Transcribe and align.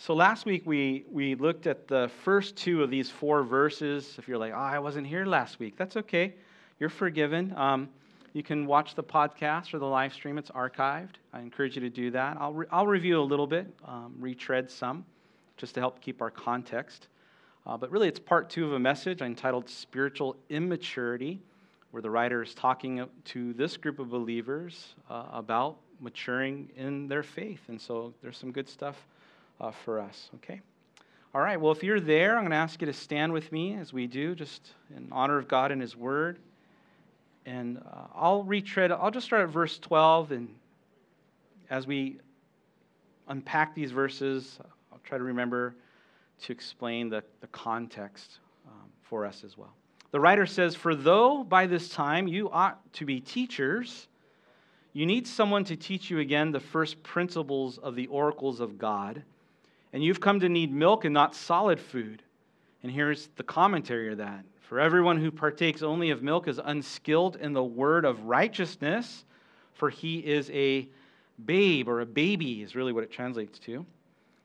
So 0.00 0.14
last 0.14 0.46
week 0.46 0.62
we, 0.64 1.04
we 1.10 1.34
looked 1.34 1.66
at 1.66 1.88
the 1.88 2.08
first 2.22 2.54
two 2.54 2.84
of 2.84 2.88
these 2.88 3.10
four 3.10 3.42
verses. 3.42 4.14
If 4.16 4.28
you're 4.28 4.38
like, 4.38 4.52
oh, 4.52 4.56
I 4.56 4.78
wasn't 4.78 5.08
here 5.08 5.26
last 5.26 5.58
week, 5.58 5.74
that's 5.76 5.96
okay. 5.96 6.34
You're 6.78 6.88
forgiven. 6.88 7.52
Um, 7.56 7.88
you 8.32 8.44
can 8.44 8.64
watch 8.64 8.94
the 8.94 9.02
podcast 9.02 9.74
or 9.74 9.80
the 9.80 9.86
live 9.86 10.14
stream, 10.14 10.38
it's 10.38 10.52
archived. 10.52 11.16
I 11.32 11.40
encourage 11.40 11.74
you 11.74 11.80
to 11.80 11.90
do 11.90 12.12
that. 12.12 12.36
I'll, 12.38 12.52
re- 12.52 12.66
I'll 12.70 12.86
review 12.86 13.20
a 13.20 13.22
little 13.24 13.48
bit, 13.48 13.66
um, 13.84 14.14
retread 14.20 14.70
some, 14.70 15.04
just 15.56 15.74
to 15.74 15.80
help 15.80 16.00
keep 16.00 16.22
our 16.22 16.30
context. 16.30 17.08
Uh, 17.66 17.76
but 17.76 17.90
really, 17.90 18.06
it's 18.06 18.20
part 18.20 18.48
two 18.48 18.64
of 18.66 18.74
a 18.74 18.78
message 18.78 19.20
entitled 19.20 19.68
Spiritual 19.68 20.36
Immaturity, 20.48 21.40
where 21.90 22.02
the 22.02 22.10
writer 22.10 22.40
is 22.40 22.54
talking 22.54 23.04
to 23.24 23.52
this 23.54 23.76
group 23.76 23.98
of 23.98 24.10
believers 24.10 24.94
uh, 25.10 25.24
about 25.32 25.78
maturing 26.00 26.70
in 26.76 27.08
their 27.08 27.24
faith. 27.24 27.62
And 27.66 27.80
so 27.80 28.14
there's 28.22 28.38
some 28.38 28.52
good 28.52 28.68
stuff 28.68 29.04
uh, 29.60 29.70
for 29.70 30.00
us, 30.00 30.30
okay? 30.36 30.60
All 31.34 31.40
right, 31.40 31.60
well, 31.60 31.72
if 31.72 31.82
you're 31.82 32.00
there, 32.00 32.36
I'm 32.36 32.42
going 32.42 32.50
to 32.52 32.56
ask 32.56 32.80
you 32.80 32.86
to 32.86 32.92
stand 32.92 33.32
with 33.32 33.52
me 33.52 33.74
as 33.74 33.92
we 33.92 34.06
do, 34.06 34.34
just 34.34 34.72
in 34.96 35.08
honor 35.12 35.36
of 35.36 35.46
God 35.46 35.70
and 35.70 35.80
His 35.80 35.94
Word. 35.94 36.38
And 37.44 37.78
uh, 37.78 38.06
I'll 38.14 38.42
retread, 38.44 38.90
I'll 38.90 39.10
just 39.10 39.26
start 39.26 39.42
at 39.42 39.48
verse 39.50 39.78
12. 39.78 40.32
And 40.32 40.48
as 41.70 41.86
we 41.86 42.18
unpack 43.28 43.74
these 43.74 43.90
verses, 43.90 44.58
I'll 44.90 45.00
try 45.04 45.18
to 45.18 45.24
remember 45.24 45.74
to 46.42 46.52
explain 46.52 47.10
the, 47.10 47.22
the 47.40 47.46
context 47.48 48.38
um, 48.66 48.88
for 49.02 49.26
us 49.26 49.44
as 49.44 49.58
well. 49.58 49.74
The 50.10 50.20
writer 50.20 50.46
says, 50.46 50.74
For 50.74 50.94
though 50.94 51.44
by 51.44 51.66
this 51.66 51.90
time 51.90 52.26
you 52.26 52.50
ought 52.50 52.92
to 52.94 53.04
be 53.04 53.20
teachers, 53.20 54.08
you 54.94 55.04
need 55.04 55.26
someone 55.26 55.64
to 55.64 55.76
teach 55.76 56.10
you 56.10 56.20
again 56.20 56.52
the 56.52 56.60
first 56.60 57.02
principles 57.02 57.76
of 57.78 57.94
the 57.94 58.06
oracles 58.06 58.60
of 58.60 58.78
God 58.78 59.22
and 59.92 60.02
you've 60.02 60.20
come 60.20 60.40
to 60.40 60.48
need 60.48 60.72
milk 60.72 61.04
and 61.04 61.14
not 61.14 61.34
solid 61.34 61.80
food. 61.80 62.22
And 62.82 62.92
here's 62.92 63.28
the 63.36 63.42
commentary 63.42 64.12
of 64.12 64.18
that. 64.18 64.44
For 64.60 64.78
everyone 64.78 65.18
who 65.18 65.30
partakes 65.30 65.82
only 65.82 66.10
of 66.10 66.22
milk 66.22 66.46
is 66.46 66.60
unskilled 66.62 67.36
in 67.36 67.54
the 67.54 67.64
word 67.64 68.04
of 68.04 68.24
righteousness, 68.24 69.24
for 69.74 69.88
he 69.88 70.18
is 70.18 70.50
a 70.50 70.88
babe, 71.46 71.88
or 71.88 72.00
a 72.00 72.06
baby 72.06 72.62
is 72.62 72.74
really 72.74 72.92
what 72.92 73.04
it 73.04 73.10
translates 73.10 73.58
to. 73.60 73.86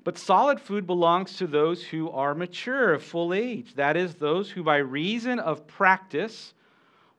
But 0.04 0.18
solid 0.18 0.60
food 0.60 0.86
belongs 0.86 1.38
to 1.38 1.48
those 1.48 1.84
who 1.84 2.10
are 2.10 2.36
mature, 2.36 2.94
of 2.94 3.04
full 3.04 3.34
age. 3.34 3.74
That 3.76 3.98
is, 3.98 4.16
those 4.16 4.50
who 4.50 4.64
by 4.64 4.78
reason 4.78 5.40
of 5.40 5.66
practice, 5.68 6.54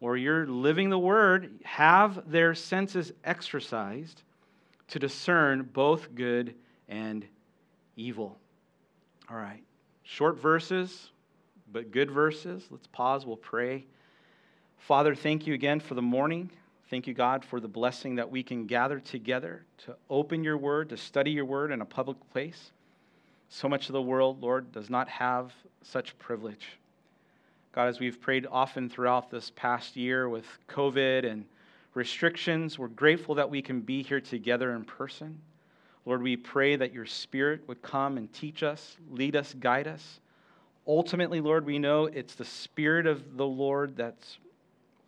or 0.01 0.17
you're 0.17 0.47
living 0.47 0.91
the 0.91 0.98
word, 0.98 1.51
have 1.65 2.31
their 2.31 2.55
senses 2.55 3.13
exercised 3.25 4.23
to 4.89 4.98
discern 4.98 5.69
both 5.73 6.15
good 6.15 6.55
and 6.89 7.27
evil. 7.97 8.39
All 9.31 9.37
right. 9.37 9.62
Short 10.03 10.41
verses, 10.41 11.11
but 11.73 11.91
good 11.91 12.11
verses. 12.11 12.64
Let's 12.70 12.86
pause. 12.86 13.25
We'll 13.25 13.36
pray. 13.36 13.84
Father, 14.78 15.14
thank 15.14 15.47
you 15.47 15.55
again 15.55 15.81
for 15.81 15.95
the 15.95 16.03
morning. 16.03 16.51
Thank 16.91 17.06
you, 17.06 17.14
God, 17.14 17.45
for 17.45 17.59
the 17.59 17.69
blessing 17.69 18.17
that 18.17 18.31
we 18.31 18.42
can 18.42 18.67
gather 18.67 19.01
together 19.01 19.64
to 19.86 19.97
open 20.11 20.45
your 20.45 20.59
word, 20.59 20.91
to 20.91 20.97
study 20.97 21.31
your 21.31 21.47
word 21.47 21.73
in 21.73 21.81
a 21.81 21.86
public 21.86 22.19
place. 22.31 22.70
So 23.48 23.69
much 23.69 23.89
of 23.89 23.95
the 23.95 24.03
world, 24.03 24.42
Lord, 24.42 24.73
does 24.73 24.91
not 24.91 25.08
have 25.08 25.53
such 25.83 26.19
privilege. 26.19 26.79
God, 27.73 27.89
as 27.89 27.98
we've 27.98 28.20
prayed 28.20 28.47
often 28.51 28.89
throughout 28.89 29.31
this 29.31 29.51
past 29.56 29.97
year 29.97 30.29
with 30.29 30.47
COVID 30.69 31.29
and 31.29 31.45
restrictions, 31.95 32.79
we're 32.79 32.89
grateful 32.89 33.34
that 33.36 33.48
we 33.48 33.62
can 33.62 33.81
be 33.81 34.03
here 34.03 34.20
together 34.20 34.73
in 34.73 34.84
person. 34.84 35.41
Lord, 36.07 36.23
we 36.23 36.37
pray 36.37 36.77
that 36.77 36.93
your 36.93 37.07
Spirit 37.07 37.67
would 37.67 37.83
come 37.83 38.19
and 38.19 38.33
teach 38.33 38.63
us, 38.63 38.97
lead 39.11 39.37
us, 39.37 39.55
guide 39.59 39.87
us. 39.87 40.21
Ultimately, 40.87 41.41
Lord, 41.41 41.65
we 41.65 41.79
know 41.79 42.07
it's 42.07 42.35
the 42.35 42.45
Spirit 42.45 43.07
of 43.07 43.37
the 43.37 43.47
Lord 43.47 43.97
that's 43.97 44.39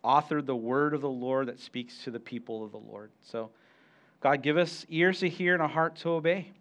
authored 0.03 0.45
the 0.45 0.55
word 0.55 0.93
of 0.93 1.01
the 1.01 1.09
Lord 1.09 1.47
that 1.47 1.59
speaks 1.59 2.03
to 2.03 2.11
the 2.11 2.19
people 2.19 2.63
of 2.63 2.71
the 2.71 2.77
Lord. 2.77 3.11
So, 3.21 3.51
God, 4.21 4.41
give 4.41 4.57
us 4.57 4.85
ears 4.89 5.19
to 5.19 5.29
hear 5.29 5.53
and 5.53 5.61
a 5.61 5.67
heart 5.67 5.97
to 5.97 6.09
obey. 6.09 6.51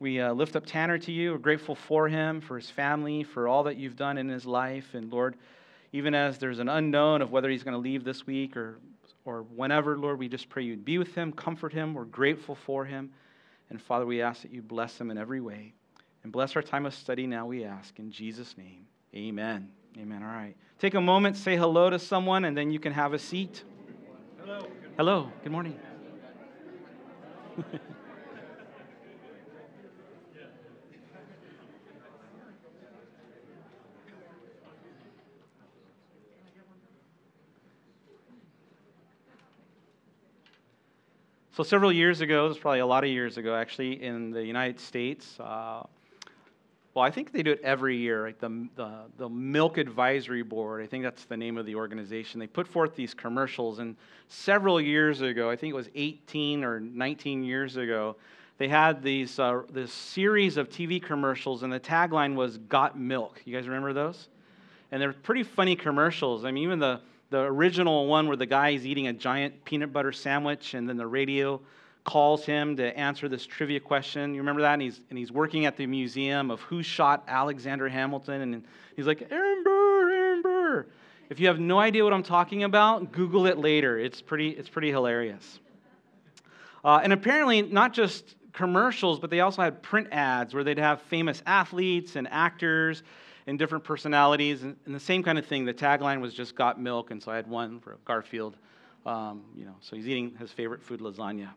We 0.00 0.20
uh, 0.20 0.32
lift 0.32 0.56
up 0.56 0.66
Tanner 0.66 0.98
to 0.98 1.12
you. 1.12 1.30
We're 1.30 1.38
grateful 1.38 1.76
for 1.76 2.08
him, 2.08 2.40
for 2.40 2.56
his 2.56 2.68
family, 2.68 3.22
for 3.22 3.46
all 3.46 3.62
that 3.64 3.76
you've 3.76 3.94
done 3.94 4.18
in 4.18 4.28
his 4.28 4.44
life. 4.44 4.94
And 4.94 5.12
Lord, 5.12 5.36
even 5.92 6.12
as 6.12 6.38
there's 6.38 6.58
an 6.58 6.68
unknown 6.68 7.22
of 7.22 7.30
whether 7.30 7.48
he's 7.48 7.62
going 7.62 7.74
to 7.74 7.78
leave 7.78 8.02
this 8.02 8.26
week 8.26 8.56
or, 8.56 8.80
or 9.24 9.42
whenever, 9.42 9.96
Lord, 9.96 10.18
we 10.18 10.28
just 10.28 10.48
pray 10.48 10.64
you'd 10.64 10.84
be 10.84 10.98
with 10.98 11.14
him, 11.14 11.30
comfort 11.30 11.72
him. 11.72 11.94
We're 11.94 12.04
grateful 12.04 12.56
for 12.56 12.84
him. 12.84 13.12
And 13.72 13.80
Father, 13.80 14.04
we 14.04 14.20
ask 14.20 14.42
that 14.42 14.52
you 14.52 14.60
bless 14.60 14.98
them 14.98 15.10
in 15.10 15.16
every 15.16 15.40
way. 15.40 15.72
And 16.24 16.30
bless 16.30 16.54
our 16.56 16.62
time 16.62 16.84
of 16.84 16.92
study 16.92 17.26
now, 17.26 17.46
we 17.46 17.64
ask. 17.64 17.98
In 17.98 18.10
Jesus' 18.10 18.54
name, 18.58 18.84
amen. 19.14 19.70
Amen. 19.98 20.22
All 20.22 20.28
right. 20.28 20.54
Take 20.78 20.92
a 20.92 21.00
moment, 21.00 21.38
say 21.38 21.56
hello 21.56 21.88
to 21.88 21.98
someone, 21.98 22.44
and 22.44 22.54
then 22.54 22.70
you 22.70 22.78
can 22.78 22.92
have 22.92 23.14
a 23.14 23.18
seat. 23.18 23.64
Hello. 24.44 24.66
Hello. 24.98 25.32
Good 25.42 25.52
morning. 25.52 25.80
So, 41.54 41.62
several 41.62 41.92
years 41.92 42.22
ago, 42.22 42.48
this 42.48 42.56
was 42.56 42.62
probably 42.62 42.78
a 42.78 42.86
lot 42.86 43.04
of 43.04 43.10
years 43.10 43.36
ago 43.36 43.54
actually, 43.54 44.02
in 44.02 44.30
the 44.30 44.42
United 44.42 44.80
States, 44.80 45.38
uh, 45.38 45.82
well, 46.94 47.04
I 47.04 47.10
think 47.10 47.30
they 47.30 47.42
do 47.42 47.52
it 47.52 47.60
every 47.62 47.98
year, 47.98 48.24
right? 48.24 48.38
The, 48.38 48.68
the, 48.74 49.00
the, 49.18 49.28
Milk 49.28 49.76
Advisory 49.76 50.42
Board, 50.42 50.82
I 50.82 50.86
think 50.86 51.04
that's 51.04 51.26
the 51.26 51.36
name 51.36 51.58
of 51.58 51.66
the 51.66 51.74
organization. 51.74 52.40
They 52.40 52.46
put 52.46 52.66
forth 52.66 52.96
these 52.96 53.12
commercials, 53.12 53.80
and 53.80 53.96
several 54.28 54.80
years 54.80 55.20
ago, 55.20 55.50
I 55.50 55.56
think 55.56 55.72
it 55.72 55.76
was 55.76 55.90
18 55.94 56.64
or 56.64 56.80
19 56.80 57.44
years 57.44 57.76
ago, 57.76 58.16
they 58.56 58.68
had 58.68 59.02
these, 59.02 59.38
uh, 59.38 59.60
this 59.70 59.92
series 59.92 60.56
of 60.56 60.70
TV 60.70 61.02
commercials, 61.02 61.64
and 61.64 61.70
the 61.70 61.80
tagline 61.80 62.34
was 62.34 62.56
Got 62.56 62.98
Milk. 62.98 63.42
You 63.44 63.54
guys 63.54 63.66
remember 63.66 63.92
those? 63.92 64.28
And 64.90 65.02
they're 65.02 65.12
pretty 65.12 65.42
funny 65.42 65.76
commercials. 65.76 66.46
I 66.46 66.50
mean, 66.50 66.64
even 66.64 66.78
the, 66.78 67.00
the 67.32 67.40
original 67.40 68.06
one 68.06 68.28
where 68.28 68.36
the 68.36 68.46
guy 68.46 68.70
is 68.70 68.86
eating 68.86 69.06
a 69.06 69.12
giant 69.12 69.64
peanut 69.64 69.90
butter 69.90 70.12
sandwich 70.12 70.74
and 70.74 70.86
then 70.86 70.98
the 70.98 71.06
radio 71.06 71.60
calls 72.04 72.44
him 72.44 72.76
to 72.76 72.96
answer 72.96 73.26
this 73.26 73.46
trivia 73.46 73.80
question. 73.80 74.34
You 74.34 74.40
remember 74.40 74.60
that? 74.60 74.74
And 74.74 74.82
he's, 74.82 75.00
and 75.08 75.18
he's 75.18 75.32
working 75.32 75.64
at 75.64 75.78
the 75.78 75.86
museum 75.86 76.50
of 76.50 76.60
who 76.60 76.82
shot 76.82 77.24
Alexander 77.26 77.88
Hamilton. 77.88 78.42
And 78.42 78.64
he's 78.96 79.06
like, 79.06 79.26
Aaron 79.30 79.64
Burr, 79.64 80.12
Aaron 80.12 80.42
Burr. 80.42 80.86
If 81.30 81.40
you 81.40 81.46
have 81.46 81.58
no 81.58 81.78
idea 81.78 82.04
what 82.04 82.12
I'm 82.12 82.22
talking 82.22 82.64
about, 82.64 83.12
Google 83.12 83.46
it 83.46 83.56
later. 83.56 83.98
It's 83.98 84.20
pretty, 84.20 84.50
it's 84.50 84.68
pretty 84.68 84.90
hilarious. 84.90 85.58
Uh, 86.84 87.00
and 87.02 87.14
apparently, 87.14 87.62
not 87.62 87.94
just 87.94 88.34
commercials, 88.52 89.18
but 89.18 89.30
they 89.30 89.40
also 89.40 89.62
had 89.62 89.82
print 89.82 90.08
ads 90.12 90.52
where 90.52 90.64
they'd 90.64 90.76
have 90.76 91.00
famous 91.02 91.42
athletes 91.46 92.16
and 92.16 92.28
actors 92.30 93.02
and 93.46 93.58
different 93.58 93.84
personalities 93.84 94.62
and, 94.62 94.76
and, 94.86 94.94
the 94.94 95.00
same 95.00 95.22
kind 95.22 95.38
of 95.38 95.46
thing. 95.46 95.64
The 95.64 95.74
tagline 95.74 96.20
was 96.20 96.34
just 96.34 96.54
got 96.54 96.80
milk, 96.80 97.10
and 97.10 97.22
so 97.22 97.32
I 97.32 97.36
had 97.36 97.48
one 97.48 97.80
for 97.80 97.98
Garfield. 98.04 98.56
Um, 99.04 99.42
you 99.56 99.64
know, 99.64 99.74
so 99.80 99.96
he's 99.96 100.06
eating 100.06 100.34
his 100.38 100.52
favorite 100.52 100.82
food, 100.82 101.00
lasagna. 101.00 101.50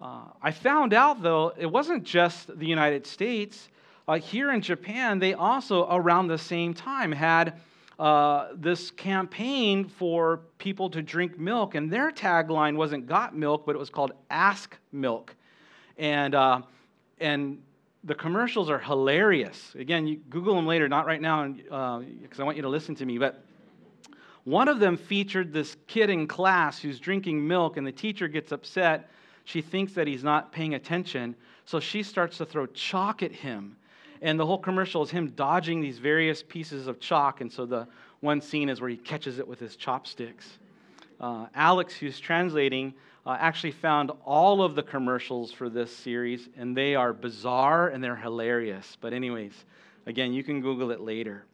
Uh, 0.00 0.24
I 0.42 0.50
found 0.50 0.94
out 0.94 1.22
though 1.22 1.52
it 1.58 1.66
wasn't 1.66 2.04
just 2.04 2.58
the 2.58 2.66
United 2.66 3.06
States. 3.06 3.68
Uh, 4.08 4.14
here 4.14 4.50
in 4.50 4.60
Japan, 4.60 5.18
they 5.18 5.34
also 5.34 5.86
around 5.90 6.28
the 6.28 6.38
same 6.38 6.74
time 6.74 7.12
had 7.12 7.60
uh, 7.98 8.48
this 8.54 8.90
campaign 8.90 9.86
for 9.86 10.40
people 10.56 10.88
to 10.88 11.02
drink 11.02 11.38
milk, 11.38 11.74
and 11.74 11.92
their 11.92 12.10
tagline 12.10 12.76
wasn't 12.76 13.06
"Got 13.06 13.36
Milk," 13.36 13.66
but 13.66 13.74
it 13.74 13.78
was 13.78 13.90
called 13.90 14.12
"Ask 14.30 14.76
Milk," 14.90 15.34
and 15.98 16.34
uh, 16.34 16.62
and 17.20 17.62
the 18.04 18.14
commercials 18.14 18.70
are 18.70 18.78
hilarious. 18.78 19.74
Again, 19.74 20.06
you 20.06 20.16
Google 20.30 20.54
them 20.54 20.66
later, 20.66 20.88
not 20.88 21.06
right 21.06 21.20
now, 21.20 21.46
because 21.48 22.38
uh, 22.38 22.42
I 22.42 22.44
want 22.44 22.56
you 22.56 22.62
to 22.62 22.68
listen 22.68 22.94
to 22.96 23.06
me. 23.06 23.18
But 23.18 23.44
one 24.44 24.68
of 24.68 24.80
them 24.80 24.96
featured 24.96 25.52
this 25.52 25.76
kid 25.86 26.08
in 26.08 26.26
class 26.26 26.78
who's 26.78 26.98
drinking 26.98 27.46
milk, 27.46 27.76
and 27.76 27.86
the 27.86 27.92
teacher 27.92 28.26
gets 28.26 28.52
upset. 28.52 29.10
She 29.44 29.60
thinks 29.60 29.92
that 29.94 30.06
he's 30.06 30.24
not 30.24 30.50
paying 30.50 30.74
attention, 30.74 31.34
so 31.66 31.78
she 31.78 32.02
starts 32.02 32.38
to 32.38 32.46
throw 32.46 32.66
chalk 32.66 33.22
at 33.22 33.32
him. 33.32 33.76
And 34.22 34.38
the 34.38 34.46
whole 34.46 34.58
commercial 34.58 35.02
is 35.02 35.10
him 35.10 35.30
dodging 35.30 35.80
these 35.80 35.98
various 35.98 36.42
pieces 36.42 36.86
of 36.86 37.00
chalk. 37.00 37.40
And 37.40 37.52
so 37.52 37.64
the 37.64 37.86
one 38.20 38.40
scene 38.40 38.68
is 38.68 38.80
where 38.80 38.90
he 38.90 38.96
catches 38.96 39.38
it 39.38 39.48
with 39.48 39.58
his 39.58 39.76
chopsticks. 39.76 40.58
Uh, 41.20 41.46
Alex, 41.54 41.94
who's 41.94 42.20
translating, 42.20 42.94
uh, 43.26 43.36
actually 43.38 43.72
found 43.72 44.10
all 44.24 44.62
of 44.62 44.74
the 44.74 44.82
commercials 44.82 45.52
for 45.52 45.68
this 45.68 45.94
series, 45.94 46.48
and 46.56 46.76
they 46.76 46.94
are 46.94 47.12
bizarre 47.12 47.88
and 47.88 48.02
they're 48.02 48.16
hilarious. 48.16 48.96
But, 49.00 49.12
anyways, 49.12 49.52
again, 50.06 50.32
you 50.32 50.42
can 50.42 50.60
Google 50.60 50.90
it 50.90 51.00
later. 51.00 51.44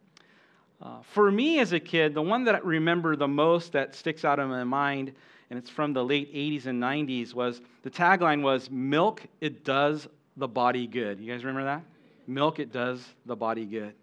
Uh, 0.81 0.99
for 1.03 1.31
me 1.31 1.59
as 1.59 1.73
a 1.73 1.81
kid, 1.81 2.15
the 2.15 2.23
one 2.23 2.45
that 2.45 2.55
I 2.55 2.59
remember 2.59 3.17
the 3.17 3.29
most 3.29 3.73
that 3.73 3.95
sticks 3.95 4.25
out 4.25 4.39
in 4.39 4.49
my 4.49 4.65
mind, 4.65 5.13
and 5.51 5.59
it's 5.59 5.71
from 5.71 5.93
the 5.93 6.05
late 6.05 6.33
80s 6.35 6.67
and 6.67 6.83
90s, 6.83 7.35
was 7.35 7.61
the 7.83 7.91
tagline 7.91 8.43
was 8.43 8.71
Milk, 8.71 9.23
it 9.41 9.65
does 9.65 10.07
the 10.37 10.49
body 10.49 10.87
good. 10.87 11.19
You 11.19 11.33
guys 11.33 11.45
remember 11.45 11.65
that? 11.65 11.83
Milk, 12.27 12.59
it 12.59 12.73
does 12.73 13.03
the 13.25 13.37
body 13.37 13.65
good. 13.65 13.95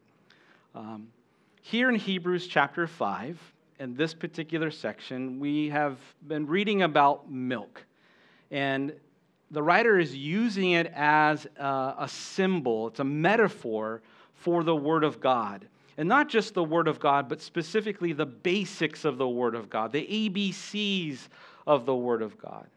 Um, 0.74 1.07
here 1.62 1.89
in 1.89 1.95
Hebrews 1.95 2.48
chapter 2.48 2.88
5, 2.88 3.39
in 3.84 3.94
this 3.96 4.14
particular 4.14 4.72
section, 4.72 5.40
we 5.42 5.68
have 5.68 5.98
been 6.26 6.48
reading 6.48 6.84
about 6.84 7.30
milk. 7.30 7.86
And 8.50 8.94
the 9.52 9.62
writer 9.62 10.00
is 10.00 10.16
using 10.16 10.72
it 10.72 10.90
as 10.96 11.46
a, 11.58 12.08
symbol, 12.08 12.88
it's 12.88 13.02
a 13.02 13.04
metaphor 13.04 14.02
for 14.36 14.64
the 14.64 14.76
Word 14.76 15.04
of 15.04 15.20
God. 15.20 15.68
And 15.98 16.08
not 16.08 16.30
just 16.30 16.54
the 16.54 16.64
Word 16.64 16.88
of 16.88 16.98
God, 16.98 17.28
but 17.28 17.42
specifically 17.42 18.14
the 18.14 18.26
basics 18.26 19.04
of 19.04 19.18
the 19.18 19.28
Word 19.28 19.54
of 19.54 19.70
God, 19.70 19.92
the 19.92 20.08
ABCs 20.08 21.28
of 21.68 21.86
the 21.86 21.96
Word 21.96 22.22
of 22.22 22.38
God. 22.38 22.68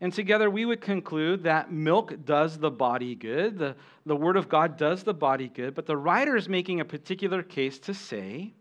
And 0.00 0.10
together 0.10 0.48
we 0.48 0.64
would 0.64 0.80
conclude 0.80 1.42
that 1.42 1.70
milk 1.70 2.14
does 2.24 2.56
the 2.56 2.70
body 2.70 3.14
good, 3.14 3.58
the, 3.58 3.76
the 4.06 4.16
Word 4.16 4.38
of 4.38 4.48
God 4.48 4.78
does 4.78 5.02
the 5.02 5.12
body 5.12 5.48
good, 5.48 5.74
but 5.74 5.84
the 5.84 5.98
writer 5.98 6.34
is 6.34 6.48
making 6.48 6.80
a 6.80 6.84
particular 6.86 7.42
case 7.42 7.78
to 7.80 7.92
say 7.92 8.54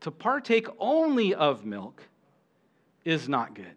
to 0.00 0.10
partake 0.10 0.66
only 0.78 1.34
of 1.34 1.64
milk 1.64 2.02
is 3.04 3.28
not 3.28 3.54
good, 3.54 3.74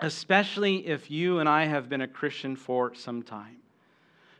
especially 0.00 0.86
if 0.86 1.10
you 1.10 1.38
and 1.38 1.48
I 1.48 1.66
have 1.66 1.88
been 1.88 2.02
a 2.02 2.08
Christian 2.08 2.56
for 2.56 2.94
some 2.94 3.22
time. 3.22 3.56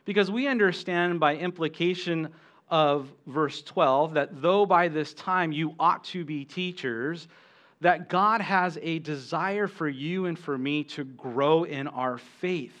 Because 0.05 0.29
we 0.29 0.47
understand 0.47 1.19
by 1.19 1.35
implication 1.35 2.29
of 2.69 3.11
verse 3.27 3.61
12 3.63 4.15
that 4.15 4.41
though 4.41 4.65
by 4.65 4.87
this 4.87 5.13
time 5.13 5.51
you 5.51 5.73
ought 5.79 6.03
to 6.05 6.23
be 6.23 6.45
teachers, 6.45 7.27
that 7.81 8.09
God 8.09 8.41
has 8.41 8.77
a 8.81 8.99
desire 8.99 9.67
for 9.67 9.87
you 9.87 10.25
and 10.25 10.37
for 10.37 10.57
me 10.57 10.83
to 10.85 11.03
grow 11.03 11.63
in 11.63 11.87
our 11.87 12.17
faith. 12.17 12.75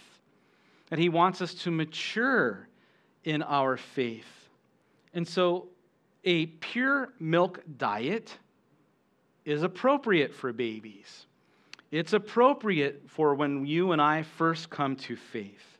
That 0.89 0.99
He 0.99 1.09
wants 1.09 1.41
us 1.41 1.53
to 1.55 1.71
mature 1.71 2.67
in 3.23 3.41
our 3.43 3.77
faith. 3.77 4.25
And 5.13 5.27
so, 5.27 5.67
a 6.25 6.47
pure 6.47 7.13
milk 7.19 7.61
diet 7.77 8.37
is 9.45 9.63
appropriate 9.63 10.33
for 10.33 10.51
babies. 10.51 11.27
It's 11.91 12.13
appropriate 12.13 13.03
for 13.07 13.35
when 13.35 13.65
you 13.65 13.91
and 13.91 14.01
I 14.01 14.23
first 14.23 14.69
come 14.69 14.95
to 14.97 15.15
faith. 15.15 15.77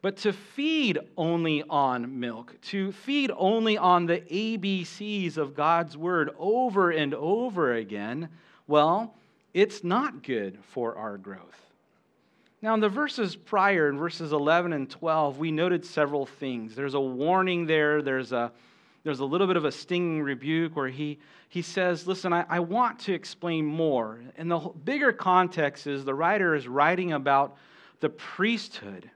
But 0.00 0.18
to 0.18 0.32
feed 0.32 0.98
only 1.16 1.64
on 1.68 2.20
milk, 2.20 2.56
to 2.62 2.92
feed 2.92 3.30
only 3.36 3.76
on 3.76 4.06
the 4.06 4.20
ABCs 4.20 5.36
of 5.36 5.54
God's 5.54 5.96
word 5.96 6.30
over 6.38 6.90
and 6.90 7.14
over 7.14 7.74
again, 7.74 8.28
well, 8.66 9.14
it's 9.54 9.82
not 9.82 10.22
good 10.22 10.58
for 10.62 10.96
our 10.96 11.16
growth. 11.16 11.40
Now, 12.60 12.74
in 12.74 12.80
the 12.80 12.88
verses 12.88 13.34
prior, 13.34 13.88
in 13.88 13.98
verses 13.98 14.32
11 14.32 14.72
and 14.72 14.88
12, 14.88 15.38
we 15.38 15.50
noted 15.50 15.84
several 15.84 16.26
things. 16.26 16.74
There's 16.74 16.94
a 16.94 17.00
warning 17.00 17.66
there, 17.66 18.00
there's 18.00 18.32
a, 18.32 18.52
there's 19.04 19.20
a 19.20 19.24
little 19.24 19.46
bit 19.46 19.56
of 19.56 19.64
a 19.64 19.72
stinging 19.72 20.22
rebuke 20.22 20.74
where 20.74 20.88
he, 20.88 21.18
he 21.48 21.62
says, 21.62 22.06
Listen, 22.06 22.32
I, 22.32 22.44
I 22.48 22.60
want 22.60 22.98
to 23.00 23.12
explain 23.12 23.64
more. 23.64 24.20
And 24.36 24.50
the 24.50 24.58
bigger 24.58 25.12
context 25.12 25.86
is 25.86 26.04
the 26.04 26.14
writer 26.14 26.54
is 26.54 26.66
writing 26.66 27.12
about 27.12 27.56
the 28.00 28.08
priesthood 28.08 29.10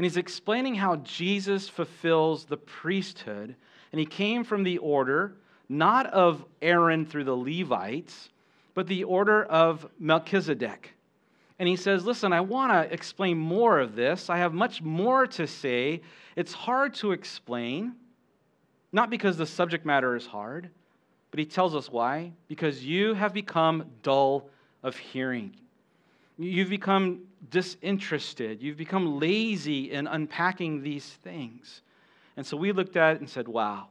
and 0.00 0.06
he's 0.06 0.16
explaining 0.16 0.76
how 0.76 0.96
Jesus 0.96 1.68
fulfills 1.68 2.46
the 2.46 2.56
priesthood. 2.56 3.54
And 3.92 4.00
he 4.00 4.06
came 4.06 4.44
from 4.44 4.62
the 4.62 4.78
order, 4.78 5.34
not 5.68 6.06
of 6.06 6.42
Aaron 6.62 7.04
through 7.04 7.24
the 7.24 7.36
Levites, 7.36 8.30
but 8.72 8.86
the 8.86 9.04
order 9.04 9.44
of 9.44 9.86
Melchizedek. 9.98 10.94
And 11.58 11.68
he 11.68 11.76
says, 11.76 12.06
Listen, 12.06 12.32
I 12.32 12.40
want 12.40 12.72
to 12.72 12.90
explain 12.90 13.36
more 13.36 13.78
of 13.78 13.94
this. 13.94 14.30
I 14.30 14.38
have 14.38 14.54
much 14.54 14.80
more 14.80 15.26
to 15.26 15.46
say. 15.46 16.00
It's 16.34 16.54
hard 16.54 16.94
to 16.94 17.12
explain, 17.12 17.92
not 18.92 19.10
because 19.10 19.36
the 19.36 19.46
subject 19.46 19.86
matter 19.86 20.16
is 20.16 20.26
hard, 20.26 20.70
but 21.30 21.38
he 21.38 21.46
tells 21.46 21.74
us 21.74 21.90
why. 21.90 22.32
Because 22.48 22.84
you 22.84 23.14
have 23.14 23.32
become 23.32 23.84
dull 24.02 24.48
of 24.82 24.96
hearing. 24.96 25.54
You've 26.38 26.70
become 26.70 27.20
disinterested. 27.50 28.62
You've 28.62 28.76
become 28.76 29.20
lazy 29.20 29.92
in 29.92 30.06
unpacking 30.06 30.82
these 30.82 31.06
things. 31.22 31.82
And 32.36 32.46
so 32.46 32.56
we 32.56 32.72
looked 32.72 32.96
at 32.96 33.16
it 33.16 33.20
and 33.20 33.28
said, 33.28 33.46
wow, 33.46 33.88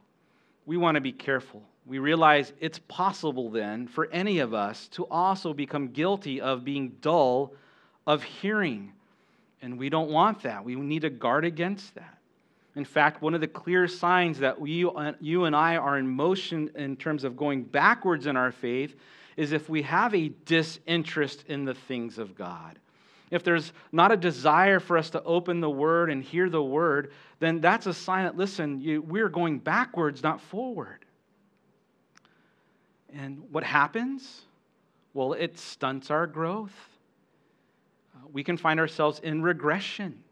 we 0.66 0.76
want 0.76 0.96
to 0.96 1.00
be 1.00 1.12
careful. 1.12 1.62
We 1.86 1.98
realize 1.98 2.52
it's 2.60 2.80
possible 2.88 3.50
then 3.50 3.86
for 3.86 4.06
any 4.12 4.40
of 4.40 4.52
us 4.52 4.88
to 4.88 5.06
also 5.06 5.54
become 5.54 5.88
guilty 5.88 6.40
of 6.40 6.64
being 6.64 6.96
dull 7.00 7.52
of 8.06 8.22
hearing. 8.22 8.92
And 9.62 9.78
we 9.78 9.88
don't 9.88 10.10
want 10.10 10.42
that. 10.42 10.64
We 10.64 10.74
need 10.74 11.02
to 11.02 11.10
guard 11.10 11.44
against 11.44 11.94
that. 11.94 12.18
In 12.76 12.84
fact, 12.84 13.20
one 13.20 13.34
of 13.34 13.40
the 13.40 13.48
clear 13.48 13.88
signs 13.88 14.38
that 14.38 14.60
we, 14.60 14.86
you 15.20 15.44
and 15.44 15.56
I 15.56 15.76
are 15.76 15.98
in 15.98 16.06
motion 16.06 16.70
in 16.76 16.96
terms 16.96 17.24
of 17.24 17.36
going 17.36 17.64
backwards 17.64 18.26
in 18.26 18.36
our 18.36 18.52
faith 18.52 18.94
is 19.36 19.52
if 19.52 19.68
we 19.68 19.82
have 19.82 20.14
a 20.14 20.28
disinterest 20.44 21.44
in 21.48 21.64
the 21.64 21.74
things 21.74 22.18
of 22.18 22.36
God 22.36 22.78
if 23.30 23.44
there's 23.44 23.72
not 23.92 24.10
a 24.12 24.16
desire 24.16 24.80
for 24.80 24.98
us 24.98 25.10
to 25.10 25.22
open 25.22 25.60
the 25.60 25.70
Word 25.70 26.10
and 26.10 26.22
hear 26.22 26.50
the 26.50 26.62
Word, 26.62 27.12
then 27.38 27.60
that's 27.60 27.86
a 27.86 27.94
sign 27.94 28.24
that, 28.24 28.36
listen, 28.36 28.80
you, 28.80 29.02
we're 29.02 29.28
going 29.28 29.58
backwards, 29.58 30.22
not 30.22 30.40
forward. 30.40 31.04
And 33.12 33.42
what 33.50 33.62
happens? 33.62 34.42
Well, 35.14 35.32
it 35.32 35.58
stunts 35.58 36.10
our 36.10 36.26
growth. 36.26 36.74
Uh, 38.14 38.26
we 38.32 38.42
can 38.42 38.56
find 38.56 38.80
ourselves 38.80 39.20
in 39.20 39.42
regression. 39.42 40.22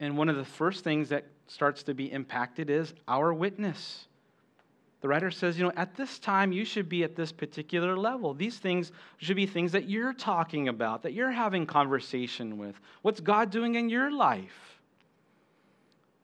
And 0.00 0.16
one 0.16 0.28
of 0.28 0.36
the 0.36 0.44
first 0.44 0.82
things 0.82 1.10
that 1.10 1.26
starts 1.46 1.82
to 1.84 1.94
be 1.94 2.10
impacted 2.10 2.70
is 2.70 2.94
our 3.06 3.32
witness. 3.34 4.06
The 5.02 5.08
writer 5.08 5.30
says, 5.30 5.58
you 5.58 5.64
know, 5.64 5.72
at 5.76 5.94
this 5.94 6.18
time, 6.18 6.52
you 6.52 6.64
should 6.64 6.88
be 6.88 7.04
at 7.04 7.16
this 7.16 7.32
particular 7.32 7.96
level. 7.96 8.34
These 8.34 8.58
things 8.58 8.92
should 9.18 9.36
be 9.36 9.46
things 9.46 9.72
that 9.72 9.88
you're 9.88 10.12
talking 10.12 10.68
about, 10.68 11.02
that 11.02 11.12
you're 11.12 11.30
having 11.30 11.66
conversation 11.66 12.58
with. 12.58 12.78
What's 13.02 13.20
God 13.20 13.50
doing 13.50 13.76
in 13.76 13.88
your 13.88 14.10
life? 14.10 14.78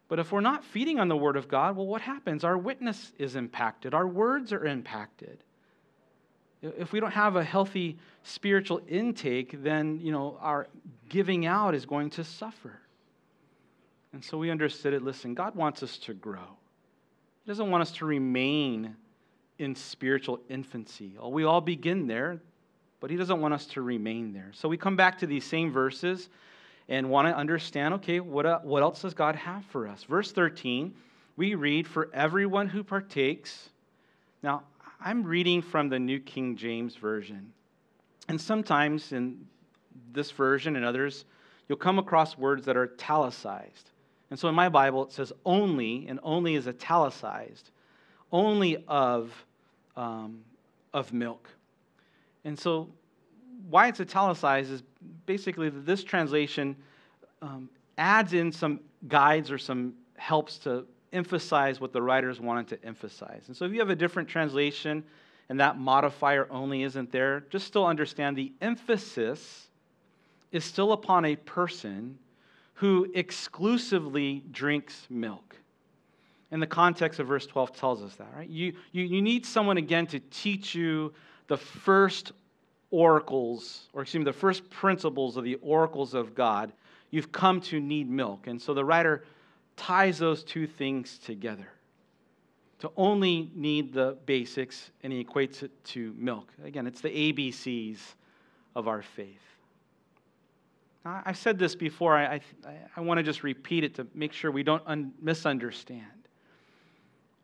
But 0.09 0.19
if 0.19 0.31
we're 0.31 0.41
not 0.41 0.65
feeding 0.65 1.01
on 1.01 1.09
the 1.09 1.17
Word 1.17 1.37
of 1.37 1.49
God, 1.49 1.77
well, 1.77 1.87
what 1.87 2.03
happens? 2.03 2.45
Our 2.45 2.57
witness 2.57 3.13
is 3.19 3.35
impacted, 3.35 3.95
our 3.95 4.07
words 4.07 4.53
are 4.53 4.65
impacted. 4.65 5.43
If 6.63 6.93
we 6.93 7.01
don't 7.01 7.13
have 7.13 7.37
a 7.37 7.45
healthy 7.45 7.99
spiritual 8.23 8.81
intake, 8.89 9.63
then, 9.63 10.01
you 10.01 10.13
know, 10.13 10.39
our 10.41 10.69
giving 11.09 11.47
out 11.47 11.75
is 11.75 11.87
going 11.87 12.11
to 12.11 12.25
suffer. 12.25 12.81
And 14.13 14.25
so 14.25 14.39
we 14.39 14.51
understood 14.51 14.95
it. 14.95 15.03
Listen, 15.03 15.35
God 15.35 15.55
wants 15.55 15.83
us 15.83 15.99
to 15.99 16.15
grow. 16.15 16.57
He 17.45 17.51
doesn't 17.51 17.71
want 17.71 17.83
us 17.83 17.93
to 17.93 18.07
remain 18.07 18.97
in 19.59 19.75
spiritual 19.75 20.41
infancy. 20.49 21.13
We 21.23 21.45
all 21.45 21.61
begin 21.61 22.07
there, 22.07 22.41
but 23.01 23.11
He 23.11 23.17
doesn't 23.17 23.41
want 23.41 23.55
us 23.55 23.67
to 23.67 23.83
remain 23.83 24.33
there. 24.33 24.51
So 24.53 24.69
we 24.69 24.77
come 24.77 24.97
back 24.97 25.19
to 25.19 25.27
these 25.27 25.45
same 25.45 25.73
verses 25.73 26.29
and 26.89 27.11
want 27.11 27.29
to 27.29 27.37
understand 27.37 27.95
okay, 27.95 28.21
what, 28.21 28.47
uh, 28.47 28.61
what 28.61 28.83
else 28.83 29.03
does 29.03 29.15
God 29.15 29.37
have 29.37 29.65
for 29.67 29.89
us? 29.89 30.05
Verse 30.05 30.33
13, 30.33 30.95
we 31.37 31.55
read, 31.55 31.87
For 31.87 32.11
everyone 32.13 32.69
who 32.69 32.83
partakes. 32.83 33.71
Now, 34.43 34.63
I'm 35.01 35.25
reading 35.25 35.63
from 35.63 35.89
the 35.89 35.99
New 35.99 36.21
King 36.21 36.57
James 36.57 36.97
Version. 36.97 37.53
And 38.29 38.41
sometimes 38.41 39.13
in 39.13 39.47
this 40.13 40.31
version 40.31 40.77
and 40.77 40.85
others, 40.85 41.25
you'll 41.69 41.79
come 41.79 41.99
across 41.99 42.37
words 42.39 42.65
that 42.67 42.77
are 42.77 42.93
italicized. 42.95 43.91
And 44.31 44.39
so 44.39 44.49
in 44.49 44.55
my 44.55 44.69
Bible, 44.69 45.05
it 45.05 45.13
says 45.13 45.33
only, 45.45 46.07
and 46.09 46.19
only 46.23 46.55
is 46.55 46.67
italicized, 46.67 47.71
only 48.33 48.85
of, 48.89 49.33
um, 49.97 50.41
of 50.93 51.13
milk. 51.13 51.49
And 52.45 52.59
so 52.59 52.89
why 53.71 53.89
it's 53.89 54.01
italicized 54.01 54.71
is 54.71 54.83
basically 55.27 55.69
that 55.69 55.87
this 55.87 56.03
translation 56.03 56.77
um, 57.43 57.69
adds 57.99 58.33
in 58.33 58.53
some 58.53 58.81
guides 59.09 59.51
or 59.51 59.59
some 59.59 59.95
helps 60.17 60.59
to 60.59 60.87
emphasize 61.13 61.81
what 61.81 61.93
the 61.93 62.03
writers 62.03 62.41
wanted 62.41 62.69
to 62.69 62.85
emphasize. 62.85 63.45
And 63.47 63.57
so 63.57 63.65
if 63.65 63.73
you 63.73 63.79
have 63.79 63.91
a 63.91 63.97
different 63.97 64.29
translation 64.29 65.05
and 65.49 65.61
that 65.61 65.79
modifier 65.79 66.49
only 66.51 66.83
isn't 66.83 67.13
there, 67.13 67.45
just 67.51 67.67
still 67.67 67.87
understand 67.87 68.37
the 68.37 68.53
emphasis 68.61 69.69
is 70.53 70.65
still 70.65 70.93
upon 70.93 71.25
a 71.25 71.37
person 71.37 72.19
who 72.77 73.11
exclusively 73.15 74.45
drinks 74.51 75.07
milk. 75.09 75.57
And 76.51 76.63
the 76.63 76.67
context 76.67 77.19
of 77.19 77.27
verse 77.27 77.47
12 77.47 77.75
tells 77.75 78.03
us 78.03 78.15
that, 78.17 78.29
right? 78.37 78.49
You, 78.49 78.75
you, 78.93 79.05
you 79.05 79.23
need 79.23 79.45
someone 79.45 79.79
again 79.79 80.07
to 80.09 80.21
teach 80.31 80.75
you 80.75 81.13
the 81.49 81.57
first 81.57 82.33
oracles, 82.91 83.89
or 83.93 84.03
excuse 84.03 84.21
me, 84.21 84.25
the 84.25 84.33
first 84.33 84.69
principles 84.71 85.37
of 85.37 85.45
the 85.45 85.57
oracles 85.57 86.15
of 86.15 86.35
God. 86.35 86.73
You've 87.11 87.33
come 87.33 87.61
to 87.63 87.81
need 87.81 88.11
milk. 88.11 88.47
And 88.47 88.61
so 88.61 88.75
the 88.75 88.85
writer 88.85 89.25
ties 89.77 90.19
those 90.19 90.45
two 90.45 90.67
things 90.67 91.19
together. 91.19 91.69
To 92.81 92.91
only 92.97 93.51
need 93.55 93.95
the 93.95 94.19
basics, 94.27 94.91
and 95.03 95.11
he 95.11 95.25
equates 95.25 95.63
it 95.63 95.71
to 95.85 96.15
milk. 96.19 96.53
Again, 96.63 96.87
it's 96.87 97.01
the 97.01 97.09
ABCs 97.09 97.99
of 98.75 98.87
our 98.87 99.01
faith. 99.01 99.56
I 101.07 101.33
said 101.33 101.59
this 101.59 101.75
before. 101.75 102.17
I, 102.17 102.41
I, 102.67 102.73
I 102.97 103.01
want 103.01 103.19
to 103.19 103.23
just 103.23 103.43
repeat 103.43 103.85
it 103.85 103.95
to 103.97 104.07
make 104.15 104.33
sure 104.33 104.51
we 104.51 104.63
don't 104.63 104.83
un- 104.87 105.13
misunderstand. 105.21 106.07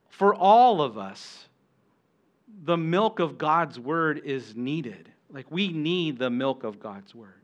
For 0.08 0.34
all 0.34 0.82
of 0.82 0.98
us, 0.98 1.48
the 2.64 2.76
milk 2.76 3.18
of 3.18 3.38
God's 3.38 3.78
word 3.78 4.22
is 4.24 4.54
needed. 4.56 5.10
Like, 5.30 5.50
we 5.50 5.68
need 5.68 6.18
the 6.18 6.30
milk 6.30 6.64
of 6.64 6.80
God's 6.80 7.14
word. 7.14 7.40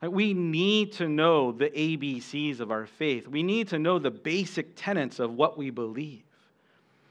Like, 0.00 0.12
we 0.12 0.32
need 0.32 0.92
to 0.92 1.08
know 1.08 1.52
the 1.52 1.68
ABCs 1.68 2.60
of 2.60 2.70
our 2.70 2.86
faith. 2.86 3.28
We 3.28 3.42
need 3.42 3.68
to 3.68 3.78
know 3.78 3.98
the 3.98 4.10
basic 4.10 4.74
tenets 4.76 5.18
of 5.18 5.34
what 5.34 5.58
we 5.58 5.70
believe. 5.70 6.22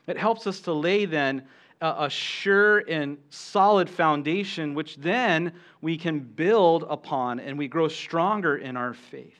It 0.07 0.17
helps 0.17 0.47
us 0.47 0.59
to 0.61 0.73
lay 0.73 1.05
then 1.05 1.43
a, 1.81 2.09
sure 2.09 2.79
and 2.79 3.17
solid 3.29 3.89
foundation, 3.89 4.73
which 4.73 4.97
then 4.97 5.53
we 5.81 5.97
can 5.97 6.19
build 6.19 6.85
upon 6.89 7.39
and 7.39 7.57
we 7.57 7.67
grow 7.67 7.87
stronger 7.87 8.57
in 8.57 8.75
our 8.75 8.93
faith. 8.93 9.39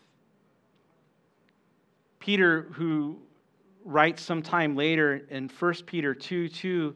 Peter, 2.20 2.70
who 2.74 3.18
writes 3.84 4.22
sometime 4.22 4.76
later 4.76 5.26
in 5.30 5.50
1 5.50 5.74
Peter 5.86 6.14
2 6.14 6.48
2, 6.48 6.96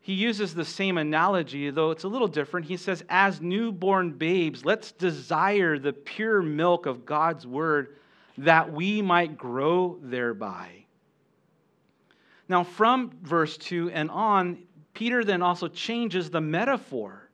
he 0.00 0.12
uses 0.12 0.54
the 0.54 0.66
same 0.66 0.98
analogy, 0.98 1.70
though 1.70 1.90
it's 1.90 2.04
a 2.04 2.08
little 2.08 2.28
different. 2.28 2.66
He 2.66 2.76
says, 2.76 3.02
As 3.08 3.40
newborn 3.40 4.12
babes, 4.12 4.62
let's 4.62 4.92
desire 4.92 5.78
the 5.78 5.94
pure 5.94 6.42
milk 6.42 6.84
of 6.84 7.06
God's 7.06 7.46
word 7.46 7.96
that 8.36 8.70
we 8.70 9.00
might 9.00 9.38
grow 9.38 9.98
thereby. 10.02 10.84
Now, 12.48 12.64
from 12.64 13.12
verse 13.22 13.56
2 13.56 13.90
and 13.90 14.10
on, 14.10 14.58
Peter 14.94 15.24
then 15.24 15.42
also 15.42 15.68
changes 15.68 16.30
the 16.30 16.40
metaphor. 16.40 17.28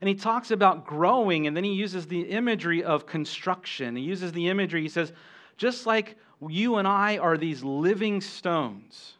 And 0.00 0.08
he 0.08 0.14
talks 0.14 0.50
about 0.50 0.86
growing, 0.86 1.46
and 1.46 1.56
then 1.56 1.64
he 1.64 1.72
uses 1.72 2.06
the 2.06 2.22
imagery 2.22 2.82
of 2.82 3.06
construction. 3.06 3.96
He 3.96 4.02
uses 4.02 4.32
the 4.32 4.48
imagery, 4.48 4.82
he 4.82 4.88
says, 4.88 5.12
just 5.56 5.86
like 5.86 6.16
you 6.46 6.76
and 6.76 6.88
I 6.88 7.18
are 7.18 7.36
these 7.36 7.62
living 7.62 8.20
stones, 8.20 9.14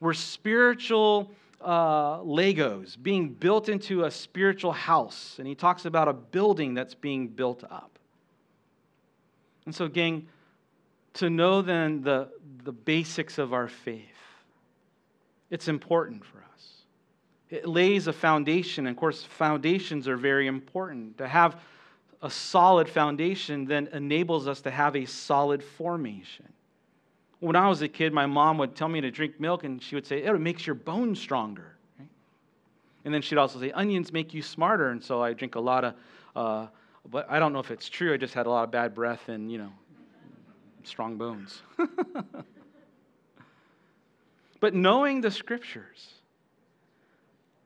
we're 0.00 0.14
spiritual 0.14 1.30
uh, 1.60 2.18
Legos 2.18 3.00
being 3.00 3.28
built 3.28 3.68
into 3.68 4.04
a 4.04 4.10
spiritual 4.10 4.72
house. 4.72 5.36
And 5.38 5.46
he 5.46 5.54
talks 5.54 5.84
about 5.84 6.08
a 6.08 6.12
building 6.12 6.74
that's 6.74 6.94
being 6.94 7.28
built 7.28 7.64
up. 7.64 7.98
And 9.66 9.74
so, 9.74 9.88
gang, 9.88 10.26
to 11.14 11.30
know 11.30 11.62
then 11.62 12.02
the, 12.02 12.28
the 12.64 12.72
basics 12.72 13.38
of 13.38 13.52
our 13.52 13.68
faith, 13.68 14.04
it's 15.50 15.68
important 15.68 16.24
for 16.24 16.38
us. 16.38 16.79
It 17.50 17.66
lays 17.66 18.06
a 18.06 18.12
foundation. 18.12 18.86
And 18.86 18.96
of 18.96 18.98
course, 18.98 19.24
foundations 19.24 20.06
are 20.08 20.16
very 20.16 20.46
important. 20.46 21.18
To 21.18 21.26
have 21.26 21.60
a 22.22 22.30
solid 22.30 22.88
foundation 22.88 23.64
then 23.64 23.88
enables 23.92 24.46
us 24.46 24.60
to 24.62 24.70
have 24.70 24.94
a 24.94 25.04
solid 25.04 25.62
formation. 25.62 26.48
When 27.40 27.56
I 27.56 27.68
was 27.68 27.82
a 27.82 27.88
kid, 27.88 28.12
my 28.12 28.26
mom 28.26 28.58
would 28.58 28.76
tell 28.76 28.88
me 28.88 29.00
to 29.00 29.10
drink 29.10 29.40
milk, 29.40 29.64
and 29.64 29.82
she 29.82 29.94
would 29.94 30.06
say, 30.06 30.22
It 30.22 30.38
makes 30.38 30.66
your 30.66 30.74
bones 30.74 31.18
stronger. 31.18 31.76
And 33.04 33.14
then 33.14 33.22
she'd 33.22 33.38
also 33.38 33.58
say, 33.58 33.70
Onions 33.72 34.12
make 34.12 34.34
you 34.34 34.42
smarter. 34.42 34.90
And 34.90 35.02
so 35.02 35.22
I 35.22 35.32
drink 35.32 35.54
a 35.54 35.60
lot 35.60 35.84
of, 35.84 35.94
uh, 36.36 36.66
but 37.10 37.26
I 37.30 37.38
don't 37.38 37.54
know 37.54 37.60
if 37.60 37.70
it's 37.70 37.88
true. 37.88 38.12
I 38.12 38.18
just 38.18 38.34
had 38.34 38.44
a 38.46 38.50
lot 38.50 38.64
of 38.64 38.70
bad 38.70 38.94
breath 38.94 39.28
and, 39.28 39.50
you 39.50 39.56
know, 39.56 39.72
strong 40.84 41.16
bones. 41.16 41.62
but 44.60 44.74
knowing 44.74 45.22
the 45.22 45.30
scriptures, 45.30 46.19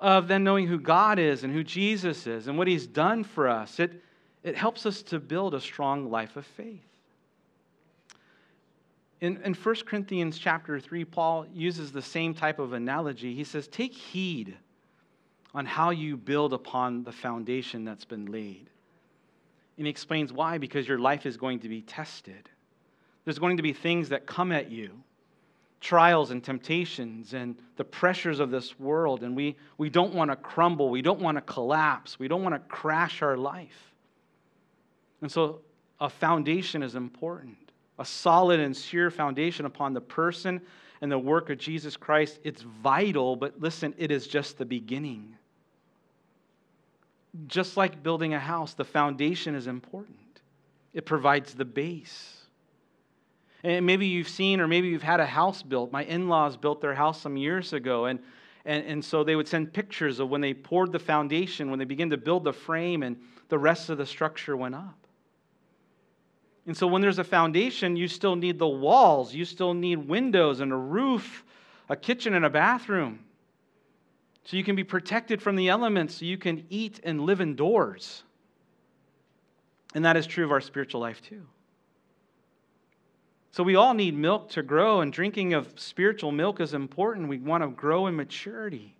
of 0.01 0.29
then 0.29 0.45
knowing 0.45 0.67
who 0.67 0.79
God 0.79 1.19
is 1.19 1.45
and 1.45 1.53
who 1.53 1.65
Jesus 1.65 2.27
is 2.27 2.49
and 2.49 2.59
what 2.59 2.69
he's 2.69 2.87
done 2.87 3.25
for 3.25 3.49
us, 3.49 3.81
it, 3.81 4.03
it 4.43 4.57
helps 4.57 4.87
us 4.87 5.03
to 5.03 5.19
build 5.19 5.55
a 5.55 5.61
strong 5.61 6.11
life 6.11 6.37
of 6.37 6.45
faith. 6.45 6.81
In, 9.21 9.41
in 9.43 9.55
1 9.55 9.75
Corinthians 9.87 10.39
chapter 10.39 10.79
3, 10.79 11.05
Paul 11.05 11.47
uses 11.53 11.93
the 11.93 12.03
same 12.03 12.35
type 12.35 12.59
of 12.59 12.73
analogy. 12.73 13.35
He 13.35 13.45
says, 13.45 13.69
Take 13.69 13.95
heed 13.95 14.57
on 15.55 15.65
how 15.65 15.91
you 15.91 16.17
build 16.17 16.53
upon 16.53 17.05
the 17.05 17.13
foundation 17.13 17.85
that's 17.85 18.05
been 18.05 18.27
laid. 18.27 18.69
And 19.79 19.87
he 19.87 19.91
explains 19.91 20.33
why 20.33 20.59
because 20.59 20.87
your 20.87 20.99
life 20.99 21.27
is 21.27 21.37
going 21.37 21.61
to 21.61 21.69
be 21.69 21.81
tested. 21.81 22.49
There's 23.25 23.39
going 23.39 23.57
to 23.57 23.63
be 23.63 23.73
things 23.73 24.11
that 24.11 24.27
come 24.27 24.53
at 24.53 24.71
you 24.71 25.03
trials 25.85 26.31
and 26.31 26.43
temptations 26.43 27.35
and 27.35 27.57
the 27.77 27.85
pressures 27.85 28.41
of 28.41 28.51
this 28.51 28.81
world, 28.81 29.23
and 29.23 29.37
we, 29.37 29.55
we 29.77 29.91
don't 29.91 30.15
want 30.15 30.31
to 30.31 30.37
crumble. 30.37 30.89
We 30.89 31.03
don't 31.03 31.21
want 31.21 31.37
to 31.37 31.43
collapse. 31.43 32.19
We 32.19 32.27
don't 32.27 32.43
want 32.43 32.55
to 32.55 32.59
crash 32.75 33.21
our 33.21 33.37
life. 33.37 33.93
And 35.21 35.31
so, 35.31 35.61
a 36.01 36.09
foundation 36.09 36.83
is 36.83 36.95
important 36.95 37.57
a 37.99 38.05
solid 38.05 38.59
and 38.59 38.77
sure 38.77 39.09
foundation 39.09 39.67
upon 39.67 39.95
the 39.95 40.01
person 40.01 40.61
and 41.01 41.13
the 41.13 41.19
work 41.19 41.49
of 41.49 41.59
Jesus 41.59 41.97
Christ. 41.97 42.41
It's 42.43 42.63
vital, 42.63 43.37
but 43.37 43.61
listen, 43.61 43.95
it 43.99 44.11
is 44.11 44.27
just 44.27 44.59
the 44.59 44.65
beginning. 44.65 45.37
Just 47.47 47.77
like 47.77 48.03
building 48.03 48.35
a 48.35 48.41
house, 48.41 48.75
the 48.75 48.85
foundation 48.85 49.55
is 49.55 49.69
important, 49.69 50.41
it 50.93 51.07
provides 51.07 51.55
the 51.55 51.65
base. 51.65 52.44
And 53.65 53.87
maybe 53.87 54.07
you've 54.07 54.29
seen, 54.29 54.61
or 54.61 54.69
maybe 54.69 54.89
you've 54.89 55.03
had 55.03 55.21
a 55.21 55.27
house 55.27 55.63
built. 55.63 55.91
My 55.91 56.05
in 56.05 56.29
laws 56.29 56.57
built 56.57 56.83
their 56.83 56.95
house 56.95 57.21
some 57.21 57.39
years 57.39 57.73
ago. 57.73 58.05
And, 58.05 58.21
and, 58.67 58.85
and 58.85 59.05
so 59.05 59.25
they 59.25 59.37
would 59.37 59.49
send 59.49 59.73
pictures 59.73 60.21
of 60.21 60.29
when 60.29 60.43
they 60.43 60.53
poured 60.53 60.93
the 60.93 60.99
foundation, 60.99 61.71
when 61.71 61.79
they 61.79 61.87
began 61.87 62.11
to 62.11 62.19
build 62.19 62.45
the 62.45 62.53
frame, 62.53 63.03
and 63.03 63.17
the 63.49 63.59
rest 63.59 63.89
of 63.89 63.97
the 63.97 64.05
structure 64.05 64.55
went 64.55 64.75
up. 64.75 64.99
And 66.67 66.77
so 66.77 66.87
when 66.87 67.01
there's 67.01 67.19
a 67.19 67.25
foundation, 67.25 67.97
you 67.97 68.07
still 68.07 68.37
need 68.37 68.59
the 68.59 68.69
walls, 68.69 69.35
you 69.35 69.45
still 69.45 69.75
need 69.75 69.97
windows 69.97 70.61
and 70.61 70.71
a 70.71 70.77
roof, 70.77 71.45
a 71.89 71.97
kitchen 71.97 72.35
and 72.35 72.45
a 72.45 72.51
bathroom. 72.51 73.21
So 74.45 74.59
you 74.59 74.65
can 74.65 74.77
be 74.77 74.85
protected 74.85 75.41
from 75.41 75.57
the 75.57 75.69
elements, 75.71 76.17
so 76.17 76.27
you 76.27 76.37
can 76.37 76.67
eat 76.69 77.01
and 77.03 77.23
live 77.23 77.41
indoors. 77.41 78.25
And 79.95 80.05
that 80.05 80.19
is 80.19 80.27
true 80.27 80.45
of 80.45 80.53
our 80.53 80.61
spiritual 80.61 81.01
life 81.01 81.23
too. 81.23 81.47
So 83.55 83.63
we 83.63 83.77
all 83.77 83.95
need 83.95 84.17
milk 84.17 84.49
to 84.49 84.65
grow, 84.65 85.01
and 85.01 85.13
drinking 85.13 85.55
of 85.55 85.79
spiritual 85.79 86.33
milk 86.33 86.59
is 86.59 86.75
important. 86.75 87.29
We 87.29 87.39
want 87.39 87.63
to 87.63 87.69
grow 87.69 88.09
in 88.09 88.17
maturity. 88.17 88.97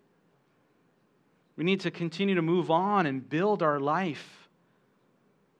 We 1.57 1.65
need 1.65 1.81
to 1.81 1.91
continue 1.91 2.35
to 2.35 2.41
move 2.41 2.71
on 2.71 3.05
and 3.05 3.29
build 3.29 3.61
our 3.61 3.81
life 3.81 4.47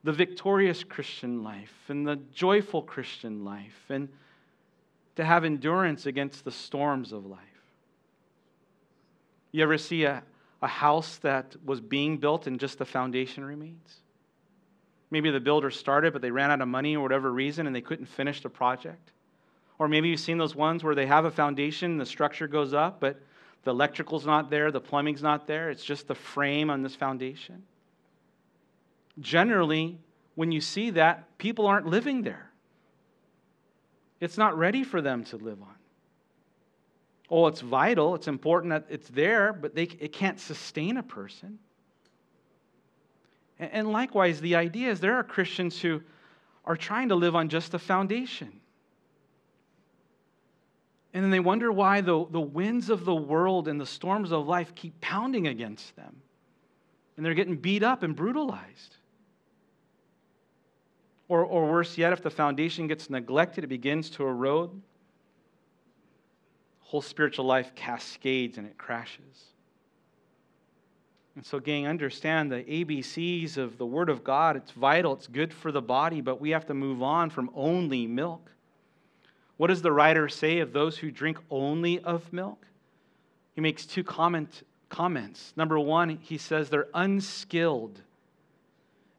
the 0.02 0.12
victorious 0.12 0.82
Christian 0.82 1.44
life 1.44 1.74
and 1.88 2.06
the 2.06 2.16
joyful 2.32 2.80
Christian 2.80 3.44
life, 3.44 3.84
and 3.90 4.08
to 5.16 5.26
have 5.26 5.44
endurance 5.44 6.06
against 6.06 6.46
the 6.46 6.50
storms 6.50 7.12
of 7.12 7.26
life. 7.26 7.40
You 9.52 9.62
ever 9.62 9.76
see 9.76 10.04
a, 10.04 10.22
a 10.62 10.68
house 10.68 11.18
that 11.18 11.54
was 11.66 11.82
being 11.82 12.16
built 12.16 12.46
and 12.46 12.58
just 12.58 12.78
the 12.78 12.86
foundation 12.86 13.44
remains? 13.44 14.00
Maybe 15.10 15.30
the 15.30 15.40
builder 15.40 15.70
started, 15.70 16.12
but 16.12 16.22
they 16.22 16.30
ran 16.30 16.50
out 16.50 16.60
of 16.60 16.68
money 16.68 16.96
or 16.96 17.02
whatever 17.02 17.32
reason 17.32 17.66
and 17.66 17.74
they 17.74 17.80
couldn't 17.80 18.06
finish 18.06 18.42
the 18.42 18.48
project. 18.48 19.12
Or 19.78 19.88
maybe 19.88 20.08
you've 20.08 20.20
seen 20.20 20.38
those 20.38 20.54
ones 20.54 20.82
where 20.82 20.94
they 20.94 21.06
have 21.06 21.24
a 21.24 21.30
foundation, 21.30 21.98
the 21.98 22.06
structure 22.06 22.48
goes 22.48 22.72
up, 22.72 22.98
but 22.98 23.20
the 23.64 23.70
electrical's 23.70 24.26
not 24.26 24.50
there, 24.50 24.70
the 24.70 24.80
plumbing's 24.80 25.22
not 25.22 25.46
there. 25.46 25.70
It's 25.70 25.84
just 25.84 26.08
the 26.08 26.14
frame 26.14 26.70
on 26.70 26.82
this 26.82 26.94
foundation. 26.94 27.62
Generally, 29.20 29.98
when 30.34 30.52
you 30.52 30.60
see 30.60 30.90
that, 30.90 31.38
people 31.38 31.66
aren't 31.66 31.86
living 31.86 32.22
there. 32.22 32.50
It's 34.20 34.38
not 34.38 34.56
ready 34.56 34.82
for 34.82 35.02
them 35.02 35.24
to 35.24 35.36
live 35.36 35.60
on. 35.60 35.74
Oh, 37.28 37.48
it's 37.48 37.60
vital, 37.60 38.14
it's 38.14 38.28
important 38.28 38.70
that 38.70 38.86
it's 38.88 39.08
there, 39.08 39.52
but 39.52 39.74
they, 39.74 39.84
it 39.84 40.12
can't 40.12 40.38
sustain 40.38 40.96
a 40.96 41.02
person. 41.02 41.58
And 43.58 43.90
likewise, 43.90 44.40
the 44.40 44.56
idea 44.56 44.90
is 44.90 45.00
there 45.00 45.16
are 45.16 45.24
Christians 45.24 45.80
who 45.80 46.02
are 46.64 46.76
trying 46.76 47.08
to 47.08 47.14
live 47.14 47.34
on 47.34 47.48
just 47.48 47.72
the 47.72 47.78
foundation. 47.78 48.60
And 51.14 51.24
then 51.24 51.30
they 51.30 51.40
wonder 51.40 51.72
why 51.72 52.02
the, 52.02 52.26
the 52.30 52.40
winds 52.40 52.90
of 52.90 53.06
the 53.06 53.14
world 53.14 53.68
and 53.68 53.80
the 53.80 53.86
storms 53.86 54.32
of 54.32 54.46
life 54.46 54.74
keep 54.74 55.00
pounding 55.00 55.46
against 55.46 55.96
them. 55.96 56.14
And 57.16 57.24
they're 57.24 57.32
getting 57.32 57.56
beat 57.56 57.82
up 57.82 58.02
and 58.02 58.14
brutalized. 58.14 58.96
Or, 61.28 61.42
or 61.42 61.70
worse 61.70 61.96
yet, 61.96 62.12
if 62.12 62.22
the 62.22 62.30
foundation 62.30 62.86
gets 62.86 63.08
neglected, 63.08 63.64
it 63.64 63.68
begins 63.68 64.10
to 64.10 64.26
erode. 64.26 64.70
Whole 66.80 67.00
spiritual 67.00 67.46
life 67.46 67.74
cascades 67.74 68.58
and 68.58 68.66
it 68.66 68.76
crashes. 68.76 69.55
And 71.36 71.44
so, 71.44 71.60
gang, 71.60 71.86
understand 71.86 72.50
the 72.50 72.64
ABCs 72.64 73.58
of 73.58 73.76
the 73.76 73.84
Word 73.84 74.08
of 74.08 74.24
God. 74.24 74.56
It's 74.56 74.70
vital, 74.70 75.12
it's 75.12 75.26
good 75.26 75.52
for 75.52 75.70
the 75.70 75.82
body, 75.82 76.22
but 76.22 76.40
we 76.40 76.50
have 76.50 76.66
to 76.66 76.74
move 76.74 77.02
on 77.02 77.28
from 77.28 77.50
only 77.54 78.06
milk. 78.06 78.50
What 79.58 79.66
does 79.66 79.82
the 79.82 79.92
writer 79.92 80.30
say 80.30 80.60
of 80.60 80.72
those 80.72 80.96
who 80.96 81.10
drink 81.10 81.38
only 81.50 82.00
of 82.00 82.32
milk? 82.32 82.66
He 83.54 83.60
makes 83.60 83.84
two 83.84 84.02
comment, 84.02 84.62
comments. 84.88 85.52
Number 85.56 85.78
one, 85.78 86.08
he 86.22 86.38
says 86.38 86.70
they're 86.70 86.88
unskilled 86.94 88.00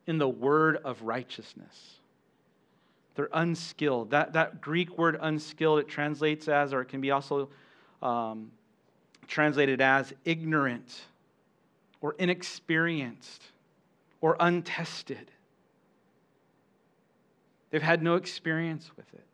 in 0.08 0.18
the 0.18 0.28
word 0.28 0.78
of 0.84 1.04
righteousness. 1.04 1.98
They're 3.14 3.30
unskilled. 3.32 4.12
That, 4.12 4.34
that 4.34 4.62
Greek 4.62 4.98
word 4.98 5.20
unskilled, 5.22 5.80
it 5.80 5.88
translates 5.88 6.48
as, 6.48 6.74
or 6.74 6.82
it 6.82 6.86
can 6.86 7.02
be 7.02 7.12
also 7.12 7.50
um, 8.02 8.52
translated 9.28 9.82
as 9.82 10.14
ignorant 10.26 11.02
or 12.02 12.16
inexperienced 12.20 13.44
or 14.22 14.36
untested. 14.40 15.32
They've 17.70 17.82
had 17.82 18.02
no 18.02 18.16
experience 18.16 18.90
with 18.96 19.14
it. 19.14 19.26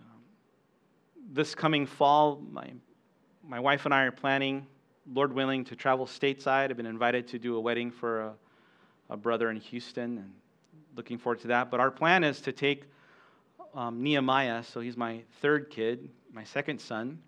Um, 0.00 0.20
this 1.32 1.54
coming 1.54 1.86
fall, 1.86 2.42
my, 2.50 2.70
my 3.46 3.60
wife 3.60 3.84
and 3.84 3.92
I 3.92 4.02
are 4.02 4.12
planning, 4.12 4.66
Lord 5.12 5.32
willing, 5.32 5.64
to 5.66 5.76
travel 5.76 6.06
stateside. 6.06 6.70
I've 6.70 6.76
been 6.76 6.86
invited 6.86 7.28
to 7.28 7.38
do 7.38 7.56
a 7.56 7.60
wedding 7.60 7.90
for 7.90 8.22
a, 8.22 8.34
a 9.10 9.16
brother 9.16 9.50
in 9.50 9.58
Houston 9.58 10.18
and 10.18 10.32
looking 10.96 11.18
forward 11.18 11.40
to 11.40 11.48
that. 11.48 11.70
But 11.70 11.80
our 11.80 11.90
plan 11.90 12.24
is 12.24 12.40
to 12.42 12.52
take 12.52 12.84
um, 13.74 14.02
Nehemiah, 14.02 14.64
so 14.64 14.80
he's 14.80 14.96
my 14.96 15.22
third 15.42 15.68
kid, 15.68 16.08
my 16.32 16.44
second 16.44 16.80
son. 16.80 17.18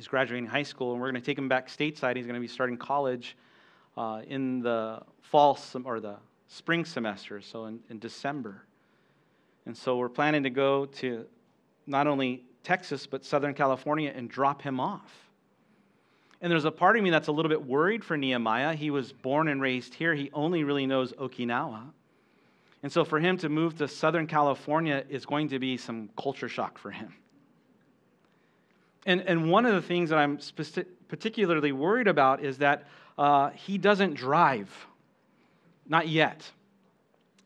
He's 0.00 0.08
graduating 0.08 0.46
high 0.46 0.62
school, 0.62 0.92
and 0.92 1.00
we're 1.02 1.10
going 1.10 1.20
to 1.20 1.26
take 1.26 1.36
him 1.36 1.46
back 1.46 1.68
stateside. 1.68 2.16
He's 2.16 2.24
going 2.24 2.36
to 2.36 2.40
be 2.40 2.48
starting 2.48 2.78
college 2.78 3.36
uh, 3.98 4.22
in 4.26 4.60
the 4.60 5.02
fall 5.20 5.56
sem- 5.56 5.84
or 5.84 6.00
the 6.00 6.16
spring 6.48 6.86
semester, 6.86 7.42
so 7.42 7.66
in, 7.66 7.80
in 7.90 7.98
December. 7.98 8.62
And 9.66 9.76
so 9.76 9.98
we're 9.98 10.08
planning 10.08 10.44
to 10.44 10.48
go 10.48 10.86
to 10.86 11.26
not 11.86 12.06
only 12.06 12.44
Texas, 12.64 13.06
but 13.06 13.26
Southern 13.26 13.52
California 13.52 14.10
and 14.16 14.26
drop 14.26 14.62
him 14.62 14.80
off. 14.80 15.12
And 16.40 16.50
there's 16.50 16.64
a 16.64 16.70
part 16.70 16.96
of 16.96 17.02
me 17.02 17.10
that's 17.10 17.28
a 17.28 17.32
little 17.32 17.50
bit 17.50 17.62
worried 17.62 18.02
for 18.02 18.16
Nehemiah. 18.16 18.72
He 18.72 18.88
was 18.88 19.12
born 19.12 19.48
and 19.48 19.60
raised 19.60 19.92
here, 19.92 20.14
he 20.14 20.30
only 20.32 20.64
really 20.64 20.86
knows 20.86 21.12
Okinawa. 21.12 21.82
And 22.82 22.90
so 22.90 23.04
for 23.04 23.20
him 23.20 23.36
to 23.36 23.50
move 23.50 23.76
to 23.76 23.86
Southern 23.86 24.26
California 24.26 25.04
is 25.10 25.26
going 25.26 25.50
to 25.50 25.58
be 25.58 25.76
some 25.76 26.08
culture 26.16 26.48
shock 26.48 26.78
for 26.78 26.90
him. 26.90 27.12
And, 29.06 29.22
and 29.22 29.50
one 29.50 29.66
of 29.66 29.74
the 29.74 29.82
things 29.82 30.10
that 30.10 30.18
I'm 30.18 30.38
particularly 31.08 31.72
worried 31.72 32.06
about 32.06 32.42
is 32.42 32.58
that 32.58 32.86
uh, 33.18 33.50
he 33.50 33.78
doesn't 33.78 34.14
drive, 34.14 34.70
not 35.88 36.08
yet. 36.08 36.50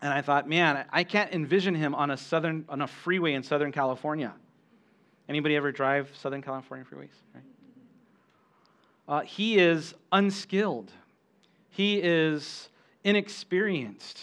And 0.02 0.12
I 0.12 0.20
thought, 0.20 0.49
man, 0.49 0.84
I 0.92 1.04
can't 1.04 1.32
envision 1.32 1.75
him 1.75 1.94
on 1.94 2.11
a 2.11 2.16
southern 2.16 2.64
on 2.68 2.82
a 2.82 2.87
freeway 2.87 3.32
in 3.32 3.42
Southern 3.42 3.73
California. 3.73 4.34
Anybody 5.28 5.56
ever 5.56 5.73
drive 5.73 6.11
Southern 6.14 6.42
California 6.42 6.84
freeways? 6.84 7.08
Right? 7.34 7.44
Uh, 9.08 9.20
he 9.23 9.58
is 9.58 9.94
unskilled. 10.12 10.90
He 11.70 11.96
is 12.02 12.68
inexperienced. 13.02 14.20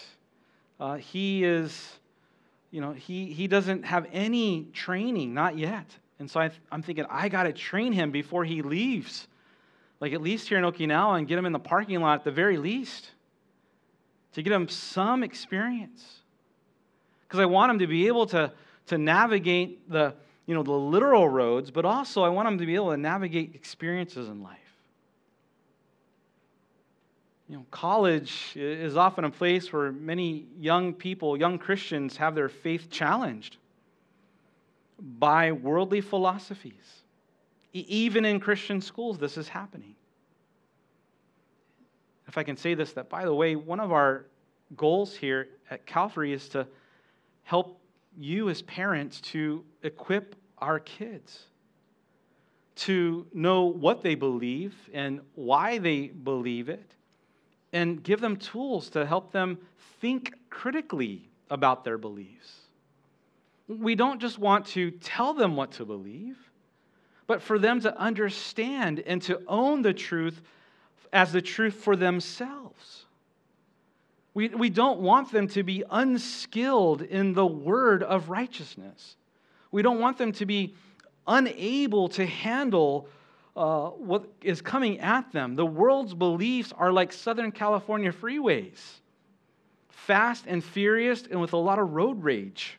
Uh, 0.78 0.96
he 0.96 1.44
is, 1.44 1.98
you 2.70 2.80
know, 2.80 2.92
he, 2.92 3.26
he 3.26 3.46
doesn't 3.46 3.84
have 3.84 4.06
any 4.12 4.68
training, 4.72 5.34
not 5.34 5.58
yet. 5.58 5.86
And 6.22 6.30
so 6.30 6.38
I, 6.38 6.52
am 6.70 6.82
thinking, 6.82 7.04
I 7.10 7.28
got 7.28 7.42
to 7.42 7.52
train 7.52 7.92
him 7.92 8.12
before 8.12 8.44
he 8.44 8.62
leaves. 8.62 9.26
Like 9.98 10.12
at 10.12 10.22
least 10.22 10.48
here 10.48 10.56
in 10.56 10.62
Okinawa 10.62 11.18
and 11.18 11.26
get 11.26 11.36
him 11.36 11.46
in 11.46 11.52
the 11.52 11.58
parking 11.58 12.00
lot 12.00 12.20
at 12.20 12.24
the 12.24 12.30
very 12.30 12.58
least 12.58 13.10
to 14.34 14.42
get 14.42 14.52
him 14.52 14.68
some 14.68 15.24
experience. 15.24 16.20
Because 17.26 17.40
I 17.40 17.46
want 17.46 17.72
him 17.72 17.80
to 17.80 17.88
be 17.88 18.06
able 18.06 18.26
to, 18.26 18.52
to 18.86 18.98
navigate 18.98 19.90
the, 19.90 20.14
you 20.46 20.54
know, 20.54 20.62
the 20.62 20.70
literal 20.70 21.28
roads, 21.28 21.72
but 21.72 21.84
also 21.84 22.22
I 22.22 22.28
want 22.28 22.46
him 22.46 22.58
to 22.58 22.66
be 22.66 22.76
able 22.76 22.92
to 22.92 22.96
navigate 22.96 23.56
experiences 23.56 24.28
in 24.28 24.44
life. 24.44 24.58
You 27.48 27.56
know, 27.56 27.66
college 27.72 28.52
is 28.54 28.96
often 28.96 29.24
a 29.24 29.30
place 29.30 29.72
where 29.72 29.90
many 29.90 30.46
young 30.60 30.94
people, 30.94 31.36
young 31.36 31.58
Christians, 31.58 32.16
have 32.18 32.36
their 32.36 32.48
faith 32.48 32.90
challenged 32.90 33.56
by 35.18 35.52
worldly 35.52 36.00
philosophies. 36.00 37.02
Even 37.72 38.24
in 38.24 38.38
Christian 38.38 38.80
schools, 38.80 39.18
this 39.18 39.36
is 39.36 39.48
happening. 39.48 39.94
If 42.28 42.38
I 42.38 42.42
can 42.42 42.56
say 42.56 42.74
this, 42.74 42.92
that 42.92 43.08
by 43.08 43.24
the 43.24 43.34
way, 43.34 43.56
one 43.56 43.80
of 43.80 43.92
our 43.92 44.26
goals 44.76 45.14
here 45.14 45.48
at 45.70 45.84
Calvary 45.86 46.32
is 46.32 46.48
to 46.50 46.66
help 47.42 47.80
you 48.16 48.48
as 48.48 48.62
parents 48.62 49.20
to 49.20 49.64
equip 49.82 50.36
our 50.58 50.78
kids 50.78 51.46
to 52.74 53.26
know 53.34 53.64
what 53.64 54.02
they 54.02 54.14
believe 54.14 54.74
and 54.92 55.20
why 55.34 55.78
they 55.78 56.06
believe 56.08 56.68
it 56.68 56.94
and 57.72 58.02
give 58.02 58.20
them 58.20 58.36
tools 58.36 58.90
to 58.90 59.04
help 59.06 59.32
them 59.32 59.58
think 60.00 60.34
critically 60.50 61.28
about 61.50 61.84
their 61.84 61.98
beliefs. 61.98 62.61
We 63.68 63.94
don't 63.94 64.20
just 64.20 64.38
want 64.38 64.66
to 64.68 64.90
tell 64.90 65.34
them 65.34 65.56
what 65.56 65.72
to 65.72 65.84
believe, 65.84 66.36
but 67.26 67.42
for 67.42 67.58
them 67.58 67.80
to 67.80 67.96
understand 67.98 69.00
and 69.00 69.22
to 69.22 69.40
own 69.46 69.82
the 69.82 69.94
truth 69.94 70.42
as 71.12 71.32
the 71.32 71.42
truth 71.42 71.74
for 71.74 71.96
themselves. 71.96 73.06
We, 74.34 74.48
we 74.48 74.70
don't 74.70 75.00
want 75.00 75.30
them 75.30 75.46
to 75.48 75.62
be 75.62 75.84
unskilled 75.90 77.02
in 77.02 77.34
the 77.34 77.46
word 77.46 78.02
of 78.02 78.30
righteousness. 78.30 79.16
We 79.70 79.82
don't 79.82 80.00
want 80.00 80.18
them 80.18 80.32
to 80.32 80.46
be 80.46 80.74
unable 81.26 82.08
to 82.10 82.26
handle 82.26 83.08
uh, 83.54 83.88
what 83.88 84.24
is 84.40 84.62
coming 84.62 85.00
at 85.00 85.30
them. 85.32 85.54
The 85.54 85.66
world's 85.66 86.14
beliefs 86.14 86.72
are 86.76 86.90
like 86.90 87.12
Southern 87.12 87.52
California 87.52 88.12
freeways 88.12 88.80
fast 89.88 90.44
and 90.48 90.64
furious 90.64 91.22
and 91.30 91.40
with 91.40 91.52
a 91.52 91.58
lot 91.58 91.78
of 91.78 91.92
road 91.92 92.24
rage. 92.24 92.78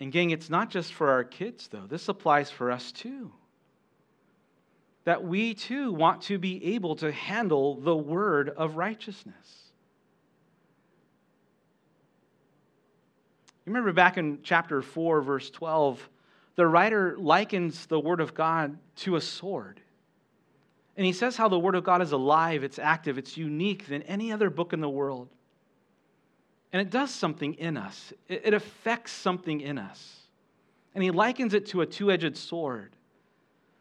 And, 0.00 0.10
gang, 0.10 0.30
it's 0.30 0.48
not 0.48 0.70
just 0.70 0.94
for 0.94 1.10
our 1.10 1.24
kids, 1.24 1.68
though. 1.68 1.86
This 1.86 2.08
applies 2.08 2.50
for 2.50 2.70
us 2.70 2.90
too. 2.90 3.32
That 5.04 5.24
we 5.24 5.54
too 5.54 5.92
want 5.92 6.22
to 6.22 6.38
be 6.38 6.74
able 6.74 6.96
to 6.96 7.12
handle 7.12 7.76
the 7.76 7.96
word 7.96 8.48
of 8.50 8.76
righteousness. 8.76 9.70
You 13.66 13.72
remember 13.72 13.92
back 13.92 14.16
in 14.16 14.38
chapter 14.42 14.80
4, 14.80 15.20
verse 15.20 15.50
12 15.50 16.08
the 16.60 16.66
writer 16.66 17.16
likens 17.16 17.86
the 17.86 17.98
Word 17.98 18.20
of 18.20 18.34
God 18.34 18.76
to 18.96 19.16
a 19.16 19.20
sword. 19.22 19.80
And 20.94 21.06
he 21.06 21.12
says 21.14 21.34
how 21.34 21.48
the 21.48 21.58
Word 21.58 21.74
of 21.74 21.84
God 21.84 22.02
is 22.02 22.12
alive, 22.12 22.64
it's 22.64 22.78
active, 22.78 23.16
it's 23.16 23.36
unique 23.36 23.88
than 23.88 24.02
any 24.02 24.30
other 24.30 24.50
book 24.50 24.74
in 24.74 24.80
the 24.80 24.88
world. 24.88 25.28
And 26.72 26.80
it 26.80 26.90
does 26.90 27.12
something 27.12 27.54
in 27.54 27.76
us, 27.76 28.12
it 28.28 28.54
affects 28.54 29.12
something 29.12 29.60
in 29.60 29.78
us. 29.78 30.16
And 30.94 31.04
he 31.04 31.10
likens 31.10 31.54
it 31.54 31.66
to 31.66 31.82
a 31.82 31.86
two 31.86 32.10
edged 32.10 32.36
sword, 32.36 32.92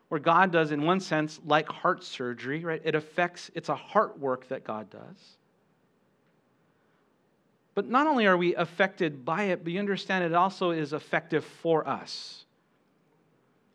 where 0.10 0.20
God 0.20 0.52
does, 0.52 0.72
in 0.72 0.84
one 0.84 1.00
sense, 1.00 1.40
like 1.46 1.68
heart 1.68 2.04
surgery, 2.04 2.64
right? 2.64 2.82
It 2.84 2.96
affects, 2.96 3.52
it's 3.56 3.70
a 3.70 3.76
heart 3.76 4.20
work 4.20 4.48
that 4.50 4.64
God 4.64 4.90
does. 4.90 5.38
But 7.76 7.88
not 7.88 8.08
only 8.08 8.28
are 8.28 8.38
we 8.38 8.56
affected 8.56 9.24
by 9.24 9.44
it, 9.44 9.64
but 9.64 9.72
you 9.72 9.80
understand 9.80 10.24
it 10.24 10.34
also 10.34 10.72
is 10.72 10.94
effective 10.94 11.46
for 11.46 11.88
us. 11.88 12.46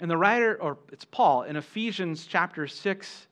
And 0.00 0.10
the 0.10 0.16
writer, 0.16 0.60
or 0.60 0.76
it's 0.92 1.04
Paul, 1.04 1.44
in 1.44 1.56
Ephesians 1.56 2.26
chapter 2.26 2.66
6, 2.66 3.26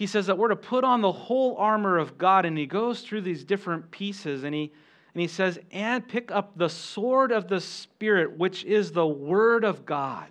he 0.00 0.06
says 0.06 0.28
that 0.28 0.38
we're 0.38 0.48
to 0.48 0.56
put 0.56 0.82
on 0.82 1.02
the 1.02 1.12
whole 1.12 1.56
armor 1.58 1.98
of 1.98 2.16
God, 2.16 2.46
and 2.46 2.56
he 2.56 2.64
goes 2.64 3.02
through 3.02 3.20
these 3.20 3.44
different 3.44 3.90
pieces, 3.90 4.44
and 4.44 4.54
he, 4.54 4.72
and 5.12 5.20
he 5.20 5.26
says, 5.26 5.58
and 5.70 6.08
pick 6.08 6.32
up 6.32 6.56
the 6.56 6.70
sword 6.70 7.30
of 7.30 7.48
the 7.48 7.60
Spirit, 7.60 8.38
which 8.38 8.64
is 8.64 8.92
the 8.92 9.06
Word 9.06 9.62
of 9.62 9.84
God. 9.84 10.28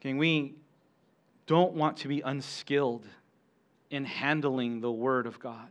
Okay, 0.00 0.14
we 0.14 0.54
don't 1.46 1.74
want 1.74 1.98
to 1.98 2.08
be 2.08 2.22
unskilled 2.22 3.06
in 3.90 4.06
handling 4.06 4.80
the 4.80 4.90
Word 4.90 5.26
of 5.26 5.38
God. 5.38 5.68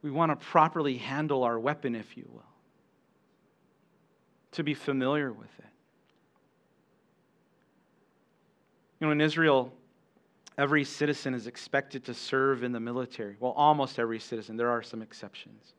We 0.00 0.10
want 0.10 0.32
to 0.32 0.46
properly 0.46 0.96
handle 0.96 1.42
our 1.42 1.60
weapon, 1.60 1.94
if 1.94 2.16
you 2.16 2.26
will, 2.32 2.42
to 4.52 4.62
be 4.62 4.74
familiar 4.74 5.32
with 5.32 5.50
it. 5.58 5.64
You 9.00 9.06
know, 9.06 9.12
in 9.12 9.20
Israel, 9.20 9.72
every 10.56 10.84
citizen 10.84 11.34
is 11.34 11.46
expected 11.46 12.04
to 12.04 12.14
serve 12.14 12.62
in 12.62 12.72
the 12.72 12.80
military. 12.80 13.36
Well, 13.40 13.52
almost 13.52 13.98
every 13.98 14.20
citizen, 14.20 14.56
there 14.56 14.70
are 14.70 14.82
some 14.82 15.02
exceptions. 15.02 15.72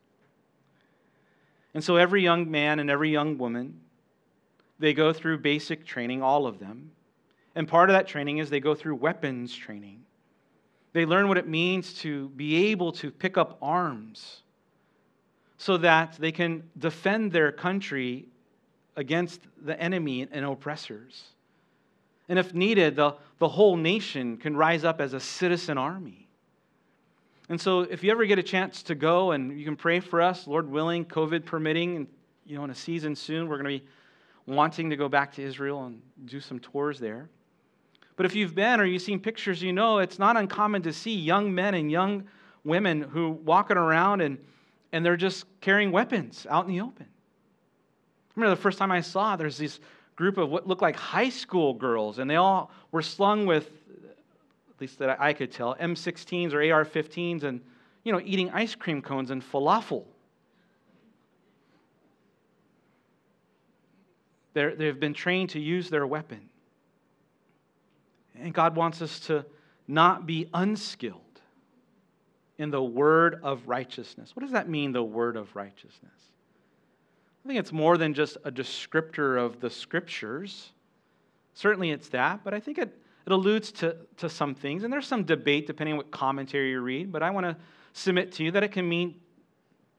And 1.74 1.84
so 1.84 1.96
every 1.96 2.22
young 2.22 2.52
man 2.52 2.80
and 2.80 2.90
every 2.90 3.10
young 3.10 3.38
woman, 3.38 3.80
they 4.80 4.94
go 4.94 5.14
through 5.14 5.40
basic 5.40 5.86
training, 5.86 6.22
all 6.22 6.46
of 6.46 6.60
them. 6.60 6.92
And 7.56 7.68
part 7.68 7.90
of 7.90 7.94
that 7.94 8.08
training 8.08 8.40
is 8.40 8.50
they 8.50 8.60
go 8.60 8.76
through 8.76 8.96
weapons 8.96 9.56
training. 9.56 10.04
They 10.92 11.06
learn 11.06 11.28
what 11.28 11.38
it 11.38 11.48
means 11.48 11.94
to 12.02 12.30
be 12.30 12.68
able 12.72 12.92
to 12.94 13.10
pick 13.10 13.38
up 13.38 13.58
arms 13.62 14.42
so 15.58 15.78
that 15.78 16.18
they 16.20 16.32
can 16.32 16.70
defend 16.78 17.32
their 17.32 17.52
country 17.52 18.26
against 18.96 19.42
the 19.64 19.80
enemy 19.80 20.28
and 20.32 20.46
oppressors. 20.46 21.24
And 22.30 22.40
if 22.40 22.54
needed, 22.54 22.96
the, 22.96 23.16
the 23.40 23.50
whole 23.50 23.76
nation 23.76 24.38
can 24.38 24.56
rise 24.56 24.84
up 24.84 25.02
as 25.02 25.14
a 25.14 25.20
citizen 25.20 25.78
army. 25.78 26.28
And 27.50 27.60
so, 27.60 27.82
if 27.82 28.04
you 28.04 28.12
ever 28.12 28.26
get 28.26 28.40
a 28.40 28.44
chance 28.44 28.84
to 28.84 28.96
go 28.96 29.32
and 29.32 29.60
you 29.60 29.66
can 29.66 29.76
pray 29.76 30.00
for 30.00 30.22
us, 30.22 30.48
Lord 30.48 30.70
willing, 30.70 31.04
COVID 31.06 31.46
permitting, 31.46 31.98
and 31.98 32.08
you 32.46 32.58
know, 32.58 32.64
in 32.64 32.70
a 32.70 32.76
season 32.76 33.16
soon, 33.16 33.48
we're 33.48 33.62
going 33.62 33.80
to 33.80 33.84
be 33.84 33.90
wanting 34.46 34.90
to 34.90 34.96
go 34.96 35.10
back 35.10 35.34
to 35.34 35.42
Israel 35.42 35.86
and 35.86 36.02
do 36.26 36.40
some 36.40 36.60
tours 36.60 37.00
there. 37.00 37.30
But 38.16 38.26
if 38.26 38.36
you've 38.36 38.56
been 38.56 38.80
or 38.80 38.86
you've 38.86 39.02
seen 39.02 39.20
pictures, 39.20 39.62
you 39.62 39.74
know 39.74 40.00
it's 40.00 40.20
not 40.20 40.38
uncommon 40.38 40.84
to 40.84 40.94
see 40.94 41.16
young 41.16 41.54
men 41.54 41.74
and 41.74 41.92
young 41.92 42.26
women 42.64 43.02
who 43.02 43.32
walking 43.32 43.78
around 43.78 44.22
and, 44.22 44.38
and 44.92 45.06
they're 45.06 45.18
just 45.18 45.46
carrying 45.62 45.92
weapons 45.92 46.46
out 46.50 46.66
in 46.66 46.72
the 46.72 46.82
open. 46.82 47.08
Remember 48.36 48.56
the 48.56 48.62
first 48.62 48.78
time 48.78 48.92
I 48.92 49.02
saw 49.02 49.36
there's 49.36 49.58
this 49.58 49.80
group 50.16 50.38
of 50.38 50.50
what 50.50 50.68
looked 50.68 50.82
like 50.82 50.96
high 50.96 51.30
school 51.30 51.74
girls, 51.74 52.20
and 52.20 52.30
they 52.30 52.36
all 52.36 52.72
were 52.92 53.02
slung 53.02 53.46
with, 53.46 53.70
at 54.04 54.82
least 54.82 55.00
that 55.00 55.20
I 55.20 55.34
could 55.34 55.52
tell, 55.52 55.76
M16s 55.76 56.54
or 56.54 56.60
AR-15s, 56.60 57.44
and 57.44 57.62
you 58.04 58.12
know, 58.12 58.22
eating 58.24 58.50
ice 58.52 58.76
cream 58.76 59.02
cones 59.02 59.32
and 59.32 59.42
falafel. 59.42 60.04
They're, 64.54 64.76
they've 64.76 65.00
been 65.00 65.14
trained 65.14 65.52
to 65.52 65.60
use 65.60 65.90
their 65.90 66.06
weapon. 66.06 66.50
And 68.40 68.54
God 68.54 68.76
wants 68.76 69.02
us 69.02 69.20
to 69.22 69.46
not 69.88 70.26
be 70.26 70.48
unskilled 70.54 71.22
in 72.58 72.70
the 72.70 72.84
word 72.84 73.40
of 73.44 73.68
righteousness. 73.68 74.36
What 74.36 74.42
does 74.42 74.52
that 74.52 74.70
mean, 74.70 74.92
the 74.92 75.04
word 75.04 75.38
of 75.38 75.56
righteousness? 75.56 76.12
I 77.44 77.48
think 77.48 77.60
it's 77.60 77.72
more 77.72 77.98
than 77.98 78.14
just 78.14 78.38
a 78.46 78.52
descriptor 78.52 79.38
of 79.38 79.60
the 79.60 79.70
scriptures. 79.70 80.72
Certainly 81.54 81.92
it's 81.92 82.10
that, 82.10 82.44
but 82.44 82.54
I 82.54 82.60
think 82.60 82.78
it, 82.78 82.98
it 83.26 83.32
alludes 83.32 83.72
to, 83.74 83.98
to 84.18 84.30
some 84.30 84.56
things. 84.56 84.84
And 84.84 84.94
there's 84.94 85.08
some 85.08 85.24
debate 85.24 85.68
depending 85.68 85.94
on 85.94 85.98
what 85.98 86.12
commentary 86.12 86.72
you 86.72 86.80
read, 86.80 87.12
but 87.12 87.22
I 87.22 87.32
want 87.32 87.46
to 87.46 87.58
submit 87.92 88.32
to 88.34 88.44
you 88.44 88.52
that 88.52 88.64
it 88.64 88.72
can 88.72 88.88
mean 88.88 89.16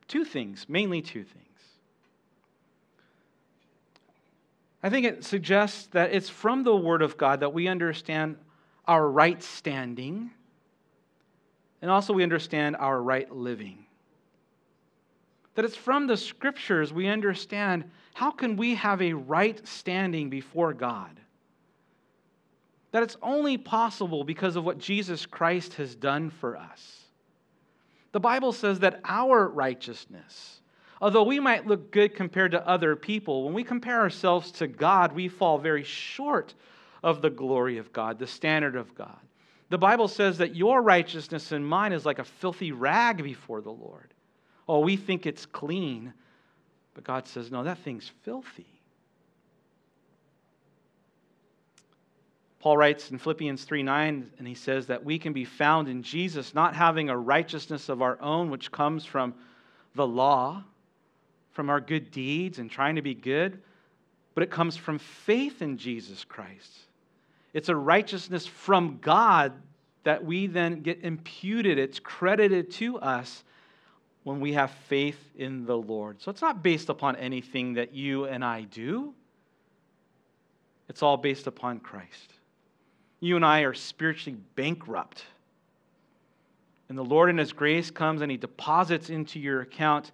two 0.09 0.24
things, 0.24 0.66
mainly 0.68 1.02
two 1.02 1.22
things. 1.22 1.40
I 4.83 4.90
think 4.90 5.07
it 5.07 5.24
suggests 5.24 5.87
that 5.88 6.12
it's 6.12 6.28
from 6.28 6.62
the 6.62 6.74
Word 6.76 7.02
of 7.02 7.16
God 7.16 7.40
that 7.40 7.52
we 7.52 7.68
understand 7.68 8.37
our 8.87 9.09
right 9.09 9.42
standing 9.42 10.30
and 11.85 11.90
also 11.90 12.14
we 12.14 12.22
understand 12.22 12.76
our 12.76 13.02
right 13.02 13.30
living. 13.30 13.84
That 15.55 15.64
it's 15.64 15.77
from 15.77 16.07
the 16.07 16.17
Scriptures 16.17 16.93
we 16.93 17.07
understand 17.07 17.90
how 18.14 18.31
can 18.31 18.57
we 18.57 18.75
have 18.75 19.01
a 19.01 19.12
right 19.12 19.67
standing 19.67 20.31
before 20.31 20.73
God. 20.73 21.21
That 22.93 23.03
it's 23.03 23.17
only 23.23 23.59
possible 23.59 24.25
because 24.25 24.57
of 24.57 24.64
what 24.64 24.79
Jesus 24.79 25.27
Christ 25.27 25.75
has 25.75 25.95
done 25.95 26.31
for 26.31 26.57
us. 26.57 27.03
The 28.12 28.21
Bible 28.21 28.53
says 28.53 28.81
that 28.81 29.01
our 29.05 29.49
righteousness, 29.49 30.61
Although 31.05 31.25
we 31.25 31.38
might 31.38 31.67
look 31.67 31.90
good 31.90 32.14
compared 32.14 32.53
to 32.53 32.67
other 32.67 32.97
people, 32.97 33.45
when 33.45 33.53
we 33.53 33.62
compare 33.62 34.01
ourselves 34.01 34.51
to 34.53 34.67
God, 34.67 35.12
we 35.12 35.29
fall 35.29 35.59
very 35.59 35.85
short 35.85 36.55
of 37.03 37.21
the 37.21 37.29
glory 37.29 37.77
of 37.77 37.93
God, 37.93 38.19
the 38.19 38.27
standard 38.27 38.75
of 38.75 38.95
God. 38.95 39.19
The 39.69 39.77
Bible 39.77 40.09
says 40.09 40.38
that 40.38 40.57
your 40.57 40.81
righteousness 40.81 41.53
and 41.53 41.67
mine 41.67 41.93
is 41.93 42.07
like 42.07 42.21
a 42.21 42.25
filthy 42.25 42.73
rag 42.73 43.23
before 43.23 43.61
the 43.61 43.71
Lord. 43.71 44.13
Oh, 44.68 44.81
we 44.81 44.96
think 44.96 45.27
it's 45.27 45.46
clean, 45.46 46.12
but 46.94 47.05
God 47.05 47.27
says, 47.27 47.50
no, 47.50 47.64
that 47.64 47.79
thing's 47.79 48.11
filthy. 48.22 48.66
Paul 52.61 52.79
writes 52.79 53.11
in 53.11 53.18
Philippians 53.18 53.64
3 53.64 53.83
9, 53.83 54.31
and 54.38 54.48
he 54.48 54.55
says 54.55 54.87
that 54.87 55.05
we 55.05 55.18
can 55.18 55.35
be 55.35 55.44
found 55.44 55.87
in 55.87 56.03
Jesus, 56.03 56.55
not 56.55 56.74
having 56.74 57.11
a 57.11 57.16
righteousness 57.16 57.90
of 57.90 58.00
our 58.00 58.18
own, 58.22 58.48
which 58.48 58.72
comes 58.72 59.05
from 59.05 59.35
the 59.94 60.07
law, 60.07 60.64
from 61.53 61.68
our 61.68 61.81
good 61.81 62.11
deeds 62.11 62.59
and 62.59 62.70
trying 62.70 62.96
to 62.96 63.03
be 63.03 63.14
good, 63.14 63.61
but 64.35 64.42
it 64.42 64.50
comes 64.50 64.79
from 64.79 64.98
faith 64.98 65.61
in 65.61 65.77
Jesus 65.77 66.24
Christ. 66.24 66.72
It's 67.53 67.68
a 67.68 67.77
righteousness 67.77 68.46
from 68.46 68.98
God 69.03 69.53
that 70.05 70.24
we 70.24 70.46
then 70.46 70.81
get 70.81 71.05
imputed, 71.05 71.79
it's 71.79 71.98
credited 71.98 72.70
to 72.72 72.98
us 72.98 73.44
when 74.24 74.40
we 74.40 74.54
have 74.54 74.70
faith 74.88 75.18
in 75.37 75.66
the 75.66 75.76
Lord. 75.76 76.20
So 76.20 76.30
it's 76.30 76.42
not 76.42 76.62
based 76.62 76.88
upon 76.88 77.16
anything 77.16 77.74
that 77.74 77.94
you 77.94 78.24
and 78.24 78.44
I 78.44 78.62
do, 78.62 79.14
it's 80.88 81.02
all 81.02 81.16
based 81.16 81.46
upon 81.46 81.80
Christ. 81.80 82.34
You 83.20 83.37
and 83.37 83.44
I 83.44 83.60
are 83.60 83.72
spiritually 83.72 84.38
bankrupt. 84.54 85.24
And 86.90 86.98
the 86.98 87.04
Lord, 87.04 87.30
in 87.30 87.38
His 87.38 87.54
grace, 87.54 87.90
comes 87.90 88.20
and 88.20 88.30
He 88.30 88.37
deposits 88.37 89.08
into 89.08 89.38
your 89.38 89.62
account 89.62 90.12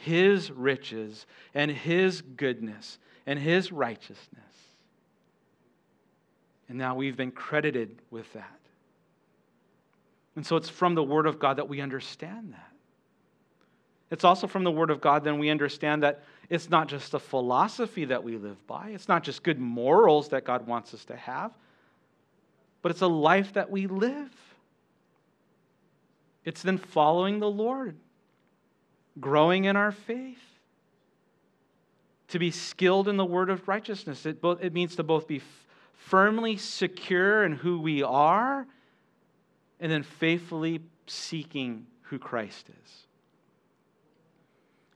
his 0.00 0.50
riches 0.50 1.26
and 1.52 1.70
His 1.70 2.22
goodness 2.22 2.98
and 3.26 3.38
His 3.38 3.70
righteousness. 3.70 4.16
And 6.70 6.78
now 6.78 6.94
we've 6.94 7.18
been 7.18 7.32
credited 7.32 8.00
with 8.10 8.32
that. 8.32 8.58
And 10.36 10.46
so 10.46 10.56
it's 10.56 10.70
from 10.70 10.94
the 10.94 11.02
Word 11.02 11.26
of 11.26 11.38
God 11.38 11.58
that 11.58 11.68
we 11.68 11.82
understand 11.82 12.54
that. 12.54 12.69
It's 14.10 14.24
also 14.24 14.46
from 14.46 14.64
the 14.64 14.70
Word 14.70 14.90
of 14.90 15.00
God 15.00 15.24
then 15.24 15.38
we 15.38 15.50
understand 15.50 16.02
that 16.02 16.22
it's 16.48 16.68
not 16.68 16.88
just 16.88 17.14
a 17.14 17.18
philosophy 17.18 18.06
that 18.06 18.24
we 18.24 18.36
live 18.36 18.66
by, 18.66 18.90
it's 18.90 19.08
not 19.08 19.22
just 19.22 19.42
good 19.42 19.58
morals 19.58 20.28
that 20.30 20.44
God 20.44 20.66
wants 20.66 20.92
us 20.94 21.04
to 21.06 21.16
have, 21.16 21.52
but 22.82 22.90
it's 22.90 23.02
a 23.02 23.06
life 23.06 23.52
that 23.52 23.70
we 23.70 23.86
live. 23.86 24.30
It's 26.44 26.62
then 26.62 26.78
following 26.78 27.38
the 27.38 27.50
Lord 27.50 27.96
growing 29.18 29.64
in 29.64 29.76
our 29.76 29.92
faith. 29.92 30.38
To 32.28 32.38
be 32.38 32.50
skilled 32.50 33.08
in 33.08 33.16
the 33.16 33.24
word 33.24 33.50
of 33.50 33.66
righteousness. 33.66 34.24
It, 34.24 34.40
both, 34.40 34.62
it 34.62 34.72
means 34.72 34.96
to 34.96 35.02
both 35.02 35.26
be 35.26 35.38
f- 35.38 35.66
firmly 35.94 36.56
secure 36.56 37.44
in 37.44 37.52
who 37.52 37.80
we 37.80 38.02
are 38.02 38.66
and 39.80 39.90
then 39.90 40.04
faithfully 40.04 40.80
seeking 41.06 41.86
who 42.02 42.18
Christ 42.18 42.68
is. 42.68 43.06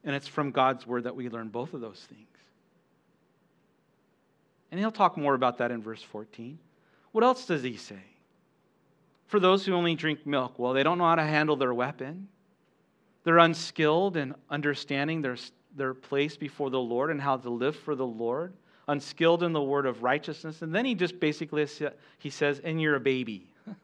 And 0.04 0.14
it's 0.14 0.28
from 0.28 0.50
God's 0.50 0.86
word 0.86 1.04
that 1.04 1.16
we 1.16 1.28
learn 1.28 1.48
both 1.48 1.72
of 1.74 1.80
those 1.80 2.06
things. 2.08 2.28
And 4.70 4.80
he'll 4.80 4.90
talk 4.90 5.16
more 5.16 5.34
about 5.34 5.58
that 5.58 5.70
in 5.70 5.82
verse 5.82 6.02
14. 6.02 6.58
What 7.12 7.24
else 7.24 7.46
does 7.46 7.62
he 7.62 7.76
say? 7.76 8.02
For 9.28 9.40
those 9.40 9.64
who 9.64 9.72
only 9.72 9.94
drink 9.94 10.26
milk, 10.26 10.58
well, 10.58 10.72
they 10.72 10.82
don't 10.82 10.98
know 10.98 11.04
how 11.04 11.14
to 11.14 11.22
handle 11.22 11.56
their 11.56 11.72
weapon. 11.72 12.28
They're 13.22 13.38
unskilled 13.38 14.16
in 14.16 14.34
understanding 14.50 15.22
their, 15.22 15.36
their 15.76 15.94
place 15.94 16.36
before 16.36 16.70
the 16.70 16.80
Lord 16.80 17.10
and 17.10 17.20
how 17.20 17.36
to 17.36 17.50
live 17.50 17.76
for 17.76 17.94
the 17.94 18.06
Lord, 18.06 18.52
unskilled 18.88 19.42
in 19.42 19.52
the 19.52 19.62
word 19.62 19.86
of 19.86 20.02
righteousness. 20.02 20.60
And 20.62 20.74
then 20.74 20.84
he 20.84 20.94
just 20.94 21.18
basically 21.20 21.66
he 22.18 22.30
says, 22.30 22.60
and 22.62 22.80
you're 22.80 22.96
a 22.96 23.00
baby. 23.00 23.48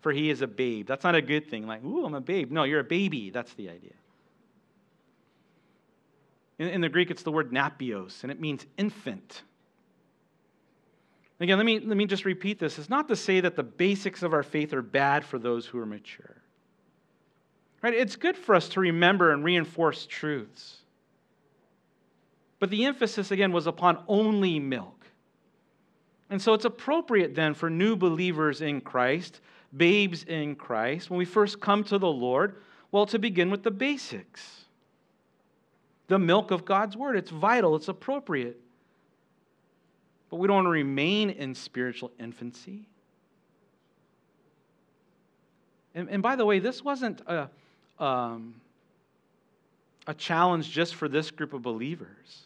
for 0.00 0.12
he 0.12 0.30
is 0.30 0.42
a 0.42 0.46
babe. 0.46 0.86
That's 0.86 1.04
not 1.04 1.14
a 1.14 1.22
good 1.22 1.48
thing. 1.48 1.66
Like, 1.66 1.84
ooh, 1.84 2.04
I'm 2.04 2.14
a 2.14 2.20
babe. 2.20 2.50
No, 2.50 2.64
you're 2.64 2.80
a 2.80 2.84
baby. 2.84 3.30
That's 3.30 3.54
the 3.54 3.70
idea. 3.70 3.92
In, 6.58 6.68
in 6.68 6.80
the 6.80 6.88
Greek, 6.88 7.10
it's 7.10 7.22
the 7.22 7.32
word 7.32 7.52
napios, 7.52 8.22
and 8.22 8.30
it 8.30 8.40
means 8.40 8.66
infant. 8.76 9.42
Again, 11.40 11.56
let 11.58 11.66
me, 11.66 11.80
let 11.80 11.96
me 11.96 12.06
just 12.06 12.24
repeat 12.24 12.60
this. 12.60 12.78
It's 12.78 12.88
not 12.88 13.08
to 13.08 13.16
say 13.16 13.40
that 13.40 13.56
the 13.56 13.64
basics 13.64 14.22
of 14.22 14.32
our 14.32 14.44
faith 14.44 14.72
are 14.72 14.82
bad 14.82 15.24
for 15.24 15.38
those 15.38 15.66
who 15.66 15.78
are 15.78 15.86
mature. 15.86 16.36
Right? 17.82 17.94
It's 17.94 18.14
good 18.14 18.36
for 18.36 18.54
us 18.54 18.68
to 18.70 18.80
remember 18.80 19.32
and 19.32 19.42
reinforce 19.42 20.06
truths. 20.06 20.76
But 22.60 22.70
the 22.70 22.84
emphasis, 22.84 23.32
again, 23.32 23.50
was 23.50 23.66
upon 23.66 24.04
only 24.06 24.60
milk. 24.60 25.04
And 26.30 26.40
so 26.40 26.54
it's 26.54 26.64
appropriate 26.64 27.34
then 27.34 27.54
for 27.54 27.68
new 27.68 27.96
believers 27.96 28.62
in 28.62 28.80
Christ, 28.80 29.40
babes 29.76 30.22
in 30.22 30.54
Christ, 30.54 31.10
when 31.10 31.18
we 31.18 31.24
first 31.24 31.60
come 31.60 31.82
to 31.84 31.98
the 31.98 32.06
Lord, 32.06 32.62
well, 32.92 33.04
to 33.06 33.18
begin 33.18 33.50
with 33.50 33.64
the 33.64 33.72
basics. 33.72 34.61
The 36.08 36.18
milk 36.18 36.50
of 36.50 36.64
God's 36.64 36.96
word. 36.96 37.16
It's 37.16 37.30
vital, 37.30 37.76
it's 37.76 37.88
appropriate. 37.88 38.58
But 40.30 40.36
we 40.36 40.48
don't 40.48 40.56
want 40.56 40.66
to 40.66 40.70
remain 40.70 41.30
in 41.30 41.54
spiritual 41.54 42.10
infancy. 42.18 42.86
And, 45.94 46.08
and 46.08 46.22
by 46.22 46.36
the 46.36 46.46
way, 46.46 46.58
this 46.58 46.82
wasn't 46.82 47.20
a 47.26 47.50
um, 47.98 48.54
a 50.06 50.14
challenge 50.14 50.70
just 50.70 50.94
for 50.94 51.08
this 51.08 51.30
group 51.30 51.52
of 51.52 51.62
believers. 51.62 52.42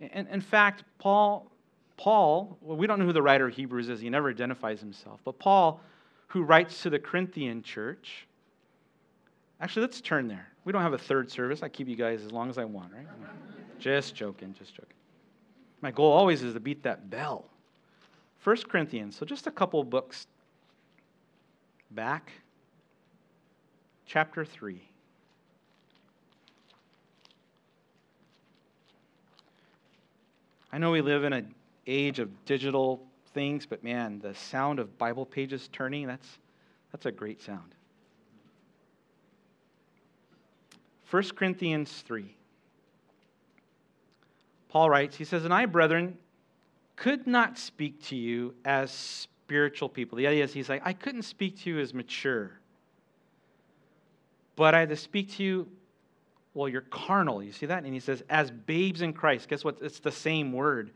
In, 0.00 0.26
in 0.28 0.40
fact, 0.40 0.84
Paul, 0.98 1.50
Paul, 1.96 2.56
well, 2.60 2.76
we 2.76 2.86
don't 2.86 2.98
know 2.98 3.04
who 3.04 3.12
the 3.12 3.22
writer 3.22 3.46
of 3.48 3.54
Hebrews 3.54 3.88
is, 3.88 4.00
he 4.00 4.10
never 4.10 4.30
identifies 4.30 4.80
himself, 4.80 5.20
but 5.24 5.38
Paul, 5.38 5.80
who 6.28 6.42
writes 6.42 6.82
to 6.82 6.90
the 6.90 6.98
Corinthian 6.98 7.62
church, 7.62 8.26
actually, 9.60 9.82
let's 9.82 10.00
turn 10.00 10.28
there. 10.28 10.48
We 10.64 10.72
don't 10.72 10.82
have 10.82 10.92
a 10.92 10.98
third 10.98 11.30
service. 11.30 11.62
I 11.62 11.68
keep 11.68 11.88
you 11.88 11.96
guys 11.96 12.22
as 12.22 12.32
long 12.32 12.50
as 12.50 12.58
I 12.58 12.64
want, 12.64 12.92
right? 12.92 13.06
just 13.78 14.14
joking, 14.14 14.54
just 14.58 14.74
joking. 14.74 14.96
My 15.80 15.90
goal 15.90 16.10
always 16.12 16.42
is 16.42 16.54
to 16.54 16.60
beat 16.60 16.82
that 16.82 17.10
bell. 17.10 17.44
1 18.42 18.56
Corinthians, 18.68 19.16
so 19.16 19.26
just 19.26 19.46
a 19.46 19.50
couple 19.50 19.82
books 19.84 20.26
back, 21.90 22.32
chapter 24.06 24.44
3. 24.44 24.80
I 30.72 30.78
know 30.78 30.90
we 30.90 31.00
live 31.00 31.24
in 31.24 31.32
an 31.32 31.54
age 31.86 32.18
of 32.18 32.44
digital 32.44 33.02
things, 33.32 33.66
but 33.66 33.84
man, 33.84 34.18
the 34.18 34.34
sound 34.34 34.78
of 34.78 34.98
Bible 34.98 35.24
pages 35.24 35.68
turning, 35.72 36.06
that's, 36.06 36.38
that's 36.92 37.06
a 37.06 37.12
great 37.12 37.40
sound. 37.40 37.75
1 41.10 41.22
Corinthians 41.36 42.02
3. 42.06 42.34
Paul 44.68 44.90
writes, 44.90 45.16
he 45.16 45.24
says, 45.24 45.44
And 45.44 45.54
I, 45.54 45.66
brethren, 45.66 46.18
could 46.96 47.26
not 47.26 47.58
speak 47.58 48.02
to 48.06 48.16
you 48.16 48.54
as 48.64 48.90
spiritual 48.90 49.88
people. 49.88 50.18
The 50.18 50.26
idea 50.26 50.44
is 50.44 50.52
he's 50.52 50.68
like, 50.68 50.82
I 50.84 50.92
couldn't 50.92 51.22
speak 51.22 51.60
to 51.60 51.70
you 51.70 51.78
as 51.78 51.94
mature, 51.94 52.58
but 54.56 54.74
I 54.74 54.80
had 54.80 54.88
to 54.88 54.96
speak 54.96 55.32
to 55.34 55.44
you, 55.44 55.68
well, 56.54 56.68
you're 56.68 56.80
carnal. 56.80 57.42
You 57.42 57.52
see 57.52 57.66
that? 57.66 57.84
And 57.84 57.92
he 57.92 58.00
says, 58.00 58.24
as 58.30 58.50
babes 58.50 59.02
in 59.02 59.12
Christ. 59.12 59.48
Guess 59.48 59.62
what? 59.62 59.76
It's 59.82 60.00
the 60.00 60.10
same 60.10 60.52
word, 60.52 60.90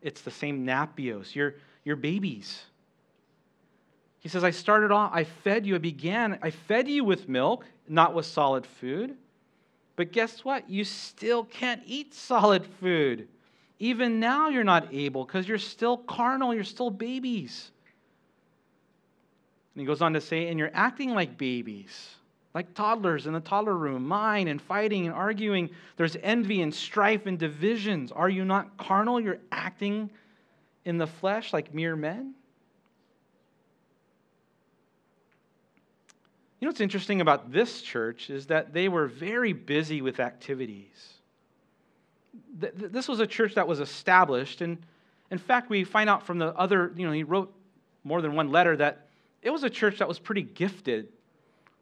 it's 0.00 0.22
the 0.22 0.30
same 0.30 0.64
napios. 0.64 1.34
You're, 1.34 1.56
you're 1.84 1.96
babies. 1.96 2.62
He 4.20 4.28
says, 4.28 4.44
I 4.44 4.50
started 4.50 4.92
off, 4.92 5.10
I 5.12 5.24
fed 5.24 5.66
you, 5.66 5.74
I 5.74 5.78
began, 5.78 6.38
I 6.42 6.50
fed 6.50 6.88
you 6.88 7.04
with 7.04 7.28
milk, 7.28 7.64
not 7.88 8.14
with 8.14 8.26
solid 8.26 8.66
food. 8.66 9.16
But 10.00 10.12
guess 10.12 10.46
what? 10.46 10.70
You 10.70 10.84
still 10.84 11.44
can't 11.44 11.82
eat 11.84 12.14
solid 12.14 12.64
food. 12.80 13.28
Even 13.78 14.18
now, 14.18 14.48
you're 14.48 14.64
not 14.64 14.94
able 14.94 15.26
because 15.26 15.46
you're 15.46 15.58
still 15.58 15.98
carnal, 15.98 16.54
you're 16.54 16.64
still 16.64 16.88
babies. 16.88 17.70
And 19.74 19.82
he 19.82 19.86
goes 19.86 20.00
on 20.00 20.14
to 20.14 20.22
say, 20.22 20.48
and 20.48 20.58
you're 20.58 20.70
acting 20.72 21.10
like 21.10 21.36
babies, 21.36 22.14
like 22.54 22.72
toddlers 22.72 23.26
in 23.26 23.34
the 23.34 23.40
toddler 23.40 23.76
room, 23.76 24.08
mine 24.08 24.48
and 24.48 24.62
fighting 24.62 25.04
and 25.04 25.14
arguing. 25.14 25.68
There's 25.98 26.16
envy 26.22 26.62
and 26.62 26.74
strife 26.74 27.26
and 27.26 27.38
divisions. 27.38 28.10
Are 28.10 28.30
you 28.30 28.46
not 28.46 28.78
carnal? 28.78 29.20
You're 29.20 29.40
acting 29.52 30.08
in 30.86 30.96
the 30.96 31.08
flesh 31.08 31.52
like 31.52 31.74
mere 31.74 31.94
men? 31.94 32.32
You 36.60 36.66
know 36.66 36.70
what's 36.70 36.82
interesting 36.82 37.22
about 37.22 37.50
this 37.52 37.80
church 37.80 38.28
is 38.28 38.46
that 38.46 38.74
they 38.74 38.88
were 38.90 39.06
very 39.06 39.54
busy 39.54 40.02
with 40.02 40.20
activities. 40.20 41.14
This 42.52 43.08
was 43.08 43.18
a 43.20 43.26
church 43.26 43.54
that 43.54 43.66
was 43.66 43.80
established, 43.80 44.60
and 44.60 44.76
in 45.30 45.38
fact, 45.38 45.70
we 45.70 45.84
find 45.84 46.10
out 46.10 46.26
from 46.26 46.38
the 46.38 46.54
other, 46.54 46.92
you 46.96 47.06
know, 47.06 47.12
he 47.12 47.22
wrote 47.22 47.50
more 48.04 48.20
than 48.20 48.34
one 48.34 48.50
letter 48.50 48.76
that 48.76 49.06
it 49.40 49.50
was 49.50 49.64
a 49.64 49.70
church 49.70 49.98
that 49.98 50.08
was 50.08 50.18
pretty 50.18 50.42
gifted. 50.42 51.08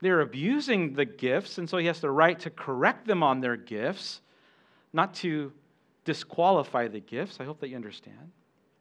They're 0.01 0.21
abusing 0.21 0.95
the 0.95 1.05
gifts, 1.05 1.59
and 1.59 1.69
so 1.69 1.77
he 1.79 1.87
has 1.87 2.01
the 2.01 2.11
right 2.11 2.39
to 2.41 2.51
correct 2.51 3.05
them 3.05 3.25
on 3.25 3.41
their 3.41 3.57
gifts, 3.57 4.21
not 4.93 5.13
to 5.15 5.53
disqualify 6.05 6.87
the 6.87 7.01
gifts. 7.01 7.39
I 7.41 7.45
hope 7.45 7.59
that 7.61 7.69
you 7.69 7.75
understand, 7.75 8.31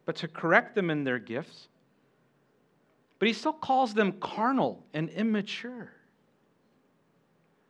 but 0.05 0.15
to 0.17 0.27
correct 0.27 0.75
them 0.75 0.91
in 0.91 1.03
their 1.03 1.17
gifts 1.17 1.69
but 3.19 3.27
he 3.27 3.33
still 3.33 3.53
calls 3.53 3.93
them 3.93 4.13
carnal 4.13 4.83
and 4.93 5.09
immature. 5.09 5.91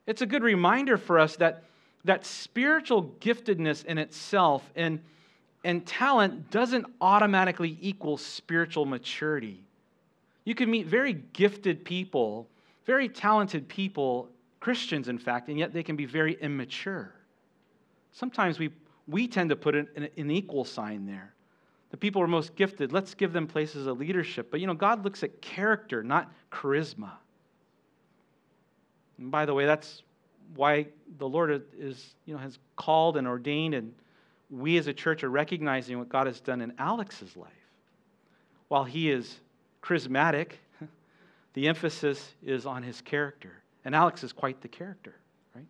It's 0.06 0.22
a 0.22 0.26
good 0.26 0.44
reminder 0.44 0.98
for 0.98 1.20
us 1.20 1.36
that, 1.38 1.64
that 2.06 2.26
spiritual 2.26 3.16
giftedness 3.20 3.86
in 3.86 3.98
itself 3.98 4.70
and, 4.76 5.02
and 5.64 5.86
talent 5.86 6.50
doesn't 6.52 6.86
automatically 7.02 7.78
equal 7.82 8.18
spiritual 8.18 8.86
maturity. 8.86 9.64
You 10.46 10.56
can 10.56 10.72
meet 10.72 10.88
very 10.88 11.14
gifted 11.14 11.84
people, 11.84 12.48
very 12.86 13.10
talented 13.10 13.68
people, 13.68 14.30
Christians, 14.60 15.08
in 15.10 15.18
fact, 15.18 15.50
and 15.50 15.60
yet 15.60 15.74
they 15.74 15.84
can 15.84 15.96
be 15.96 16.06
very 16.06 16.34
immature. 16.42 17.14
Sometimes 18.14 18.58
we, 18.58 18.70
we 19.08 19.28
tend 19.28 19.50
to 19.50 19.56
put 19.56 19.76
an, 19.76 20.10
an 20.18 20.32
equal 20.32 20.64
sign 20.64 21.06
there 21.06 21.34
the 21.90 21.98
people 21.98 22.22
are 22.22 22.28
most 22.28 22.56
gifted, 22.56 22.92
let's 22.92 23.14
give 23.14 23.34
them 23.34 23.48
places 23.48 23.88
of 23.88 24.00
leadership. 24.00 24.52
But 24.52 24.60
you 24.60 24.68
know, 24.68 24.74
God 24.74 25.04
looks 25.04 25.24
at 25.24 25.42
character, 25.42 26.04
not 26.04 26.32
charisma. 26.52 27.12
And 29.18 29.32
by 29.32 29.46
the 29.46 29.54
way, 29.54 29.66
that's 29.66 30.04
why 30.56 30.88
the 31.18 31.28
Lord 31.28 31.64
is, 31.78 32.16
you 32.26 32.34
know, 32.34 32.40
has 32.40 32.60
called 32.76 33.18
and 33.18 33.28
ordained, 33.28 33.74
and 33.74 33.94
we 34.50 34.78
as 34.78 34.88
a 34.88 34.94
church 34.94 35.24
are 35.24 35.30
recognizing 35.30 35.98
what 35.98 36.10
God 36.10 36.28
has 36.28 36.40
done 36.40 36.62
in 36.62 36.74
Alex's 36.78 37.36
life. 37.36 37.52
While 38.68 38.84
he 38.84 39.10
is 39.10 39.40
charismatic, 39.82 40.54
the 41.54 41.68
emphasis 41.68 42.34
is 42.44 42.66
on 42.66 42.84
his 42.84 43.02
character. 43.02 43.52
And 43.86 43.96
Alex 43.96 44.24
is 44.24 44.34
quite 44.34 44.62
the 44.62 44.68
character, 44.68 45.16
right? 45.56 45.66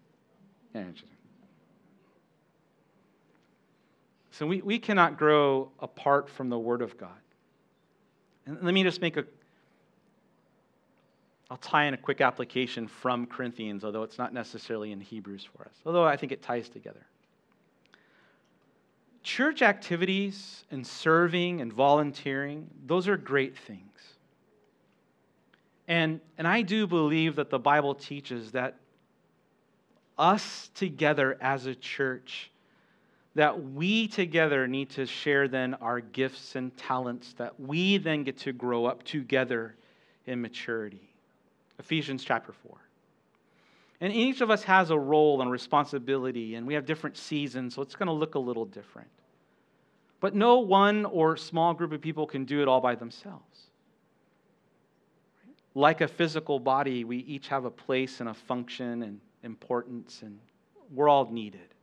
Yeah, 0.73 0.85
So 4.37 4.45
we, 4.45 4.61
we 4.61 4.77
cannot 4.77 5.17
grow 5.17 5.71
apart 5.79 6.29
from 6.29 6.49
the 6.49 6.59
Word 6.59 6.83
of 6.83 6.95
God. 6.95 7.09
And 8.45 8.61
let 8.61 8.71
me 8.71 8.83
just 8.83 9.01
make 9.01 9.17
a, 9.17 9.25
I'll 11.49 11.57
tie 11.57 11.85
in 11.85 11.95
a 11.95 11.97
quick 11.97 12.21
application 12.21 12.87
from 12.87 13.25
Corinthians, 13.25 13.83
although 13.83 14.03
it's 14.03 14.19
not 14.19 14.33
necessarily 14.33 14.91
in 14.91 15.01
Hebrews 15.01 15.47
for 15.55 15.63
us, 15.63 15.73
although 15.87 16.05
I 16.05 16.17
think 16.17 16.31
it 16.31 16.43
ties 16.43 16.69
together. 16.69 17.03
Church 19.23 19.63
activities 19.63 20.65
and 20.69 20.85
serving 20.85 21.59
and 21.59 21.73
volunteering, 21.73 22.69
those 22.85 23.07
are 23.07 23.17
great 23.17 23.57
things. 23.57 23.81
And, 25.87 26.21
and 26.37 26.47
I 26.47 26.61
do 26.61 26.85
believe 26.85 27.37
that 27.37 27.49
the 27.49 27.59
Bible 27.59 27.95
teaches 27.95 28.51
that 28.51 28.75
us 30.15 30.69
together 30.75 31.39
as 31.41 31.65
a 31.65 31.73
church 31.73 32.51
that 33.37 33.71
we 33.73 34.07
together 34.07 34.67
need 34.67 34.89
to 34.89 35.05
share 35.05 35.47
then 35.47 35.75
our 35.75 36.01
gifts 36.01 36.55
and 36.55 36.75
talents 36.75 37.33
that 37.33 37.59
we 37.59 37.99
then 37.99 38.23
get 38.23 38.35
to 38.35 38.51
grow 38.51 38.85
up 38.85 39.03
together 39.03 39.75
in 40.25 40.41
maturity. 40.41 41.07
Ephesians 41.77 42.23
chapter 42.23 42.51
4. 42.51 42.75
And 44.01 44.11
each 44.11 44.41
of 44.41 44.49
us 44.49 44.63
has 44.63 44.89
a 44.89 44.97
role 44.97 45.43
and 45.43 45.51
responsibility, 45.51 46.55
and 46.55 46.65
we 46.65 46.73
have 46.73 46.87
different 46.87 47.15
seasons, 47.15 47.75
so 47.75 47.83
it's 47.83 47.93
going 47.93 48.07
to 48.07 48.13
look 48.13 48.33
a 48.33 48.39
little 48.39 48.65
different. 48.65 49.09
But 50.19 50.33
no 50.33 50.57
one 50.57 51.05
or 51.05 51.37
small 51.37 51.75
group 51.75 51.91
of 51.91 52.01
people 52.01 52.25
can 52.25 52.43
do 52.43 52.63
it 52.63 52.67
all 52.67 52.81
by 52.81 52.95
themselves. 52.95 53.67
Like 55.75 56.01
a 56.01 56.07
physical 56.07 56.59
body, 56.59 57.03
we 57.03 57.17
each 57.17 57.49
have 57.49 57.65
a 57.65 57.71
place 57.71 58.19
and 58.19 58.29
a 58.29 58.33
function 58.33 59.03
and 59.03 59.19
importance, 59.43 60.23
and 60.23 60.39
we're 60.91 61.07
all 61.07 61.29
needed. 61.29 61.75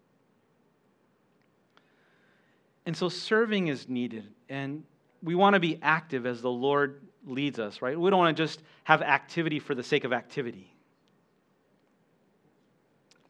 And 2.87 2.97
so 2.97 3.09
serving 3.09 3.69
is 3.69 3.89
needed. 3.89 4.25
And 4.49 4.85
we 5.23 5.35
want 5.35 5.55
to 5.55 5.61
be 5.61 5.79
active 5.83 6.27
as 6.27 6.43
the 6.43 6.51
Lord 6.51 7.01
leads 7.27 7.59
us, 7.59 7.81
right? 7.81 7.99
We 7.99 8.11
don't 8.11 8.19
want 8.19 8.37
to 8.37 8.43
just 8.43 8.63
have 8.85 9.01
activity 9.03 9.59
for 9.59 9.75
the 9.75 9.83
sake 9.83 10.05
of 10.05 10.13
activity. 10.13 10.71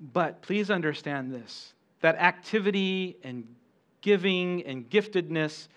But 0.00 0.42
please 0.42 0.70
understand 0.70 1.32
this 1.32 1.72
that 2.00 2.16
activity 2.16 3.16
and 3.24 3.46
giving 4.02 4.62
and 4.64 4.90
giftedness, 4.90 5.68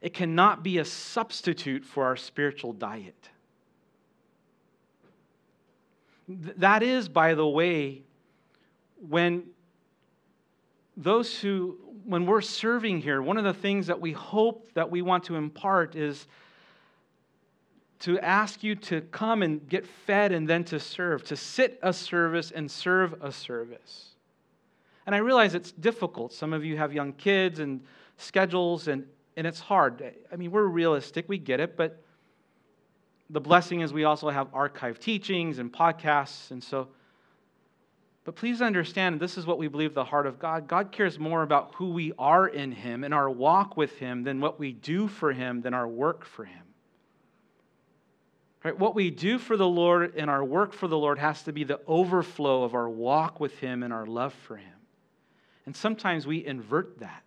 it 0.00 0.14
cannot 0.14 0.62
be 0.62 0.78
a 0.78 0.84
substitute 0.84 1.84
for 1.84 2.04
our 2.04 2.14
spiritual 2.14 2.72
diet. 2.72 3.28
That 6.28 6.84
is, 6.84 7.08
by 7.08 7.34
the 7.34 7.46
way, 7.46 8.02
when 9.08 9.42
those 10.96 11.36
who 11.40 11.78
when 12.04 12.26
we're 12.26 12.40
serving 12.40 13.00
here, 13.00 13.22
one 13.22 13.36
of 13.36 13.44
the 13.44 13.54
things 13.54 13.86
that 13.86 14.00
we 14.00 14.12
hope 14.12 14.72
that 14.74 14.90
we 14.90 15.02
want 15.02 15.24
to 15.24 15.36
impart 15.36 15.96
is 15.96 16.26
to 18.00 18.18
ask 18.18 18.64
you 18.64 18.74
to 18.74 19.00
come 19.00 19.42
and 19.42 19.68
get 19.68 19.86
fed 19.86 20.32
and 20.32 20.48
then 20.48 20.64
to 20.64 20.80
serve, 20.80 21.22
to 21.24 21.36
sit 21.36 21.78
a 21.82 21.92
service 21.92 22.50
and 22.50 22.70
serve 22.70 23.14
a 23.22 23.30
service. 23.30 24.08
And 25.06 25.14
I 25.14 25.18
realize 25.18 25.54
it's 25.54 25.72
difficult. 25.72 26.32
Some 26.32 26.52
of 26.52 26.64
you 26.64 26.76
have 26.76 26.92
young 26.92 27.12
kids 27.12 27.60
and 27.60 27.80
schedules, 28.16 28.88
and, 28.88 29.04
and 29.36 29.46
it's 29.46 29.60
hard. 29.60 30.02
I 30.32 30.36
mean, 30.36 30.50
we're 30.50 30.64
realistic, 30.64 31.28
we 31.28 31.38
get 31.38 31.60
it, 31.60 31.76
but 31.76 32.02
the 33.30 33.40
blessing 33.40 33.80
is 33.80 33.92
we 33.92 34.04
also 34.04 34.30
have 34.30 34.52
archived 34.52 34.98
teachings 34.98 35.58
and 35.58 35.72
podcasts, 35.72 36.50
and 36.50 36.62
so 36.62 36.88
but 38.24 38.36
please 38.36 38.62
understand, 38.62 39.18
this 39.18 39.36
is 39.36 39.46
what 39.46 39.58
we 39.58 39.68
believe 39.68 39.94
the 39.94 40.04
heart 40.04 40.26
of 40.26 40.38
God. 40.38 40.68
God 40.68 40.92
cares 40.92 41.18
more 41.18 41.42
about 41.42 41.74
who 41.74 41.90
we 41.90 42.12
are 42.18 42.46
in 42.46 42.70
Him 42.70 43.02
and 43.02 43.12
our 43.12 43.28
walk 43.28 43.76
with 43.76 43.98
Him 43.98 44.22
than 44.22 44.40
what 44.40 44.58
we 44.60 44.72
do 44.72 45.08
for 45.08 45.32
Him 45.32 45.60
than 45.62 45.74
our 45.74 45.88
work 45.88 46.24
for 46.24 46.44
Him. 46.44 46.62
Right? 48.62 48.78
What 48.78 48.94
we 48.94 49.10
do 49.10 49.38
for 49.38 49.56
the 49.56 49.66
Lord 49.66 50.14
and 50.16 50.30
our 50.30 50.44
work 50.44 50.72
for 50.72 50.86
the 50.86 50.96
Lord 50.96 51.18
has 51.18 51.42
to 51.44 51.52
be 51.52 51.64
the 51.64 51.80
overflow 51.88 52.62
of 52.62 52.74
our 52.74 52.88
walk 52.88 53.40
with 53.40 53.58
Him 53.58 53.82
and 53.82 53.92
our 53.92 54.06
love 54.06 54.34
for 54.46 54.56
Him. 54.56 54.68
And 55.66 55.74
sometimes 55.74 56.26
we 56.26 56.46
invert 56.46 57.00
that. 57.00 57.24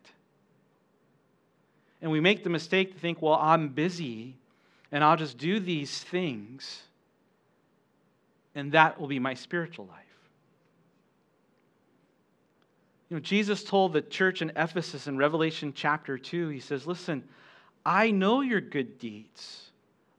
And 2.01 2.09
we 2.09 2.21
make 2.21 2.43
the 2.43 2.49
mistake 2.49 2.93
to 2.93 2.99
think, 2.99 3.21
well, 3.21 3.37
I'm 3.41 3.69
busy 3.69 4.37
and 4.93 5.03
I'll 5.03 5.17
just 5.17 5.37
do 5.37 5.59
these 5.59 6.03
things 6.03 6.83
and 8.55 8.71
that 8.71 8.99
will 8.99 9.07
be 9.07 9.19
my 9.19 9.33
spiritual 9.33 9.85
life. 9.85 9.99
You 13.09 13.17
know, 13.17 13.21
Jesus 13.21 13.63
told 13.63 13.93
the 13.93 14.01
church 14.01 14.41
in 14.41 14.51
Ephesus 14.55 15.07
in 15.07 15.17
Revelation 15.17 15.73
chapter 15.75 16.17
2, 16.17 16.49
he 16.49 16.59
says, 16.59 16.87
Listen, 16.87 17.23
I 17.85 18.11
know 18.11 18.41
your 18.41 18.61
good 18.61 18.97
deeds. 18.97 19.71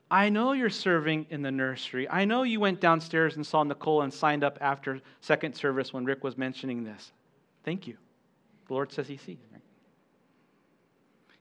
I 0.09 0.29
know 0.29 0.53
you're 0.53 0.69
serving 0.69 1.25
in 1.29 1.41
the 1.41 1.51
nursery. 1.51 2.09
I 2.09 2.23
know 2.23 2.43
you 2.43 2.61
went 2.61 2.79
downstairs 2.79 3.35
and 3.35 3.45
saw 3.45 3.63
Nicole 3.63 4.03
and 4.03 4.13
signed 4.13 4.43
up 4.43 4.57
after 4.61 5.01
second 5.19 5.53
service 5.53 5.91
when 5.91 6.05
Rick 6.05 6.23
was 6.23 6.37
mentioning 6.37 6.85
this. 6.85 7.11
Thank 7.65 7.87
you. 7.87 7.97
The 8.67 8.73
Lord 8.73 8.93
says 8.93 9.07
he 9.07 9.17
sees. 9.17 9.37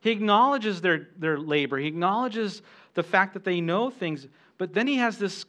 He 0.01 0.13
acknowledges 0.13 0.81
their, 0.81 1.09
their 1.19 1.39
labor. 1.39 1.79
He 1.79 1.89
acknowledges 1.89 2.63
the 2.95 3.03
fact 3.03 3.35
that 3.35 3.45
they 3.45 3.61
know 3.61 3.91
things, 3.91 4.27
but 4.57 4.73
then 4.73 4.87
he 4.87 4.97
has 4.97 5.19
this 5.19 5.45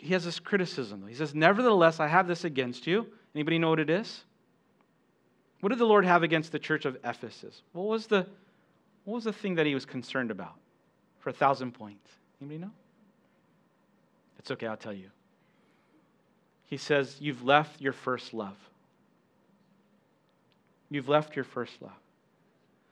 he 0.00 0.12
has 0.12 0.24
this 0.24 0.38
criticism. 0.38 1.06
He 1.08 1.14
says, 1.14 1.34
Nevertheless, 1.34 1.98
I 2.00 2.08
have 2.08 2.26
this 2.26 2.44
against 2.44 2.86
you. 2.86 3.06
Anybody 3.34 3.58
know 3.58 3.70
what 3.70 3.78
it 3.78 3.88
is? 3.88 4.24
What 5.64 5.70
did 5.70 5.78
the 5.78 5.86
Lord 5.86 6.04
have 6.04 6.22
against 6.22 6.52
the 6.52 6.58
church 6.58 6.84
of 6.84 6.98
Ephesus? 7.04 7.62
What 7.72 7.86
was 7.86 8.06
the, 8.06 8.26
what 9.04 9.14
was 9.14 9.24
the 9.24 9.32
thing 9.32 9.54
that 9.54 9.64
he 9.64 9.72
was 9.72 9.86
concerned 9.86 10.30
about 10.30 10.56
for 11.20 11.30
a 11.30 11.32
thousand 11.32 11.72
points? 11.72 12.06
Anybody 12.38 12.58
know? 12.66 12.70
It's 14.38 14.50
okay, 14.50 14.66
I'll 14.66 14.76
tell 14.76 14.92
you. 14.92 15.08
He 16.66 16.76
says, 16.76 17.16
You've 17.18 17.42
left 17.44 17.80
your 17.80 17.94
first 17.94 18.34
love. 18.34 18.58
You've 20.90 21.08
left 21.08 21.34
your 21.34 21.46
first 21.46 21.80
love. 21.80 21.92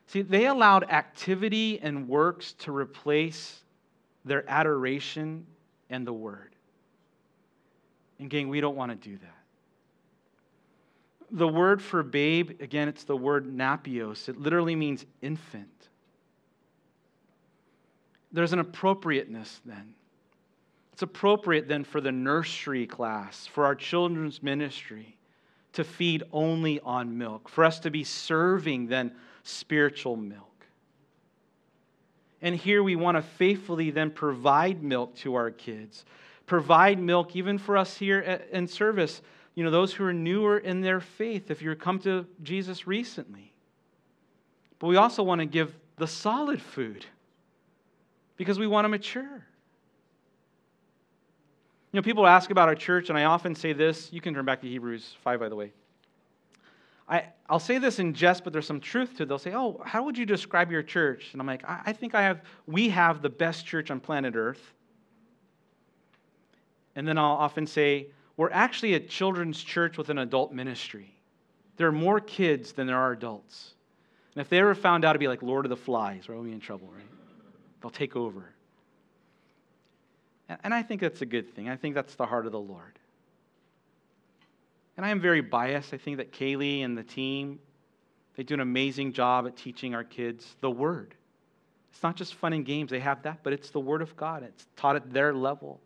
See, 0.06 0.22
they 0.22 0.46
allowed 0.46 0.84
activity 0.84 1.78
and 1.82 2.08
works 2.08 2.54
to 2.60 2.72
replace 2.72 3.60
their 4.24 4.48
adoration 4.48 5.44
and 5.90 6.06
the 6.06 6.12
word. 6.14 6.54
And, 8.18 8.30
gang, 8.30 8.48
we 8.48 8.62
don't 8.62 8.76
want 8.76 8.92
to 8.92 9.10
do 9.10 9.18
that. 9.18 9.41
The 11.32 11.48
word 11.48 11.82
for 11.82 12.02
babe, 12.02 12.60
again, 12.60 12.88
it's 12.88 13.04
the 13.04 13.16
word 13.16 13.46
napios. 13.46 14.28
It 14.28 14.38
literally 14.38 14.76
means 14.76 15.04
infant. 15.22 15.68
There's 18.30 18.52
an 18.52 18.58
appropriateness 18.58 19.60
then. 19.64 19.94
It's 20.92 21.02
appropriate 21.02 21.68
then 21.68 21.84
for 21.84 22.00
the 22.00 22.12
nursery 22.12 22.86
class, 22.86 23.46
for 23.46 23.64
our 23.64 23.74
children's 23.74 24.42
ministry, 24.42 25.16
to 25.72 25.84
feed 25.84 26.22
only 26.32 26.80
on 26.80 27.16
milk, 27.16 27.48
for 27.48 27.64
us 27.64 27.80
to 27.80 27.90
be 27.90 28.04
serving 28.04 28.88
then 28.88 29.12
spiritual 29.42 30.16
milk. 30.16 30.66
And 32.42 32.54
here 32.54 32.82
we 32.82 32.94
want 32.94 33.16
to 33.16 33.22
faithfully 33.22 33.90
then 33.90 34.10
provide 34.10 34.82
milk 34.82 35.16
to 35.16 35.34
our 35.34 35.50
kids 35.50 36.04
provide 36.52 36.98
milk 36.98 37.34
even 37.36 37.56
for 37.56 37.78
us 37.78 37.96
here 37.96 38.20
in 38.52 38.66
service. 38.66 39.22
You 39.54 39.64
know, 39.64 39.70
those 39.70 39.92
who 39.92 40.04
are 40.04 40.12
newer 40.12 40.58
in 40.58 40.80
their 40.80 41.00
faith, 41.00 41.50
if 41.50 41.60
you've 41.60 41.78
come 41.78 41.98
to 42.00 42.26
Jesus 42.42 42.86
recently. 42.86 43.52
But 44.78 44.86
we 44.86 44.96
also 44.96 45.22
want 45.22 45.40
to 45.40 45.46
give 45.46 45.74
the 45.96 46.06
solid 46.06 46.60
food 46.60 47.04
because 48.36 48.58
we 48.58 48.66
want 48.66 48.84
to 48.86 48.88
mature. 48.88 49.46
You 51.92 51.98
know, 51.98 52.02
people 52.02 52.26
ask 52.26 52.50
about 52.50 52.68
our 52.68 52.74
church, 52.74 53.10
and 53.10 53.18
I 53.18 53.24
often 53.24 53.54
say 53.54 53.74
this. 53.74 54.10
You 54.12 54.22
can 54.22 54.32
turn 54.32 54.46
back 54.46 54.62
to 54.62 54.66
Hebrews 54.68 55.14
5, 55.22 55.38
by 55.38 55.48
the 55.50 55.56
way. 55.56 55.72
I, 57.06 57.26
I'll 57.50 57.58
say 57.58 57.76
this 57.76 57.98
in 57.98 58.14
jest, 58.14 58.44
but 58.44 58.54
there's 58.54 58.66
some 58.66 58.80
truth 58.80 59.16
to 59.18 59.24
it. 59.24 59.28
They'll 59.28 59.38
say, 59.38 59.52
Oh, 59.52 59.82
how 59.84 60.02
would 60.04 60.16
you 60.16 60.24
describe 60.24 60.70
your 60.70 60.82
church? 60.82 61.28
And 61.32 61.40
I'm 61.42 61.46
like, 61.46 61.62
I, 61.68 61.82
I 61.86 61.92
think 61.92 62.14
I 62.14 62.22
have, 62.22 62.40
we 62.66 62.88
have 62.88 63.20
the 63.20 63.28
best 63.28 63.66
church 63.66 63.90
on 63.90 64.00
planet 64.00 64.34
Earth. 64.34 64.72
And 66.96 67.06
then 67.06 67.18
I'll 67.18 67.32
often 67.32 67.66
say, 67.66 68.08
we're 68.36 68.50
actually 68.50 68.94
a 68.94 69.00
children's 69.00 69.62
church 69.62 69.98
with 69.98 70.08
an 70.08 70.18
adult 70.18 70.52
ministry. 70.52 71.14
There 71.76 71.86
are 71.86 71.92
more 71.92 72.20
kids 72.20 72.72
than 72.72 72.86
there 72.86 72.98
are 72.98 73.12
adults. 73.12 73.74
And 74.34 74.40
if 74.40 74.48
they 74.48 74.58
ever 74.58 74.74
found 74.74 75.04
out 75.04 75.12
to 75.12 75.18
be 75.18 75.28
like 75.28 75.42
Lord 75.42 75.64
of 75.66 75.70
the 75.70 75.76
Flies, 75.76 76.28
we'll 76.28 76.42
be 76.42 76.52
in 76.52 76.60
trouble, 76.60 76.88
right? 76.94 77.04
They'll 77.80 77.90
take 77.90 78.16
over. 78.16 78.50
And 80.62 80.74
I 80.74 80.82
think 80.82 81.00
that's 81.00 81.22
a 81.22 81.26
good 81.26 81.54
thing. 81.54 81.68
I 81.68 81.76
think 81.76 81.94
that's 81.94 82.14
the 82.14 82.26
heart 82.26 82.46
of 82.46 82.52
the 82.52 82.60
Lord. 82.60 82.98
And 84.96 85.06
I 85.06 85.10
am 85.10 85.20
very 85.20 85.40
biased. 85.40 85.94
I 85.94 85.96
think 85.96 86.18
that 86.18 86.32
Kaylee 86.32 86.84
and 86.84 86.96
the 86.96 87.02
team, 87.02 87.58
they 88.36 88.42
do 88.42 88.54
an 88.54 88.60
amazing 88.60 89.12
job 89.12 89.46
at 89.46 89.56
teaching 89.56 89.94
our 89.94 90.04
kids 90.04 90.56
the 90.60 90.70
Word. 90.70 91.14
It's 91.90 92.02
not 92.02 92.16
just 92.16 92.34
fun 92.34 92.52
and 92.52 92.64
games, 92.64 92.90
they 92.90 93.00
have 93.00 93.22
that, 93.22 93.40
but 93.42 93.52
it's 93.52 93.70
the 93.70 93.80
Word 93.80 94.02
of 94.02 94.16
God. 94.16 94.42
It's 94.42 94.66
taught 94.76 94.96
at 94.96 95.12
their 95.12 95.34
level 95.34 95.80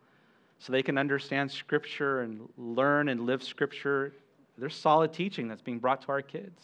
so 0.59 0.73
they 0.73 0.83
can 0.83 0.99
understand 0.99 1.51
Scripture 1.51 2.23
and 2.23 2.49
learn 2.57 3.09
and 3.09 3.27
live 3.27 3.43
Scripture. 3.43 4.13
There's 4.59 4.75
solid 4.75 5.13
teaching 5.13 5.49
that's 5.49 5.63
being 5.63 5.79
brought 5.79 6.03
to 6.03 6.09
our 6.09 6.23
kids. 6.23 6.61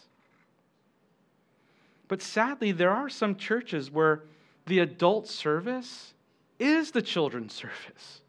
But 2.07 2.21
sadly, 2.21 2.71
there 2.71 2.91
are 2.91 3.09
some 3.09 3.35
churches 3.35 3.91
where 3.91 4.23
the 4.65 4.79
adult 4.79 5.27
service 5.27 6.13
is 6.59 6.91
the 6.91 7.01
children's 7.01 7.53
service. 7.53 8.21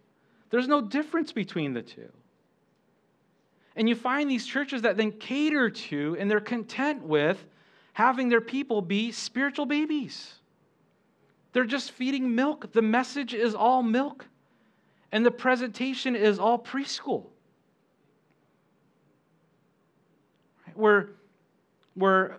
There's 0.51 0.69
no 0.69 0.81
difference 0.81 1.33
between 1.33 1.73
the 1.73 1.83
two. 1.83 2.11
And 3.77 3.89
you 3.89 3.97
find 3.97 4.31
these 4.31 4.47
churches 4.47 4.83
that 4.83 4.97
then 4.97 5.13
cater 5.13 5.69
to 5.69 6.17
and 6.19 6.31
they're 6.31 6.41
content 6.41 7.03
with 7.03 7.45
having 7.93 8.29
their 8.29 8.41
people 8.41 8.81
be 8.81 9.11
spiritual 9.11 9.67
babies. 9.67 10.35
They're 11.53 11.65
just 11.65 11.93
feeding 11.93 12.35
milk. 12.35 12.73
The 12.73 12.83
message 12.83 13.35
is 13.35 13.55
all 13.55 13.83
milk 13.83 14.27
and 15.15 15.25
the 15.25 15.31
presentation 15.31 16.17
is 16.17 16.41
all 16.41 16.59
preschool. 16.59 17.27
Where, 20.75 21.11
where 21.95 22.39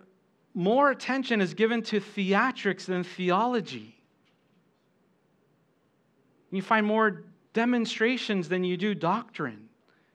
more 0.52 0.90
attention 0.90 1.40
is 1.40 1.54
given 1.54 1.82
to 1.84 2.00
theatrics 2.00 2.84
than 2.84 3.02
theology. 3.02 3.96
You 6.50 6.60
find 6.60 6.84
more 6.84 7.24
demonstrations 7.54 8.46
than 8.46 8.62
you 8.62 8.76
do 8.76 8.94
doctrine. 8.94 9.70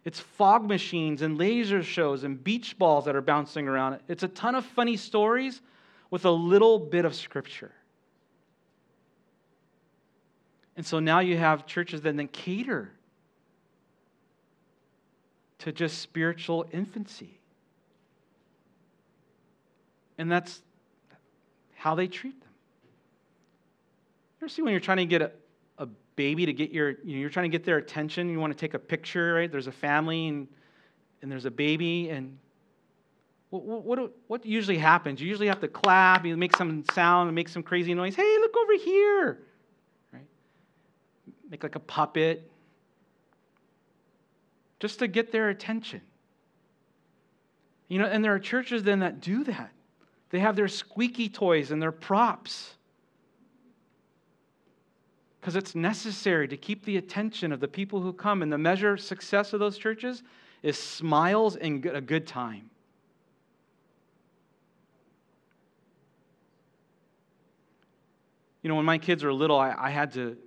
It's 0.05 0.19
fog 0.19 0.67
machines 0.67 1.23
and 1.23 1.39
laser 1.39 1.81
shows 1.81 2.23
and 2.23 2.43
beach 2.43 2.77
balls 2.77 3.05
that 3.05 3.15
are 3.15 3.21
bouncing 3.21 3.67
around. 3.67 4.01
It's 4.07 4.21
a 4.21 4.27
ton 4.27 4.53
of 4.53 4.65
funny 4.65 4.97
stories 4.97 5.61
with 6.11 6.25
a 6.25 6.31
little 6.31 6.77
bit 6.77 7.05
of 7.05 7.15
scripture. 7.15 7.71
And 10.77 10.85
so 10.85 10.99
now 10.99 11.19
you 11.19 11.37
have 11.37 11.65
churches 11.65 12.01
that 12.01 12.15
then 12.15 12.27
cater 12.27 12.91
to 15.59 15.71
just 15.71 15.99
spiritual 15.99 16.65
infancy. 16.71 17.39
And 20.17 20.31
that's 20.31 20.61
how 21.75 21.95
they 21.95 22.07
treat 22.07 22.39
them. 22.39 22.49
You 24.39 24.45
ever 24.45 24.49
see 24.49 24.61
when 24.61 24.71
you're 24.71 24.79
trying 24.79 24.97
to 24.97 25.05
get 25.05 25.21
a, 25.21 25.31
a 25.77 25.87
baby 26.15 26.45
to 26.45 26.53
get 26.53 26.71
your, 26.71 26.89
you 26.89 27.15
know, 27.15 27.19
you're 27.19 27.29
trying 27.29 27.51
to 27.51 27.55
get 27.55 27.65
their 27.65 27.77
attention, 27.77 28.29
you 28.29 28.39
want 28.39 28.53
to 28.53 28.59
take 28.59 28.73
a 28.73 28.79
picture, 28.79 29.33
right? 29.33 29.51
There's 29.51 29.67
a 29.67 29.71
family 29.71 30.27
and, 30.29 30.47
and 31.21 31.31
there's 31.31 31.45
a 31.45 31.51
baby, 31.51 32.09
and 32.09 32.37
what, 33.51 33.63
what, 33.63 34.11
what 34.27 34.45
usually 34.45 34.77
happens? 34.77 35.21
You 35.21 35.27
usually 35.27 35.47
have 35.47 35.59
to 35.59 35.67
clap, 35.67 36.25
you 36.25 36.35
make 36.37 36.55
some 36.57 36.83
sound, 36.93 37.33
make 37.35 37.49
some 37.49 37.61
crazy 37.61 37.93
noise. 37.93 38.15
Hey, 38.15 38.37
look 38.39 38.55
over 38.57 38.73
here 38.73 39.39
make 41.51 41.63
like 41.63 41.75
a 41.75 41.79
puppet, 41.79 42.49
just 44.79 44.99
to 44.99 45.07
get 45.07 45.31
their 45.31 45.49
attention. 45.49 46.01
You 47.89 47.99
know, 47.99 48.05
and 48.05 48.23
there 48.23 48.33
are 48.33 48.39
churches 48.39 48.83
then 48.83 48.99
that 48.99 49.19
do 49.19 49.43
that. 49.43 49.71
They 50.29 50.39
have 50.39 50.55
their 50.55 50.69
squeaky 50.69 51.27
toys 51.27 51.71
and 51.71 51.81
their 51.81 51.91
props. 51.91 52.75
Because 55.39 55.57
it's 55.57 55.75
necessary 55.75 56.47
to 56.47 56.55
keep 56.55 56.85
the 56.85 56.95
attention 56.95 57.51
of 57.51 57.59
the 57.59 57.67
people 57.67 57.99
who 57.99 58.13
come. 58.13 58.41
And 58.41 58.51
the 58.51 58.57
measure 58.57 58.93
of 58.93 59.01
success 59.01 59.51
of 59.51 59.59
those 59.59 59.77
churches 59.77 60.23
is 60.63 60.77
smiles 60.77 61.57
and 61.57 61.85
a 61.85 61.99
good 61.99 62.25
time. 62.25 62.69
You 68.61 68.69
know, 68.69 68.75
when 68.75 68.85
my 68.85 68.99
kids 68.99 69.23
were 69.23 69.33
little, 69.33 69.59
I, 69.59 69.75
I 69.77 69.89
had 69.89 70.13
to 70.13 70.37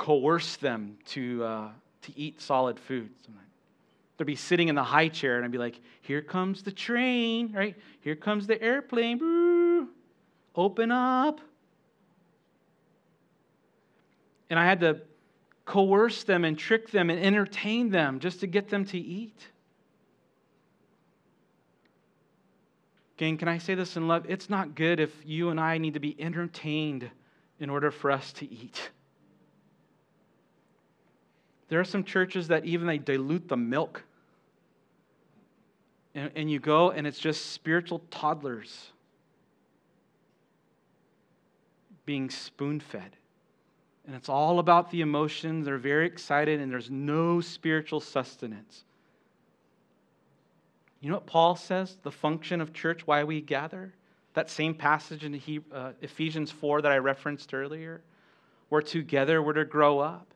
coerce 0.00 0.56
them 0.56 0.96
to, 1.04 1.44
uh, 1.44 1.68
to 2.00 2.18
eat 2.18 2.40
solid 2.40 2.80
food. 2.80 3.10
They'd 4.16 4.24
be 4.24 4.34
sitting 4.34 4.68
in 4.68 4.74
the 4.74 4.82
high 4.82 5.08
chair, 5.08 5.36
and 5.36 5.44
I'd 5.44 5.52
be 5.52 5.58
like, 5.58 5.78
Here 6.00 6.22
comes 6.22 6.62
the 6.62 6.72
train, 6.72 7.52
right? 7.52 7.76
Here 8.00 8.16
comes 8.16 8.46
the 8.46 8.60
airplane. 8.60 9.18
Boo. 9.18 9.88
Open 10.56 10.90
up. 10.90 11.40
And 14.48 14.58
I 14.58 14.64
had 14.64 14.80
to 14.80 15.02
coerce 15.66 16.24
them 16.24 16.44
and 16.44 16.58
trick 16.58 16.90
them 16.90 17.10
and 17.10 17.20
entertain 17.20 17.90
them 17.90 18.20
just 18.20 18.40
to 18.40 18.46
get 18.46 18.70
them 18.70 18.86
to 18.86 18.98
eat. 18.98 19.48
Gang, 23.18 23.36
can 23.36 23.48
I 23.48 23.58
say 23.58 23.74
this 23.74 23.98
in 23.98 24.08
love? 24.08 24.24
It's 24.28 24.48
not 24.48 24.74
good 24.74 24.98
if 24.98 25.14
you 25.26 25.50
and 25.50 25.60
I 25.60 25.76
need 25.76 25.92
to 25.94 26.00
be 26.00 26.16
entertained 26.18 27.10
in 27.58 27.68
order 27.68 27.90
for 27.90 28.10
us 28.10 28.32
to 28.34 28.50
eat. 28.50 28.90
There 31.70 31.80
are 31.80 31.84
some 31.84 32.04
churches 32.04 32.48
that 32.48 32.66
even 32.66 32.86
they 32.86 32.98
dilute 32.98 33.48
the 33.48 33.56
milk. 33.56 34.02
And, 36.14 36.30
and 36.34 36.50
you 36.50 36.58
go 36.58 36.90
and 36.90 37.06
it's 37.06 37.18
just 37.18 37.52
spiritual 37.52 38.02
toddlers 38.10 38.90
being 42.04 42.28
spoon 42.28 42.80
fed. 42.80 43.16
And 44.04 44.16
it's 44.16 44.28
all 44.28 44.58
about 44.58 44.90
the 44.90 45.00
emotions. 45.00 45.66
They're 45.66 45.78
very 45.78 46.06
excited, 46.06 46.58
and 46.58 46.72
there's 46.72 46.90
no 46.90 47.40
spiritual 47.40 48.00
sustenance. 48.00 48.84
You 51.00 51.10
know 51.10 51.16
what 51.16 51.26
Paul 51.26 51.54
says? 51.54 51.98
The 52.02 52.10
function 52.10 52.60
of 52.60 52.72
church, 52.72 53.06
why 53.06 53.22
we 53.22 53.40
gather? 53.40 53.92
That 54.34 54.50
same 54.50 54.74
passage 54.74 55.24
in 55.24 55.40
uh, 55.72 55.92
Ephesians 56.00 56.50
4 56.50 56.82
that 56.82 56.90
I 56.90 56.98
referenced 56.98 57.54
earlier. 57.54 58.00
We're 58.70 58.82
together, 58.82 59.40
we're 59.40 59.52
to 59.52 59.64
grow 59.64 60.00
up. 60.00 60.29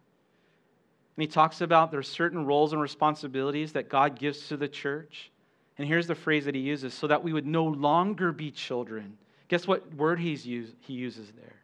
And 1.17 1.23
he 1.23 1.27
talks 1.29 1.61
about 1.61 1.91
there's 1.91 2.09
certain 2.09 2.45
roles 2.45 2.73
and 2.73 2.83
responsibilities 2.83 3.73
that 3.73 3.89
God 3.89 4.19
gives 4.19 4.49
to 4.49 4.57
the 4.57 4.69
church. 4.69 5.31
And 5.79 5.87
here's 5.87 6.07
the 6.07 6.15
phrase 6.15 6.45
that 6.45 6.55
he 6.55 6.61
uses 6.61 6.95
so 6.95 7.07
that 7.07 7.23
we 7.23 7.33
would 7.33 7.47
no 7.47 7.65
longer 7.65 8.33
be 8.33 8.51
children. 8.51 9.17
Guess 9.49 9.67
what 9.67 9.95
word 9.95 10.19
he's 10.19 10.47
use, 10.47 10.71
he 10.81 10.95
uses 10.95 11.31
there? 11.33 11.57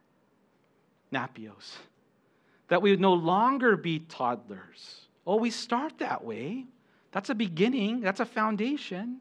Napios. 1.11 1.77
That 2.69 2.81
we 2.81 2.91
would 2.91 3.01
no 3.01 3.13
longer 3.13 3.75
be 3.75 3.99
toddlers. 3.99 5.01
Oh, 5.27 5.35
we 5.35 5.49
start 5.49 5.97
that 5.99 6.23
way. 6.23 6.65
That's 7.11 7.29
a 7.29 7.35
beginning, 7.35 7.99
that's 7.99 8.21
a 8.21 8.25
foundation. 8.25 9.17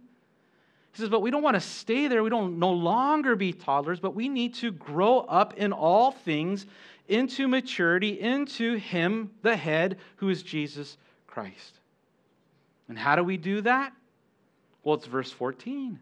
He 0.92 0.98
says, 1.00 1.08
but 1.08 1.22
we 1.22 1.30
don't 1.30 1.42
want 1.42 1.54
to 1.54 1.60
stay 1.60 2.08
there. 2.08 2.22
We 2.22 2.30
don't 2.30 2.58
no 2.58 2.72
longer 2.72 3.36
be 3.36 3.52
toddlers, 3.52 4.00
but 4.00 4.14
we 4.14 4.28
need 4.28 4.54
to 4.54 4.72
grow 4.72 5.20
up 5.20 5.54
in 5.54 5.72
all 5.72 6.10
things 6.10 6.66
into 7.10 7.48
maturity, 7.48 8.20
into 8.20 8.76
Him, 8.76 9.30
the 9.42 9.56
head, 9.56 9.98
who 10.16 10.28
is 10.28 10.42
Jesus 10.42 10.96
Christ. 11.26 11.80
And 12.88 12.98
how 12.98 13.16
do 13.16 13.24
we 13.24 13.36
do 13.36 13.60
that? 13.62 13.92
Well, 14.82 14.94
it's 14.94 15.06
verse 15.06 15.30
14. 15.30 15.98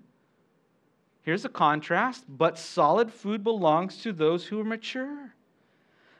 Here's 1.22 1.44
a 1.44 1.50
contrast, 1.50 2.24
but 2.28 2.58
solid 2.58 3.12
food 3.12 3.44
belongs 3.44 3.98
to 3.98 4.12
those 4.12 4.46
who 4.46 4.60
are 4.60 4.64
mature. 4.64 5.34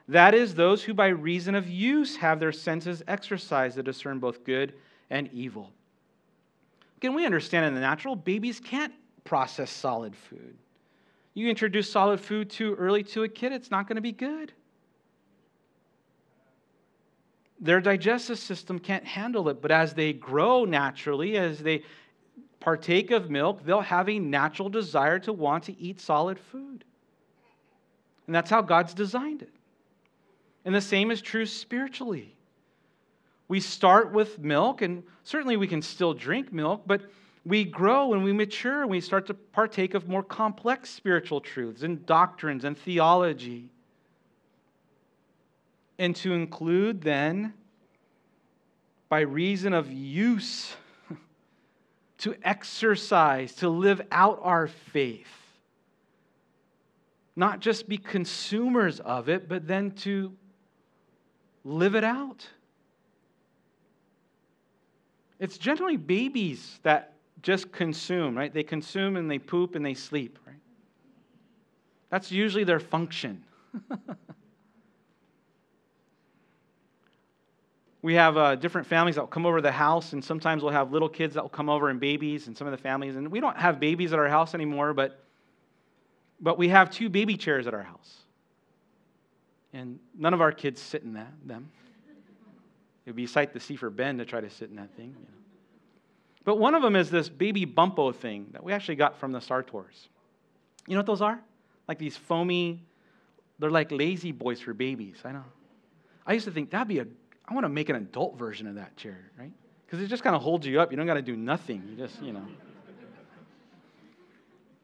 That 0.08 0.34
is, 0.34 0.54
those 0.54 0.82
who 0.82 0.94
by 0.94 1.08
reason 1.08 1.54
of 1.54 1.68
use 1.68 2.16
have 2.16 2.40
their 2.40 2.52
senses 2.52 3.02
exercised 3.06 3.76
to 3.76 3.82
discern 3.82 4.18
both 4.18 4.44
good 4.44 4.74
and 5.10 5.28
evil. 5.32 5.70
Again, 6.96 7.14
we 7.14 7.26
understand 7.26 7.66
in 7.66 7.74
the 7.74 7.80
natural, 7.80 8.16
babies 8.16 8.58
can't 8.58 8.92
process 9.24 9.70
solid 9.70 10.16
food. 10.16 10.56
You 11.34 11.48
introduce 11.48 11.92
solid 11.92 12.20
food 12.20 12.50
too 12.50 12.74
early 12.74 13.02
to 13.04 13.22
a 13.22 13.28
kid, 13.28 13.52
it's 13.52 13.70
not 13.70 13.86
going 13.86 13.96
to 13.96 14.02
be 14.02 14.12
good. 14.12 14.52
Their 17.60 17.80
digestive 17.80 18.38
system 18.38 18.78
can't 18.78 19.04
handle 19.04 19.48
it, 19.48 19.60
but 19.60 19.70
as 19.70 19.94
they 19.94 20.12
grow 20.12 20.64
naturally, 20.64 21.36
as 21.36 21.58
they 21.58 21.82
partake 22.60 23.10
of 23.10 23.30
milk, 23.30 23.64
they'll 23.64 23.80
have 23.80 24.08
a 24.08 24.18
natural 24.18 24.68
desire 24.68 25.18
to 25.20 25.32
want 25.32 25.64
to 25.64 25.80
eat 25.80 26.00
solid 26.00 26.38
food. 26.38 26.84
And 28.26 28.34
that's 28.34 28.50
how 28.50 28.62
God's 28.62 28.94
designed 28.94 29.42
it. 29.42 29.52
And 30.64 30.74
the 30.74 30.80
same 30.80 31.10
is 31.10 31.20
true 31.20 31.46
spiritually. 31.46 32.34
We 33.48 33.60
start 33.60 34.12
with 34.12 34.38
milk, 34.38 34.82
and 34.82 35.02
certainly 35.24 35.56
we 35.56 35.66
can 35.66 35.80
still 35.80 36.12
drink 36.12 36.52
milk, 36.52 36.82
but 36.86 37.02
we 37.46 37.64
grow 37.64 38.12
and 38.12 38.22
we 38.22 38.32
mature 38.32 38.82
and 38.82 38.90
we 38.90 39.00
start 39.00 39.26
to 39.26 39.34
partake 39.34 39.94
of 39.94 40.06
more 40.06 40.22
complex 40.22 40.90
spiritual 40.90 41.40
truths 41.40 41.82
and 41.82 42.04
doctrines 42.04 42.64
and 42.64 42.76
theology. 42.76 43.70
And 45.98 46.14
to 46.16 46.32
include 46.32 47.02
then, 47.02 47.54
by 49.08 49.20
reason 49.20 49.72
of 49.72 49.90
use, 49.90 50.74
to 52.18 52.34
exercise, 52.42 53.54
to 53.56 53.68
live 53.68 54.00
out 54.12 54.38
our 54.42 54.68
faith. 54.68 55.26
Not 57.34 57.60
just 57.60 57.88
be 57.88 57.98
consumers 57.98 59.00
of 59.00 59.28
it, 59.28 59.48
but 59.48 59.66
then 59.66 59.92
to 59.92 60.32
live 61.64 61.94
it 61.94 62.04
out. 62.04 62.46
It's 65.38 65.56
generally 65.56 65.96
babies 65.96 66.80
that 66.82 67.14
just 67.42 67.70
consume, 67.70 68.36
right? 68.36 68.52
They 68.52 68.64
consume 68.64 69.16
and 69.16 69.30
they 69.30 69.38
poop 69.38 69.74
and 69.76 69.86
they 69.86 69.94
sleep, 69.94 70.38
right? 70.46 70.56
That's 72.10 72.32
usually 72.32 72.64
their 72.64 72.80
function. 72.80 73.44
we 78.02 78.14
have 78.14 78.36
uh, 78.36 78.54
different 78.54 78.86
families 78.86 79.16
that 79.16 79.22
will 79.22 79.28
come 79.28 79.44
over 79.44 79.58
to 79.58 79.62
the 79.62 79.72
house, 79.72 80.12
and 80.12 80.24
sometimes 80.24 80.62
we'll 80.62 80.72
have 80.72 80.92
little 80.92 81.08
kids 81.08 81.34
that 81.34 81.42
will 81.42 81.48
come 81.48 81.68
over 81.68 81.88
and 81.88 81.98
babies, 81.98 82.46
and 82.46 82.56
some 82.56 82.66
of 82.66 82.70
the 82.70 82.78
families. 82.78 83.16
And 83.16 83.28
we 83.28 83.40
don't 83.40 83.56
have 83.56 83.80
babies 83.80 84.12
at 84.12 84.18
our 84.18 84.28
house 84.28 84.54
anymore, 84.54 84.94
but, 84.94 85.24
but 86.40 86.58
we 86.58 86.68
have 86.68 86.90
two 86.90 87.08
baby 87.08 87.36
chairs 87.36 87.66
at 87.66 87.74
our 87.74 87.82
house. 87.82 88.18
And 89.72 89.98
none 90.16 90.32
of 90.32 90.40
our 90.40 90.52
kids 90.52 90.80
sit 90.80 91.02
in 91.02 91.14
that, 91.14 91.32
them. 91.44 91.70
It 93.04 93.10
would 93.10 93.16
be 93.16 93.24
a 93.24 93.28
sight 93.28 93.52
to 93.54 93.60
see 93.60 93.74
for 93.74 93.90
Ben 93.90 94.18
to 94.18 94.24
try 94.24 94.40
to 94.40 94.50
sit 94.50 94.70
in 94.70 94.76
that 94.76 94.94
thing. 94.94 95.08
You 95.08 95.24
know. 95.24 95.38
But 96.44 96.58
one 96.58 96.74
of 96.74 96.82
them 96.82 96.94
is 96.94 97.10
this 97.10 97.28
baby 97.28 97.64
Bumbo 97.64 98.12
thing 98.12 98.46
that 98.52 98.62
we 98.62 98.72
actually 98.72 98.96
got 98.96 99.18
from 99.18 99.32
the 99.32 99.40
Sartors. 99.40 100.08
You 100.86 100.94
know 100.94 101.00
what 101.00 101.06
those 101.06 101.20
are? 101.20 101.40
Like 101.88 101.98
these 101.98 102.16
foamy, 102.16 102.82
they're 103.58 103.70
like 103.70 103.90
La-Z-Boys 103.90 104.60
for 104.60 104.72
babies. 104.72 105.16
I 105.24 105.32
know. 105.32 105.44
I 106.26 106.34
used 106.34 106.44
to 106.44 106.50
think 106.50 106.70
that'd 106.70 106.88
be 106.88 107.00
a, 107.00 107.06
I 107.48 107.54
want 107.54 107.64
to 107.64 107.68
make 107.68 107.88
an 107.88 107.96
adult 107.96 108.38
version 108.38 108.66
of 108.66 108.74
that 108.74 108.96
chair, 108.96 109.30
right? 109.38 109.52
Because 109.86 110.02
it 110.04 110.08
just 110.08 110.22
kind 110.22 110.36
of 110.36 110.42
holds 110.42 110.66
you 110.66 110.80
up. 110.80 110.90
You 110.90 110.98
don't 110.98 111.06
got 111.06 111.14
to 111.14 111.22
do 111.22 111.36
nothing. 111.36 111.82
You 111.88 111.96
just, 111.96 112.20
you 112.22 112.32
know. 112.32 112.44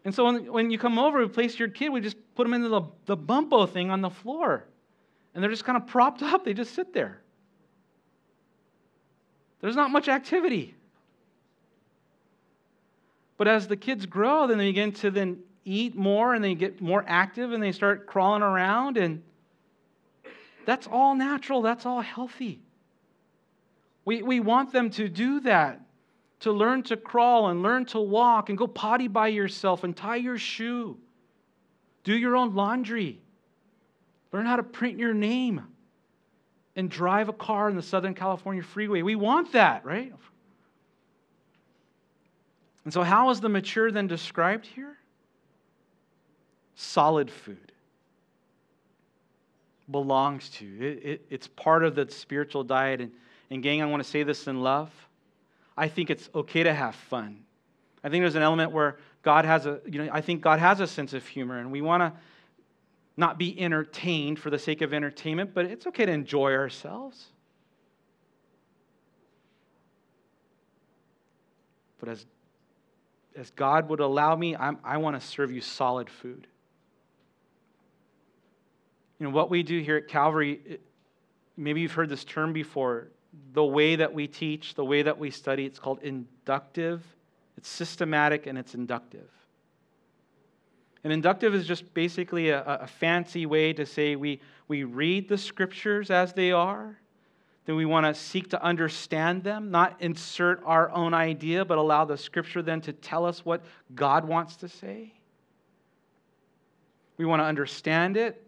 And 0.04 0.14
so 0.14 0.24
when, 0.24 0.52
when 0.52 0.70
you 0.70 0.78
come 0.78 0.98
over, 0.98 1.18
we 1.18 1.28
place 1.28 1.58
your 1.58 1.68
kid, 1.68 1.90
we 1.90 2.00
just 2.00 2.16
put 2.34 2.44
them 2.44 2.54
into 2.54 2.68
the, 2.68 2.82
the 3.06 3.16
Bumbo 3.16 3.66
thing 3.66 3.90
on 3.90 4.00
the 4.00 4.10
floor. 4.10 4.64
And 5.34 5.42
they're 5.42 5.50
just 5.50 5.64
kind 5.64 5.76
of 5.76 5.86
propped 5.86 6.22
up. 6.22 6.44
They 6.44 6.54
just 6.54 6.74
sit 6.74 6.92
there. 6.92 7.20
There's 9.60 9.76
not 9.76 9.90
much 9.90 10.08
activity. 10.08 10.74
But 13.36 13.48
as 13.48 13.66
the 13.66 13.76
kids 13.76 14.06
grow, 14.06 14.46
then 14.46 14.58
they 14.58 14.68
begin 14.68 14.92
to 14.92 15.10
then 15.10 15.38
eat 15.64 15.96
more 15.96 16.34
and 16.34 16.44
they 16.44 16.54
get 16.54 16.80
more 16.80 17.04
active 17.06 17.52
and 17.52 17.62
they 17.62 17.72
start 17.72 18.06
crawling 18.06 18.42
around 18.42 18.96
and 18.96 19.22
that's 20.66 20.86
all 20.86 21.14
natural, 21.14 21.62
that's 21.62 21.86
all 21.86 22.00
healthy. 22.00 22.60
We, 24.04 24.22
we 24.22 24.40
want 24.40 24.72
them 24.72 24.90
to 24.90 25.08
do 25.08 25.40
that, 25.40 25.80
to 26.40 26.52
learn 26.52 26.82
to 26.84 26.96
crawl 26.96 27.48
and 27.48 27.62
learn 27.62 27.86
to 27.86 28.00
walk 28.00 28.48
and 28.48 28.58
go 28.58 28.66
potty 28.66 29.08
by 29.08 29.28
yourself 29.28 29.84
and 29.84 29.96
tie 29.96 30.16
your 30.16 30.38
shoe. 30.38 30.98
Do 32.02 32.14
your 32.14 32.36
own 32.36 32.54
laundry. 32.54 33.20
Learn 34.32 34.46
how 34.46 34.56
to 34.56 34.62
print 34.62 34.98
your 34.98 35.14
name 35.14 35.62
and 36.76 36.90
drive 36.90 37.28
a 37.28 37.32
car 37.32 37.70
in 37.70 37.76
the 37.76 37.82
Southern 37.82 38.14
California 38.14 38.62
freeway. 38.62 39.02
We 39.02 39.14
want 39.14 39.52
that, 39.52 39.84
right? 39.84 40.12
And 42.84 42.92
so, 42.92 43.02
how 43.02 43.30
is 43.30 43.40
the 43.40 43.48
mature 43.48 43.90
then 43.90 44.06
described 44.06 44.66
here? 44.66 44.98
Solid 46.74 47.30
food 47.30 47.73
belongs 49.90 50.48
to. 50.50 50.64
It, 50.64 51.04
it, 51.04 51.26
it's 51.30 51.48
part 51.48 51.84
of 51.84 51.94
the 51.94 52.10
spiritual 52.10 52.64
diet. 52.64 53.00
And, 53.00 53.12
and, 53.50 53.62
gang, 53.62 53.82
I 53.82 53.86
want 53.86 54.02
to 54.02 54.08
say 54.08 54.22
this 54.22 54.46
in 54.46 54.62
love. 54.62 54.90
I 55.76 55.88
think 55.88 56.10
it's 56.10 56.28
okay 56.34 56.62
to 56.62 56.72
have 56.72 56.94
fun. 56.94 57.44
I 58.02 58.08
think 58.08 58.22
there's 58.22 58.34
an 58.34 58.42
element 58.42 58.72
where 58.72 58.98
God 59.22 59.44
has 59.44 59.66
a, 59.66 59.80
you 59.86 60.04
know, 60.04 60.10
I 60.12 60.20
think 60.20 60.42
God 60.42 60.58
has 60.60 60.80
a 60.80 60.86
sense 60.86 61.14
of 61.14 61.26
humor, 61.26 61.58
and 61.58 61.72
we 61.72 61.80
want 61.80 62.02
to 62.02 62.20
not 63.16 63.38
be 63.38 63.58
entertained 63.58 64.38
for 64.38 64.50
the 64.50 64.58
sake 64.58 64.82
of 64.82 64.92
entertainment, 64.92 65.54
but 65.54 65.66
it's 65.66 65.86
okay 65.86 66.04
to 66.04 66.12
enjoy 66.12 66.52
ourselves. 66.52 67.26
But 71.98 72.08
as, 72.08 72.26
as 73.36 73.50
God 73.50 73.88
would 73.88 74.00
allow 74.00 74.36
me, 74.36 74.54
I'm, 74.56 74.78
i 74.84 74.96
want 74.98 75.18
to 75.18 75.26
serve 75.26 75.52
you 75.52 75.60
solid 75.60 76.10
food. 76.10 76.46
You 79.18 79.24
know, 79.24 79.30
what 79.30 79.50
we 79.50 79.62
do 79.62 79.80
here 79.80 79.96
at 79.96 80.08
Calvary, 80.08 80.78
maybe 81.56 81.80
you've 81.80 81.92
heard 81.92 82.08
this 82.08 82.24
term 82.24 82.52
before. 82.52 83.08
The 83.52 83.64
way 83.64 83.96
that 83.96 84.12
we 84.12 84.26
teach, 84.26 84.74
the 84.74 84.84
way 84.84 85.02
that 85.02 85.18
we 85.18 85.30
study, 85.30 85.64
it's 85.66 85.78
called 85.78 86.00
inductive. 86.02 87.04
It's 87.56 87.68
systematic 87.68 88.46
and 88.46 88.58
it's 88.58 88.74
inductive. 88.74 89.28
And 91.04 91.12
inductive 91.12 91.54
is 91.54 91.66
just 91.66 91.92
basically 91.94 92.50
a, 92.50 92.62
a 92.64 92.86
fancy 92.86 93.46
way 93.46 93.72
to 93.74 93.84
say 93.84 94.16
we, 94.16 94.40
we 94.68 94.84
read 94.84 95.28
the 95.28 95.36
scriptures 95.36 96.10
as 96.10 96.32
they 96.32 96.50
are, 96.50 96.98
then 97.66 97.76
we 97.76 97.86
want 97.86 98.04
to 98.06 98.14
seek 98.14 98.50
to 98.50 98.62
understand 98.62 99.42
them, 99.42 99.70
not 99.70 99.96
insert 100.00 100.62
our 100.64 100.90
own 100.90 101.14
idea, 101.14 101.64
but 101.64 101.78
allow 101.78 102.04
the 102.04 102.18
scripture 102.18 102.62
then 102.62 102.80
to 102.82 102.92
tell 102.92 103.24
us 103.24 103.44
what 103.44 103.64
God 103.94 104.26
wants 104.26 104.56
to 104.56 104.68
say. 104.68 105.14
We 107.16 107.24
want 107.24 107.40
to 107.40 107.44
understand 107.44 108.16
it 108.16 108.43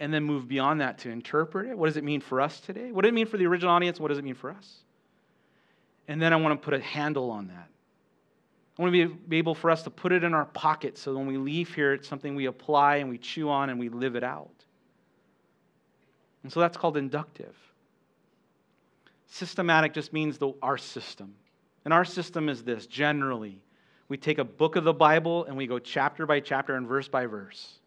and 0.00 0.12
then 0.12 0.24
move 0.24 0.48
beyond 0.48 0.80
that 0.80 0.98
to 0.98 1.10
interpret 1.10 1.70
it. 1.70 1.78
What 1.78 1.86
does 1.86 1.96
it 1.96 2.04
mean 2.04 2.20
for 2.20 2.40
us 2.40 2.60
today? 2.60 2.92
What 2.92 3.02
does 3.02 3.10
it 3.10 3.14
mean 3.14 3.26
for 3.26 3.36
the 3.36 3.46
original 3.46 3.72
audience? 3.72 4.00
What 4.00 4.08
does 4.08 4.18
it 4.18 4.24
mean 4.24 4.34
for 4.34 4.50
us? 4.50 4.78
And 6.08 6.20
then 6.20 6.32
I 6.32 6.36
want 6.36 6.60
to 6.60 6.64
put 6.64 6.74
a 6.74 6.80
handle 6.80 7.30
on 7.30 7.48
that. 7.48 7.68
I 8.78 8.82
want 8.82 8.94
to 8.94 9.08
be 9.28 9.36
able 9.36 9.54
for 9.54 9.70
us 9.70 9.82
to 9.82 9.90
put 9.90 10.12
it 10.12 10.24
in 10.24 10.34
our 10.34 10.46
pocket 10.46 10.96
so 10.96 11.14
when 11.14 11.26
we 11.26 11.36
leave 11.36 11.74
here, 11.74 11.92
it's 11.92 12.08
something 12.08 12.34
we 12.34 12.46
apply 12.46 12.96
and 12.96 13.10
we 13.10 13.18
chew 13.18 13.50
on 13.50 13.70
and 13.70 13.78
we 13.78 13.88
live 13.88 14.16
it 14.16 14.24
out. 14.24 14.50
And 16.42 16.52
so 16.52 16.60
that's 16.60 16.76
called 16.76 16.96
inductive. 16.96 17.54
Systematic 19.26 19.92
just 19.92 20.12
means 20.12 20.38
the, 20.38 20.52
our 20.62 20.78
system. 20.78 21.34
And 21.84 21.92
our 21.92 22.04
system 22.04 22.48
is 22.48 22.62
this 22.64 22.86
generally. 22.86 23.62
We 24.08 24.16
take 24.16 24.38
a 24.38 24.44
book 24.44 24.76
of 24.76 24.84
the 24.84 24.92
Bible 24.92 25.44
and 25.44 25.56
we 25.56 25.66
go 25.66 25.78
chapter 25.78 26.26
by 26.26 26.40
chapter 26.40 26.74
and 26.74 26.86
verse 26.86 27.08
by 27.08 27.26
verse. 27.26 27.78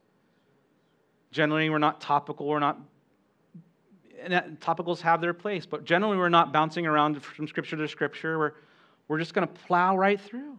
Generally, 1.35 1.69
we're 1.69 1.79
not 1.79 1.99
topical, 1.99 2.47
we're 2.47 2.59
not 2.59 2.79
and 4.23 4.57
topicals 4.61 5.01
have 5.01 5.19
their 5.19 5.33
place, 5.33 5.65
but 5.65 5.83
generally 5.83 6.15
we're 6.15 6.29
not 6.29 6.53
bouncing 6.53 6.87
around 6.87 7.21
from 7.21 7.45
scripture 7.45 7.75
to 7.75 7.89
scripture. 7.89 8.39
We're, 8.39 8.53
we're 9.09 9.19
just 9.19 9.33
going 9.33 9.45
to 9.45 9.53
plow 9.53 9.97
right 9.97 10.19
through. 10.19 10.57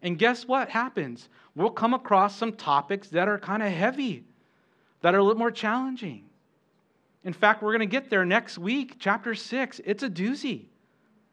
And 0.00 0.16
guess 0.16 0.46
what 0.46 0.68
happens? 0.68 1.28
We'll 1.56 1.70
come 1.70 1.94
across 1.94 2.36
some 2.36 2.52
topics 2.52 3.08
that 3.08 3.26
are 3.26 3.38
kind 3.40 3.60
of 3.60 3.72
heavy, 3.72 4.22
that 5.00 5.16
are 5.16 5.18
a 5.18 5.22
little 5.24 5.38
more 5.38 5.50
challenging. 5.50 6.26
In 7.24 7.32
fact, 7.32 7.60
we're 7.60 7.72
going 7.72 7.80
to 7.80 7.92
get 7.92 8.08
there 8.08 8.24
next 8.24 8.58
week, 8.58 8.96
chapter 9.00 9.34
six. 9.34 9.80
It's 9.84 10.04
a 10.04 10.08
doozy. 10.08 10.66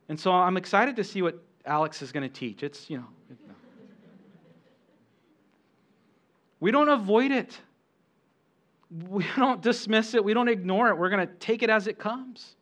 And 0.10 0.20
so 0.20 0.32
I'm 0.32 0.58
excited 0.58 0.96
to 0.96 1.04
see 1.04 1.22
what 1.22 1.38
Alex 1.68 2.02
is 2.02 2.12
going 2.12 2.28
to 2.28 2.34
teach. 2.34 2.64
It's, 2.64 2.90
you 2.90 2.98
know, 2.98 3.08
we 6.60 6.72
don't 6.72 6.90
avoid 6.90 7.32
it. 7.32 7.60
We 8.90 9.26
don't 9.36 9.62
dismiss 9.62 10.14
it. 10.14 10.24
We 10.24 10.34
don't 10.34 10.50
ignore 10.50 10.90
it. 10.90 10.98
We're 10.98 11.10
going 11.10 11.28
to 11.28 11.34
take 11.36 11.64
it 11.64 11.70
as 11.70 11.88
it 11.88 12.00
comes. 12.00 12.56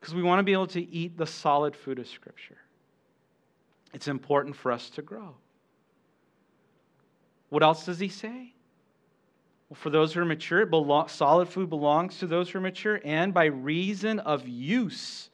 Because 0.00 0.14
we 0.14 0.22
want 0.22 0.38
to 0.38 0.42
be 0.42 0.52
able 0.52 0.66
to 0.68 0.92
eat 0.92 1.16
the 1.16 1.26
solid 1.26 1.74
food 1.74 1.98
of 1.98 2.06
Scripture. 2.06 2.58
It's 3.94 4.08
important 4.08 4.56
for 4.56 4.70
us 4.70 4.90
to 4.90 5.02
grow. 5.02 5.34
What 7.48 7.62
else 7.62 7.86
does 7.86 7.98
he 7.98 8.08
say? 8.08 8.52
Well, 9.68 9.76
for 9.76 9.90
those 9.90 10.12
who 10.12 10.20
are 10.20 10.24
mature, 10.24 10.66
belong, 10.66 11.08
solid 11.08 11.48
food 11.48 11.70
belongs 11.70 12.18
to 12.18 12.26
those 12.26 12.50
who 12.50 12.58
are 12.58 12.62
mature, 12.62 13.00
and 13.04 13.32
by 13.32 13.46
reason 13.46 14.18
of 14.20 14.46
use, 14.46 15.30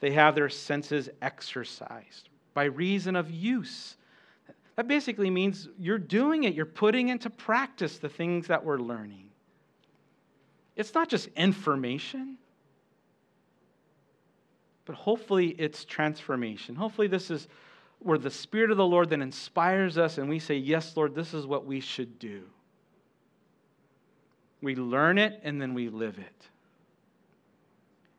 they 0.00 0.12
have 0.12 0.34
their 0.34 0.48
senses 0.48 1.08
exercised. 1.20 2.28
By 2.54 2.64
reason 2.64 3.16
of 3.16 3.30
use. 3.30 3.96
That 4.78 4.86
basically 4.86 5.28
means 5.28 5.68
you're 5.76 5.98
doing 5.98 6.44
it, 6.44 6.54
you're 6.54 6.64
putting 6.64 7.08
into 7.08 7.30
practice 7.30 7.98
the 7.98 8.08
things 8.08 8.46
that 8.46 8.64
we're 8.64 8.78
learning. 8.78 9.30
It's 10.76 10.94
not 10.94 11.08
just 11.08 11.26
information, 11.34 12.38
but 14.84 14.94
hopefully 14.94 15.48
it's 15.58 15.84
transformation. 15.84 16.76
Hopefully, 16.76 17.08
this 17.08 17.28
is 17.28 17.48
where 17.98 18.18
the 18.18 18.30
Spirit 18.30 18.70
of 18.70 18.76
the 18.76 18.86
Lord 18.86 19.10
then 19.10 19.20
inspires 19.20 19.98
us 19.98 20.16
and 20.16 20.28
we 20.28 20.38
say, 20.38 20.54
Yes, 20.54 20.96
Lord, 20.96 21.12
this 21.12 21.34
is 21.34 21.44
what 21.44 21.66
we 21.66 21.80
should 21.80 22.20
do. 22.20 22.44
We 24.62 24.76
learn 24.76 25.18
it 25.18 25.40
and 25.42 25.60
then 25.60 25.74
we 25.74 25.88
live 25.88 26.18
it. 26.20 26.48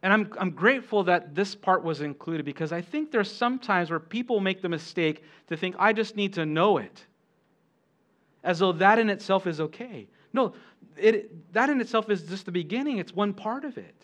And 0.02 0.14
I'm, 0.14 0.32
I'm 0.40 0.52
grateful 0.52 1.04
that 1.04 1.36
this 1.36 1.56
part 1.56 1.84
was 1.84 2.02
included 2.02 2.46
because 2.46 2.72
I 2.72 2.82
think 2.82 3.12
there's 3.12 3.32
some 3.32 3.60
times 3.60 3.90
where 3.90 4.00
people 4.00 4.40
make 4.40 4.62
the 4.62 4.70
mistake 4.70 5.24
to 5.48 5.58
think, 5.58 5.76
I 5.78 5.92
just 5.92 6.16
need 6.16 6.34
to 6.34 6.46
know 6.46 6.78
it, 6.78 7.06
as 8.44 8.60
though 8.60 8.72
that 8.74 8.98
in 8.98 9.10
itself 9.10 9.46
is 9.46 9.60
okay. 9.60 10.08
No, 10.32 10.54
it, 10.96 11.54
that 11.54 11.70
in 11.70 11.82
itself 11.82 12.10
is 12.10 12.24
just 12.24 12.46
the 12.46 12.52
beginning, 12.52 12.98
it's 12.98 13.14
one 13.14 13.34
part 13.34 13.66
of 13.66 13.78
it. 13.78 13.96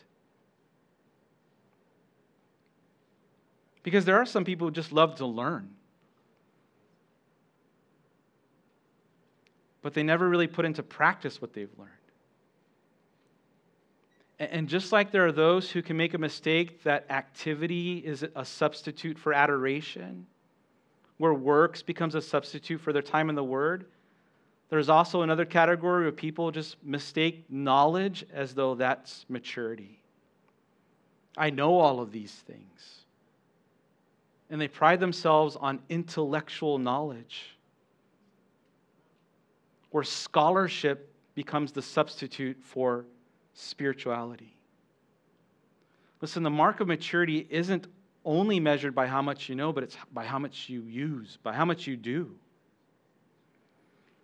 Because 3.84 4.04
there 4.04 4.18
are 4.18 4.26
some 4.26 4.44
people 4.44 4.68
who 4.68 4.72
just 4.72 4.92
love 4.92 5.16
to 5.16 5.26
learn. 5.26 5.70
But 9.82 9.94
they 9.94 10.04
never 10.04 10.28
really 10.28 10.48
put 10.48 10.66
into 10.66 10.82
practice 10.84 11.40
what 11.40 11.54
they've 11.54 11.70
learned. 11.78 11.92
And 14.40 14.68
just 14.68 14.92
like 14.92 15.12
there 15.12 15.26
are 15.26 15.32
those 15.32 15.72
who 15.72 15.82
can 15.82 15.96
make 15.96 16.14
a 16.14 16.18
mistake 16.18 16.84
that 16.84 17.06
activity 17.10 18.00
is 18.00 18.26
a 18.36 18.44
substitute 18.44 19.18
for 19.18 19.34
adoration, 19.34 20.26
where 21.18 21.34
works 21.34 21.82
becomes 21.82 22.16
a 22.16 22.22
substitute 22.22 22.82
for 22.82 22.92
their 22.92 23.02
time 23.02 23.30
in 23.30 23.36
the 23.36 23.44
Word, 23.44 23.86
there's 24.70 24.90
also 24.90 25.22
another 25.22 25.46
category 25.46 26.08
of 26.08 26.16
people 26.16 26.52
just 26.52 26.84
mistake 26.84 27.46
knowledge 27.50 28.26
as 28.34 28.54
though 28.54 28.76
that's 28.76 29.26
maturity. 29.30 30.02
I 31.38 31.50
know 31.50 31.80
all 31.80 32.02
of 32.02 32.12
these 32.12 32.34
things. 32.34 33.06
And 34.50 34.60
they 34.60 34.68
pride 34.68 35.00
themselves 35.00 35.56
on 35.56 35.82
intellectual 35.90 36.78
knowledge, 36.78 37.56
where 39.92 40.04
scholarship 40.04 41.12
becomes 41.36 41.72
the 41.72 41.82
substitute 41.82 42.58
for 42.62 43.06
spirituality. 43.56 44.56
Listen, 46.22 46.44
the 46.44 46.50
mark 46.50 46.80
of 46.80 46.88
maturity 46.88 47.48
isn't 47.50 47.88
only 48.24 48.60
measured 48.60 48.94
by 48.94 49.08
how 49.08 49.22
much 49.22 49.50
you 49.50 49.56
know, 49.56 49.72
but 49.72 49.84
it's 49.84 49.98
by 50.12 50.26
how 50.26 50.40
much 50.40 50.70
you 50.70 50.84
use, 50.84 51.38
by 51.44 51.54
how 51.54 51.66
much 51.66 51.88
you 51.88 51.96
do. 51.96 52.36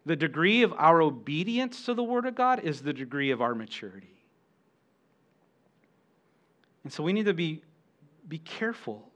The 0.06 0.16
degree 0.16 0.64
of 0.64 0.74
our 0.74 1.02
obedience 1.02 1.86
to 1.86 1.94
the 1.94 2.04
Word 2.04 2.26
of 2.26 2.36
God 2.36 2.62
is 2.64 2.82
the 2.82 2.94
degree 2.94 3.32
of 3.32 3.42
our 3.42 3.54
maturity. 3.54 4.16
And 6.84 6.92
so 6.92 7.04
we 7.04 7.14
need 7.14 7.26
to 7.26 7.34
be, 7.34 7.62
be 8.28 8.40
careful 8.40 9.08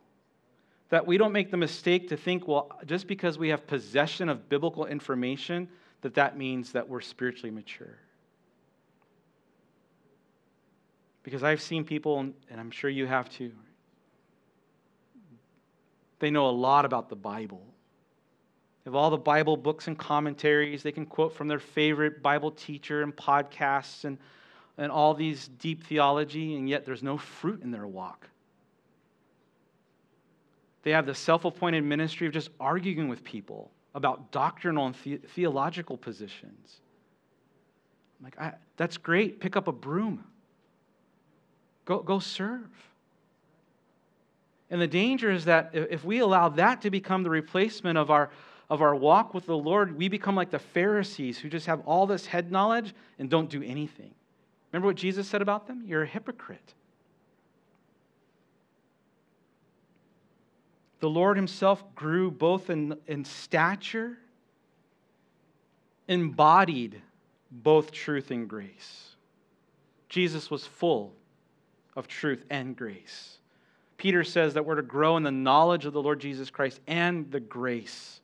that 0.89 1.07
we 1.07 1.17
don't 1.17 1.31
make 1.31 1.49
the 1.49 1.57
mistake 1.57 2.09
to 2.09 2.17
think, 2.17 2.47
well, 2.47 2.69
just 2.85 3.07
because 3.07 3.39
we 3.39 3.49
have 3.49 3.65
possession 3.65 4.29
of 4.29 4.47
biblical 4.47 4.85
information, 4.85 5.67
that 6.01 6.13
that 6.13 6.37
means 6.37 6.71
that 6.73 6.87
we're 6.87 7.01
spiritually 7.01 7.49
mature. 7.49 7.97
Because 11.25 11.41
I've 11.41 11.59
seen 11.59 11.83
people, 11.83 12.19
and 12.19 12.35
I'm 12.51 12.69
sure 12.69 12.87
you 12.87 13.07
have 13.07 13.29
too, 13.29 13.51
they 16.19 16.29
know 16.29 16.47
a 16.47 16.51
lot 16.51 16.85
about 16.85 17.09
the 17.09 17.15
Bible. 17.15 17.65
They 18.83 18.91
have 18.91 18.95
all 18.95 19.09
the 19.09 19.17
Bible 19.17 19.57
books 19.57 19.87
and 19.87 19.97
commentaries. 19.97 20.83
They 20.83 20.91
can 20.91 21.07
quote 21.07 21.33
from 21.33 21.47
their 21.47 21.59
favorite 21.59 22.21
Bible 22.21 22.51
teacher 22.51 23.01
and 23.01 23.13
podcasts 23.13 24.05
and, 24.05 24.19
and 24.77 24.91
all 24.91 25.15
these 25.15 25.47
deep 25.47 25.87
theology, 25.87 26.55
and 26.57 26.69
yet 26.69 26.85
there's 26.85 27.01
no 27.01 27.17
fruit 27.17 27.63
in 27.63 27.71
their 27.71 27.87
walk. 27.87 28.29
They 30.83 30.91
have 30.91 31.07
the 31.07 31.15
self 31.15 31.43
appointed 31.43 31.83
ministry 31.83 32.27
of 32.27 32.33
just 32.33 32.51
arguing 32.59 33.09
with 33.09 33.23
people 33.23 33.71
about 33.95 34.31
doctrinal 34.31 34.85
and 34.85 34.95
the- 35.03 35.17
theological 35.17 35.97
positions. 35.97 36.81
I'm 38.19 38.25
like, 38.25 38.53
that's 38.77 38.97
great. 38.97 39.39
Pick 39.39 39.55
up 39.55 39.67
a 39.67 39.71
broom. 39.71 40.23
Go, 41.85 41.99
go 41.99 42.19
serve. 42.19 42.69
And 44.69 44.81
the 44.81 44.87
danger 44.87 45.31
is 45.31 45.45
that 45.45 45.71
if 45.73 46.03
we 46.03 46.19
allow 46.19 46.49
that 46.49 46.81
to 46.81 46.89
become 46.89 47.23
the 47.23 47.29
replacement 47.29 47.97
of 47.97 48.09
our, 48.09 48.31
of 48.69 48.81
our 48.81 48.95
walk 48.95 49.33
with 49.33 49.45
the 49.45 49.57
Lord, 49.57 49.95
we 49.95 50.09
become 50.09 50.35
like 50.35 50.49
the 50.49 50.59
Pharisees 50.59 51.37
who 51.37 51.49
just 51.49 51.67
have 51.67 51.81
all 51.81 52.07
this 52.07 52.25
head 52.25 52.51
knowledge 52.51 52.93
and 53.19 53.29
don't 53.29 53.49
do 53.49 53.61
anything. 53.61 54.11
Remember 54.71 54.87
what 54.87 54.97
Jesus 54.97 55.27
said 55.27 55.41
about 55.41 55.67
them? 55.67 55.83
You're 55.85 56.03
a 56.03 56.07
hypocrite. 56.07 56.73
The 60.99 61.09
Lord 61.09 61.37
Himself 61.37 61.83
grew 61.93 62.31
both 62.31 62.71
in, 62.71 62.97
in 63.05 63.23
stature, 63.23 64.17
embodied 66.07 67.01
both 67.51 67.91
truth 67.91 68.31
and 68.31 68.49
grace. 68.49 69.15
Jesus 70.09 70.49
was 70.49 70.65
full 70.65 71.13
of 71.95 72.07
truth 72.07 72.43
and 72.49 72.75
grace. 72.75 73.37
Peter 73.97 74.23
says 74.23 74.53
that 74.53 74.65
we're 74.65 74.75
to 74.75 74.81
grow 74.81 75.17
in 75.17 75.23
the 75.23 75.31
knowledge 75.31 75.85
of 75.85 75.93
the 75.93 76.01
Lord 76.01 76.19
Jesus 76.19 76.49
Christ 76.49 76.79
and 76.87 77.31
the 77.31 77.39
grace. 77.39 78.19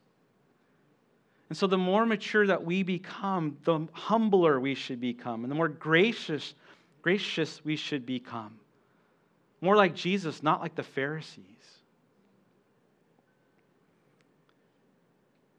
And 1.49 1.57
so, 1.57 1.67
the 1.67 1.77
more 1.77 2.05
mature 2.05 2.47
that 2.47 2.63
we 2.63 2.83
become, 2.83 3.57
the 3.63 3.87
humbler 3.91 4.59
we 4.59 4.73
should 4.73 5.01
become, 5.01 5.43
and 5.43 5.51
the 5.51 5.55
more 5.55 5.67
gracious, 5.67 6.53
gracious 7.01 7.63
we 7.65 7.75
should 7.75 8.05
become. 8.05 8.53
More 9.59 9.75
like 9.75 9.93
Jesus, 9.93 10.43
not 10.43 10.61
like 10.61 10.75
the 10.75 10.83
Pharisees. 10.83 11.45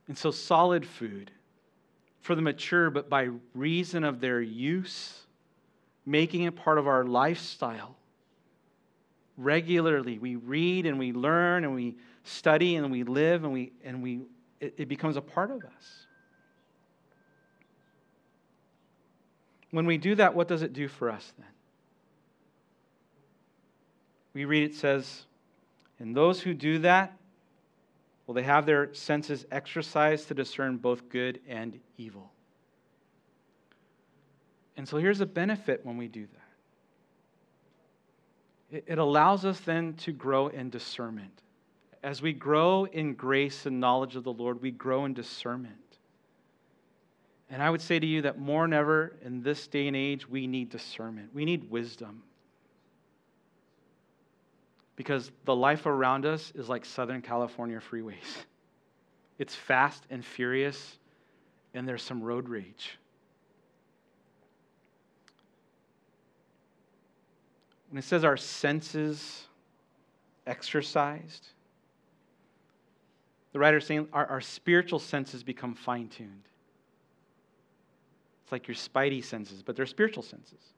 And 0.09 0.17
so, 0.17 0.31
solid 0.31 0.87
food 0.87 1.31
for 2.23 2.35
the 2.35 2.43
mature, 2.43 2.89
but 2.89 3.09
by 3.11 3.29
reason 3.55 4.05
of 4.05 4.21
their 4.21 4.41
use, 4.41 5.21
making 6.07 6.45
it 6.45 6.57
part 6.57 6.79
of 6.79 6.87
our 6.87 7.05
lifestyle. 7.05 7.97
Regularly, 9.37 10.19
we 10.19 10.37
read 10.37 10.87
and 10.87 10.99
we 10.99 11.13
learn 11.13 11.65
and 11.65 11.75
we 11.75 11.97
study 12.25 12.77
and 12.77 12.91
we 12.91 13.03
live 13.03 13.45
and 13.45 13.53
we 13.53 13.73
and 13.83 14.03
we 14.03 14.21
it, 14.61 14.75
it 14.77 14.89
becomes 14.89 15.17
a 15.17 15.23
part 15.23 15.51
of 15.51 15.65
us. 15.65 16.07
When 19.71 19.87
we 19.87 19.97
do 19.97 20.15
that, 20.17 20.35
what 20.35 20.49
does 20.49 20.63
it 20.63 20.73
do 20.73 20.87
for 20.87 21.11
us 21.11 21.33
then? 21.39 21.49
We 24.35 24.45
read 24.45 24.65
it 24.65 24.75
says, 24.75 25.25
and 25.99 26.15
those 26.15 26.41
who 26.41 26.55
do 26.55 26.79
that, 26.81 27.17
well, 28.27 28.35
they 28.35 28.43
have 28.43 28.67
their 28.67 28.93
senses 28.95 29.47
exercised 29.51 30.29
to 30.29 30.35
discern 30.35 30.77
both 30.77 31.09
good 31.09 31.41
and 31.49 31.79
evil. 31.97 32.31
And 34.77 34.89
so 34.89 34.99
here's 34.99 35.21
a 35.21 35.27
benefit 35.27 35.85
when 35.85 35.97
we 35.97 36.09
do 36.09 36.27
that 36.27 36.42
it 38.73 38.99
allows 38.99 39.45
us 39.45 39.61
then 39.61 39.95
to 39.95 40.13
grow 40.13 40.49
in 40.49 40.71
discernment. 40.71 41.43
As 42.03 42.23
we 42.23 42.33
grow 42.33 42.87
in 42.87 43.15
grace 43.15 43.67
and 43.67 43.79
knowledge 43.79 44.17
of 44.17 44.25
the 44.25 44.33
Lord, 44.33 44.61
we 44.61 44.71
grow 44.71 45.05
in 45.05 45.15
discernment. 45.15 45.77
And 47.51 47.63
I 47.63 47.69
would 47.69 47.83
say 47.83 47.99
to 47.99 48.07
you 48.07 48.23
that 48.23 48.39
more 48.39 48.65
than 48.65 48.73
ever 48.73 49.15
in 49.23 49.43
this 49.43 49.67
day 49.67 49.87
and 49.87 49.95
age, 49.95 50.27
we 50.27 50.47
need 50.47 50.71
discernment. 50.71 51.35
We 51.35 51.45
need 51.45 51.71
wisdom. 51.71 52.23
Because 54.97 55.31
the 55.45 55.55
life 55.55 55.85
around 55.85 56.25
us 56.25 56.51
is 56.55 56.69
like 56.69 56.85
Southern 56.85 57.21
California 57.21 57.79
freeways. 57.79 58.17
It's 59.39 59.55
fast 59.55 60.05
and 60.09 60.25
furious, 60.25 60.99
and 61.75 61.87
there's 61.87 62.03
some 62.03 62.23
road 62.23 62.49
rage. 62.49 62.99
When 67.93 67.99
it 67.99 68.05
says 68.05 68.25
our 68.25 68.39
senses 68.39 69.45
exercised, 70.47 71.49
the 73.53 73.59
writer 73.59 73.77
is 73.77 73.85
saying 73.85 74.09
our, 74.15 74.25
our 74.29 74.41
spiritual 74.41 74.99
senses 74.99 75.43
become 75.43 75.75
fine 75.75 76.09
tuned. 76.09 76.49
It's 78.43 78.51
like 78.51 78.67
your 78.67 78.77
spidey 78.77 79.23
senses, 79.23 79.63
but 79.63 79.77
they're 79.77 79.85
spiritual 79.85 80.23
senses. 80.23 80.73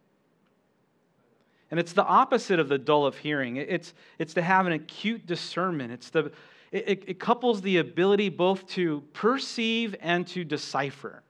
And 1.71 1.79
it's 1.79 1.93
the 1.93 2.03
opposite 2.05 2.59
of 2.59 2.69
the 2.69 2.79
dull 2.79 3.07
of 3.07 3.17
hearing. 3.17 3.59
It's, 3.59 3.95
it's 4.19 4.35
to 4.35 4.43
have 4.43 4.67
an 4.67 4.73
acute 4.73 5.25
discernment. 5.25 5.93
It's 5.93 6.11
the, 6.11 6.33
it, 6.73 7.05
it 7.07 7.21
couples 7.21 7.63
the 7.63 7.77
ability 7.77 8.29
both 8.29 8.67
to 8.71 9.05
perceive 9.13 9.95
and 10.01 10.27
to 10.27 10.43
decipher. 10.43 11.23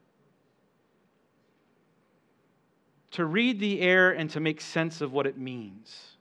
To 3.15 3.25
read 3.25 3.61
the 3.61 3.81
air 3.81 4.11
and 4.11 4.29
to 4.31 4.41
make 4.41 4.61
sense 4.61 5.01
of 5.01 5.13
what 5.13 5.25
it 5.25 5.39
means. 5.39 6.17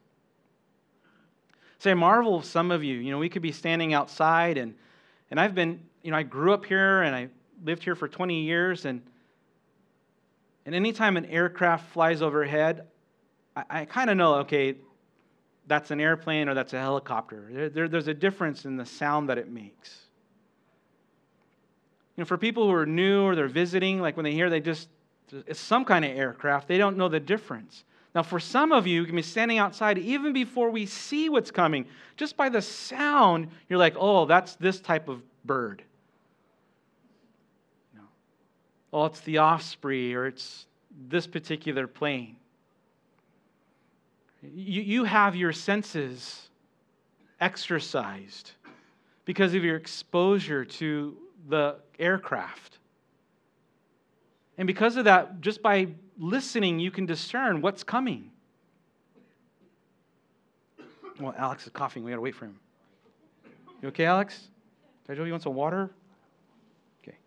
Say, 1.79 1.95
marvel 1.95 2.43
some 2.43 2.69
of 2.69 2.83
you. 2.83 2.97
You 2.97 3.11
know, 3.11 3.17
we 3.17 3.29
could 3.29 3.41
be 3.41 3.51
standing 3.51 3.95
outside, 3.95 4.59
and, 4.59 4.75
and 5.31 5.39
I've 5.39 5.55
been, 5.55 5.81
you 6.03 6.11
know, 6.11 6.17
I 6.17 6.21
grew 6.21 6.53
up 6.53 6.65
here 6.65 7.01
and 7.01 7.15
I 7.15 7.29
lived 7.65 7.83
here 7.83 7.95
for 7.95 8.07
20 8.07 8.43
years, 8.43 8.85
and, 8.85 9.01
and 10.67 10.75
anytime 10.75 11.17
an 11.17 11.25
aircraft 11.25 11.91
flies 11.93 12.21
overhead, 12.21 12.85
I, 13.55 13.63
I 13.69 13.85
kind 13.85 14.11
of 14.11 14.17
know, 14.17 14.35
okay, 14.35 14.75
that's 15.65 15.89
an 15.89 15.99
airplane 15.99 16.47
or 16.47 16.53
that's 16.53 16.73
a 16.73 16.79
helicopter. 16.79 17.47
There, 17.49 17.69
there, 17.69 17.87
there's 17.87 18.07
a 18.07 18.13
difference 18.13 18.65
in 18.65 18.77
the 18.77 18.85
sound 18.85 19.29
that 19.29 19.39
it 19.39 19.49
makes. 19.49 19.97
You 22.15 22.21
know, 22.21 22.25
for 22.25 22.37
people 22.37 22.67
who 22.67 22.73
are 22.75 22.85
new 22.85 23.23
or 23.23 23.35
they're 23.35 23.47
visiting, 23.47 23.99
like 23.99 24.15
when 24.15 24.25
they 24.25 24.33
hear, 24.33 24.51
they 24.51 24.59
just 24.59 24.89
it's 25.31 25.59
some 25.59 25.85
kind 25.85 26.05
of 26.05 26.11
aircraft. 26.11 26.67
They 26.67 26.77
don't 26.77 26.97
know 26.97 27.09
the 27.09 27.19
difference. 27.19 27.83
Now, 28.15 28.21
for 28.21 28.39
some 28.39 28.71
of 28.71 28.85
you, 28.85 29.01
you 29.01 29.07
can 29.07 29.15
be 29.15 29.23
standing 29.23 29.57
outside 29.57 29.97
even 29.97 30.33
before 30.33 30.69
we 30.69 30.85
see 30.85 31.29
what's 31.29 31.49
coming. 31.49 31.87
Just 32.15 32.37
by 32.37 32.49
the 32.49 32.61
sound, 32.61 33.47
you're 33.69 33.79
like, 33.79 33.95
oh, 33.97 34.25
that's 34.25 34.55
this 34.55 34.79
type 34.79 35.09
of 35.09 35.21
bird. 35.43 35.83
No. 37.95 38.01
Oh, 38.91 39.05
it's 39.05 39.21
the 39.21 39.39
osprey 39.39 40.13
or 40.13 40.27
it's 40.27 40.67
this 41.09 41.25
particular 41.25 41.87
plane. 41.87 42.35
You, 44.43 44.81
you 44.81 45.03
have 45.05 45.35
your 45.35 45.53
senses 45.53 46.49
exercised 47.41 48.51
because 49.25 49.55
of 49.55 49.63
your 49.63 49.75
exposure 49.75 50.65
to 50.65 51.17
the 51.49 51.77
aircraft. 51.97 52.77
And 54.57 54.67
because 54.67 54.97
of 54.97 55.05
that, 55.05 55.41
just 55.41 55.61
by 55.61 55.87
listening, 56.17 56.79
you 56.79 56.91
can 56.91 57.05
discern 57.05 57.61
what's 57.61 57.83
coming. 57.83 58.29
Well, 61.19 61.33
Alex 61.37 61.65
is 61.65 61.71
coughing. 61.71 62.03
We 62.03 62.11
got 62.11 62.17
to 62.17 62.21
wait 62.21 62.35
for 62.35 62.45
him. 62.45 62.59
You 63.81 63.89
okay, 63.89 64.05
Alex? 64.05 64.47
Joe, 65.07 65.23
you 65.23 65.31
want 65.31 65.43
some 65.43 65.53
water? 65.53 65.91
Okay. 67.03 67.17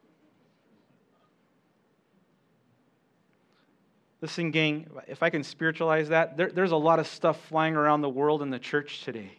Listen, 4.20 4.50
gang, 4.50 4.88
if 5.06 5.22
I 5.22 5.30
can 5.30 5.44
spiritualize 5.44 6.08
that, 6.08 6.36
there, 6.36 6.50
there's 6.50 6.72
a 6.72 6.76
lot 6.76 6.98
of 6.98 7.06
stuff 7.06 7.40
flying 7.48 7.76
around 7.76 8.00
the 8.00 8.08
world 8.08 8.42
in 8.42 8.50
the 8.50 8.58
church 8.58 9.02
today. 9.04 9.32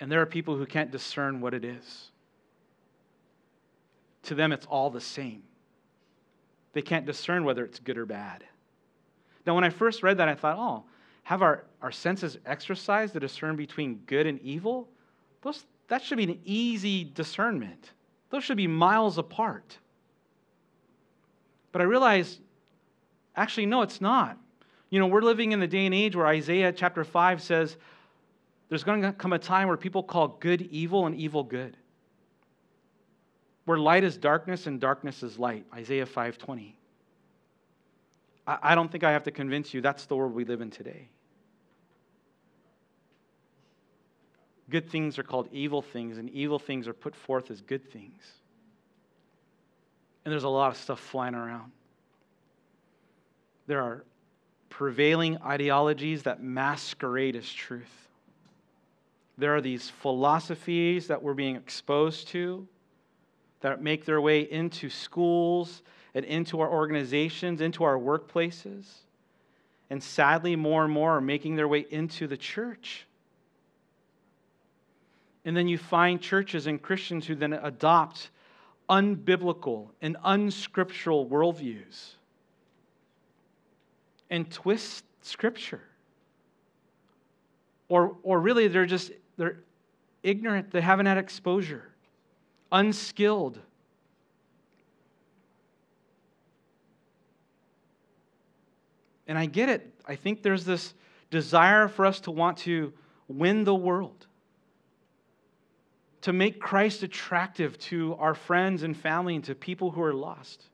And 0.00 0.10
there 0.10 0.20
are 0.20 0.26
people 0.26 0.56
who 0.56 0.66
can't 0.66 0.90
discern 0.90 1.40
what 1.40 1.54
it 1.54 1.64
is 1.64 2.10
to 4.28 4.34
them 4.34 4.52
it's 4.52 4.66
all 4.66 4.90
the 4.90 5.00
same. 5.00 5.42
They 6.72 6.82
can't 6.82 7.06
discern 7.06 7.44
whether 7.44 7.64
it's 7.64 7.78
good 7.78 7.98
or 7.98 8.06
bad. 8.06 8.44
Now, 9.46 9.54
when 9.54 9.64
I 9.64 9.70
first 9.70 10.02
read 10.02 10.18
that, 10.18 10.28
I 10.28 10.34
thought, 10.34 10.56
oh, 10.58 10.84
have 11.24 11.42
our, 11.42 11.64
our 11.82 11.90
senses 11.90 12.38
exercised 12.46 13.14
to 13.14 13.20
discern 13.20 13.56
between 13.56 14.02
good 14.06 14.26
and 14.26 14.40
evil? 14.40 14.88
Those, 15.42 15.64
that 15.88 16.02
should 16.02 16.18
be 16.18 16.24
an 16.24 16.38
easy 16.44 17.04
discernment. 17.04 17.92
Those 18.30 18.44
should 18.44 18.56
be 18.56 18.66
miles 18.66 19.18
apart. 19.18 19.78
But 21.72 21.82
I 21.82 21.84
realized, 21.84 22.40
actually, 23.36 23.66
no, 23.66 23.82
it's 23.82 24.00
not. 24.00 24.38
You 24.90 25.00
know, 25.00 25.06
we're 25.06 25.22
living 25.22 25.52
in 25.52 25.60
the 25.60 25.66
day 25.66 25.86
and 25.86 25.94
age 25.94 26.14
where 26.14 26.26
Isaiah 26.26 26.72
chapter 26.72 27.04
5 27.04 27.42
says 27.42 27.76
there's 28.68 28.84
going 28.84 29.02
to 29.02 29.12
come 29.12 29.32
a 29.32 29.38
time 29.38 29.68
where 29.68 29.76
people 29.76 30.02
call 30.02 30.28
good 30.40 30.62
evil 30.62 31.06
and 31.06 31.14
evil 31.14 31.42
good 31.42 31.76
where 33.68 33.76
light 33.76 34.02
is 34.02 34.16
darkness 34.16 34.66
and 34.66 34.80
darkness 34.80 35.22
is 35.22 35.38
light. 35.38 35.66
Isaiah 35.74 36.06
5.20 36.06 36.72
i 38.46 38.74
don't 38.74 38.90
think 38.90 39.04
i 39.04 39.12
have 39.12 39.24
to 39.24 39.30
convince 39.30 39.74
you 39.74 39.82
that's 39.82 40.06
the 40.06 40.16
world 40.16 40.32
we 40.32 40.46
live 40.46 40.62
in 40.62 40.70
today. 40.70 41.06
Good 44.70 44.88
things 44.88 45.18
are 45.18 45.22
called 45.22 45.50
evil 45.52 45.82
things 45.82 46.16
and 46.16 46.30
evil 46.30 46.58
things 46.58 46.88
are 46.88 46.94
put 46.94 47.14
forth 47.14 47.50
as 47.50 47.60
good 47.60 47.92
things. 47.92 48.22
And 50.24 50.32
there's 50.32 50.44
a 50.44 50.48
lot 50.48 50.70
of 50.70 50.78
stuff 50.78 50.98
flying 50.98 51.34
around. 51.34 51.70
There 53.66 53.82
are 53.82 54.02
prevailing 54.70 55.36
ideologies 55.42 56.22
that 56.22 56.42
masquerade 56.42 57.36
as 57.36 57.50
truth. 57.50 58.08
There 59.36 59.54
are 59.54 59.60
these 59.60 59.90
philosophies 59.90 61.08
that 61.08 61.22
we're 61.22 61.34
being 61.34 61.56
exposed 61.56 62.28
to 62.28 62.66
that 63.60 63.82
make 63.82 64.04
their 64.04 64.20
way 64.20 64.40
into 64.40 64.88
schools 64.88 65.82
and 66.14 66.24
into 66.24 66.60
our 66.60 66.70
organizations, 66.70 67.60
into 67.60 67.84
our 67.84 67.98
workplaces. 67.98 68.86
And 69.90 70.02
sadly, 70.02 70.56
more 70.56 70.84
and 70.84 70.92
more 70.92 71.16
are 71.16 71.20
making 71.20 71.56
their 71.56 71.68
way 71.68 71.86
into 71.90 72.26
the 72.26 72.36
church. 72.36 73.06
And 75.44 75.56
then 75.56 75.68
you 75.68 75.78
find 75.78 76.20
churches 76.20 76.66
and 76.66 76.80
Christians 76.80 77.26
who 77.26 77.34
then 77.34 77.52
adopt 77.52 78.30
unbiblical 78.88 79.88
and 80.02 80.16
unscriptural 80.24 81.26
worldviews 81.26 82.12
and 84.30 84.50
twist 84.50 85.04
scripture. 85.22 85.82
Or, 87.88 88.16
or 88.22 88.40
really, 88.40 88.68
they're 88.68 88.86
just 88.86 89.12
they're 89.38 89.60
ignorant, 90.22 90.70
they 90.70 90.82
haven't 90.82 91.06
had 91.06 91.16
exposure 91.16 91.88
unskilled. 92.70 93.58
And 99.26 99.38
I 99.38 99.46
get 99.46 99.68
it. 99.68 99.94
I 100.06 100.16
think 100.16 100.42
there's 100.42 100.64
this 100.64 100.94
desire 101.30 101.88
for 101.88 102.06
us 102.06 102.20
to 102.20 102.30
want 102.30 102.58
to 102.58 102.92
win 103.28 103.64
the 103.64 103.74
world, 103.74 104.26
to 106.22 106.32
make 106.32 106.60
Christ 106.60 107.02
attractive 107.02 107.78
to 107.80 108.16
our 108.18 108.34
friends 108.34 108.82
and 108.82 108.96
family 108.96 109.34
and 109.34 109.44
to 109.44 109.54
people 109.54 109.90
who 109.90 110.02
are 110.02 110.14
lost. 110.14 110.64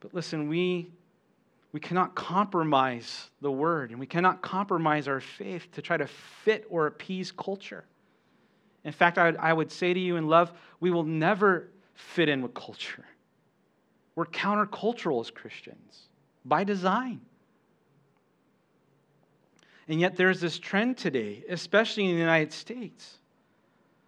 But 0.00 0.14
listen, 0.14 0.48
we 0.48 0.90
we 1.76 1.80
cannot 1.80 2.14
compromise 2.14 3.28
the 3.42 3.52
word 3.52 3.90
and 3.90 4.00
we 4.00 4.06
cannot 4.06 4.40
compromise 4.40 5.08
our 5.08 5.20
faith 5.20 5.70
to 5.72 5.82
try 5.82 5.98
to 5.98 6.06
fit 6.06 6.64
or 6.70 6.86
appease 6.86 7.30
culture. 7.30 7.84
In 8.84 8.92
fact, 8.92 9.18
I 9.18 9.26
would, 9.26 9.36
I 9.36 9.52
would 9.52 9.70
say 9.70 9.92
to 9.92 10.00
you 10.00 10.16
in 10.16 10.26
love, 10.26 10.54
we 10.80 10.90
will 10.90 11.02
never 11.02 11.68
fit 11.92 12.30
in 12.30 12.40
with 12.40 12.54
culture. 12.54 13.04
We're 14.14 14.24
countercultural 14.24 15.20
as 15.20 15.30
Christians 15.30 16.08
by 16.46 16.64
design. 16.64 17.20
And 19.86 20.00
yet, 20.00 20.16
there's 20.16 20.40
this 20.40 20.58
trend 20.58 20.96
today, 20.96 21.44
especially 21.46 22.06
in 22.06 22.12
the 22.12 22.20
United 22.20 22.54
States. 22.54 23.18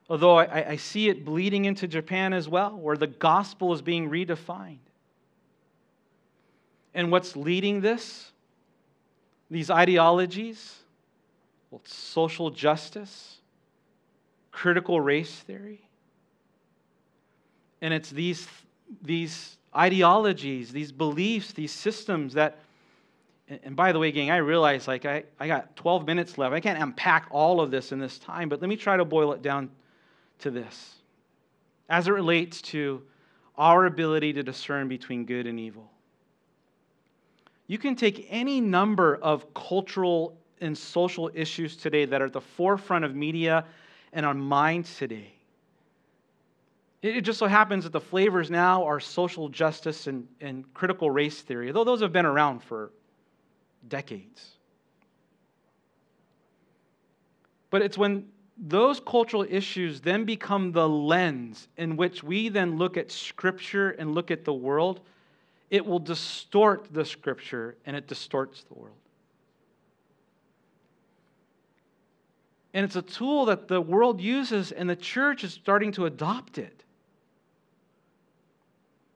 Although 0.09 0.39
I, 0.39 0.71
I, 0.71 0.77
see 0.77 1.11
it 1.11 1.23
bleeding 1.23 1.67
into 1.67 1.87
Japan 1.87 2.33
as 2.33 2.49
well, 2.49 2.79
where 2.79 2.97
the 2.97 3.09
gospel 3.09 3.75
is 3.75 3.83
being 3.83 4.09
redefined. 4.09 4.79
And 6.95 7.11
what's 7.11 7.37
leading 7.37 7.81
this? 7.81 8.33
These 9.51 9.71
ideologies? 9.71 10.77
Well, 11.71 11.81
social 11.85 12.51
justice, 12.51 13.39
critical 14.51 15.01
race 15.01 15.35
theory. 15.41 15.83
And 17.81 17.95
it's 17.95 18.11
these, 18.11 18.49
these 19.03 19.57
ideologies, 19.77 20.73
these 20.73 20.93
beliefs, 20.93 21.53
these 21.53 21.73
systems 21.73 22.35
that 22.35 22.59
and 23.49 23.75
by 23.75 23.93
the 23.93 23.99
way, 23.99 24.13
gang, 24.13 24.31
I 24.31 24.39
realize 24.39 24.87
like 24.87 25.07
I, 25.07 25.25
I 25.41 25.47
got 25.47 25.75
12 25.77 26.07
minutes 26.07 26.37
left. 26.37 26.53
I 26.53 26.61
can't 26.61 26.81
unpack 26.83 27.29
all 27.31 27.61
of 27.61 27.71
this 27.71 27.93
in 27.93 27.99
this 27.99 28.19
time, 28.19 28.49
but 28.49 28.61
let 28.61 28.69
me 28.69 28.77
try 28.77 28.97
to 28.97 29.05
boil 29.05 29.33
it 29.33 29.43
down 29.43 29.71
to 30.41 30.51
this 30.51 30.97
as 31.89 32.09
it 32.09 32.13
relates 32.13 32.61
to 32.61 33.03
our 33.57 33.87
ability 33.87 34.35
to 34.35 34.43
discern 34.43 34.87
between 34.89 35.25
good 35.25 35.47
and 35.47 35.59
evil. 35.59 35.91
You 37.69 37.79
can 37.79 37.95
take 37.95 38.27
any 38.31 38.61
number 38.61 39.17
of 39.17 39.55
cultural 39.55 40.37
and 40.61 40.77
social 40.77 41.31
issues 41.35 41.77
today 41.77 42.07
that 42.07 42.21
are 42.21 42.25
at 42.25 42.33
the 42.33 42.41
forefront 42.41 43.05
of 43.05 43.15
media 43.15 43.65
and 44.13 44.27
our 44.27 44.35
minds 44.35 44.97
today. 44.97 45.33
It 47.03 47.21
just 47.21 47.39
so 47.39 47.47
happens 47.47 47.85
that 47.85 47.93
the 47.93 48.01
flavors 48.01 48.51
now 48.51 48.85
are 48.85 48.99
social 48.99 49.49
justice 49.49 50.09
and, 50.09 50.27
and 50.41 50.65
critical 50.75 51.11
race 51.11 51.43
theory, 51.43 51.71
though 51.71 51.85
those 51.85 52.01
have 52.01 52.13
been 52.13 52.27
around 52.27 52.61
for 52.61 52.91
decades. 53.87 54.57
But 57.71 57.83
it's 57.83 57.97
when 57.97 58.27
those 58.57 58.99
cultural 58.99 59.47
issues 59.49 60.01
then 60.01 60.25
become 60.25 60.73
the 60.73 60.89
lens 60.89 61.69
in 61.77 61.97
which 61.97 62.25
we 62.25 62.49
then 62.49 62.79
look 62.79 62.97
at 62.97 63.13
Scripture 63.13 63.91
and 63.91 64.15
look 64.15 64.33
at 64.33 64.45
the 64.45 64.55
world, 64.55 65.01
it 65.71 65.85
will 65.85 65.99
distort 65.99 66.89
the 66.93 67.05
Scripture 67.05 67.77
and 67.85 67.97
it 67.97 68.07
distorts 68.07 68.65
the 68.65 68.75
world. 68.75 68.97
And 72.75 72.85
it's 72.85 72.97
a 72.97 73.03
tool 73.03 73.47
that 73.47 73.67
the 73.67 73.81
world 73.81 74.21
uses, 74.21 74.73
and 74.73 74.89
the 74.89 74.97
church 74.97 75.43
is 75.43 75.53
starting 75.53 75.91
to 75.93 76.07
adopt 76.07 76.59
it. 76.59 76.85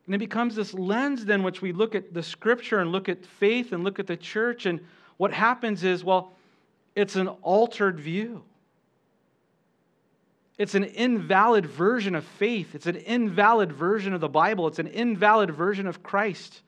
And 0.07 0.15
it 0.15 0.19
becomes 0.19 0.55
this 0.55 0.75
lens 0.75 1.25
then 1.25 1.43
which 1.43 1.63
we 1.63 1.73
look 1.73 1.95
at 1.95 2.13
the 2.13 2.23
scripture 2.23 2.81
and 2.81 2.91
look 2.91 3.09
at 3.09 3.25
faith 3.25 3.73
and 3.73 3.85
look 3.85 3.99
at 3.99 4.07
the 4.07 4.17
church. 4.17 4.67
And 4.67 4.81
what 5.17 5.33
happens 5.33 5.85
is, 5.85 6.03
well, 6.03 6.33
it's 6.97 7.15
an 7.15 7.29
altered 7.29 8.01
view. 8.01 8.43
It's 10.63 10.77
an 10.77 10.85
invalid 10.85 11.67
version 11.67 12.15
of 12.15 12.25
faith. 12.25 12.77
It's 12.77 12.87
an 12.87 12.95
invalid 12.95 13.73
version 13.73 14.13
of 14.13 14.21
the 14.21 14.29
Bible. 14.29 14.69
It's 14.69 14.79
an 14.79 14.87
invalid 14.87 15.51
version 15.51 15.89
of 15.89 16.05
Christ. 16.05 16.63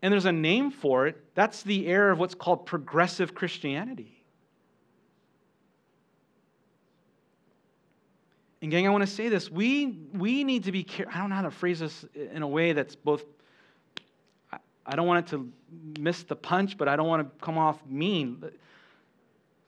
And 0.00 0.10
there's 0.10 0.24
a 0.24 0.32
name 0.32 0.70
for 0.70 1.06
it. 1.06 1.22
That's 1.34 1.62
the 1.62 1.86
era 1.88 2.10
of 2.10 2.18
what's 2.18 2.34
called 2.34 2.64
progressive 2.64 3.34
Christianity. 3.34 4.24
And, 8.62 8.70
gang, 8.70 8.86
I 8.86 8.90
want 8.92 9.02
to 9.02 9.12
say 9.12 9.28
this. 9.28 9.50
We, 9.50 9.98
we 10.14 10.42
need 10.42 10.64
to 10.64 10.72
be 10.72 10.84
careful. 10.84 11.12
I 11.14 11.20
don't 11.20 11.28
know 11.28 11.36
how 11.36 11.42
to 11.42 11.50
phrase 11.50 11.80
this 11.80 12.06
in 12.14 12.40
a 12.40 12.48
way 12.48 12.72
that's 12.72 12.96
both, 12.96 13.24
I, 14.50 14.56
I 14.86 14.96
don't 14.96 15.06
want 15.06 15.26
it 15.26 15.30
to 15.32 15.52
miss 16.00 16.22
the 16.22 16.34
punch, 16.34 16.78
but 16.78 16.88
I 16.88 16.96
don't 16.96 17.08
want 17.08 17.28
to 17.28 17.44
come 17.44 17.58
off 17.58 17.78
mean. 17.86 18.42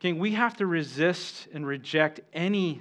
Gang, 0.01 0.19
we 0.19 0.33
have 0.33 0.57
to 0.57 0.67
resist 0.67 1.47
and 1.53 1.67
reject 1.67 2.21
any, 2.33 2.81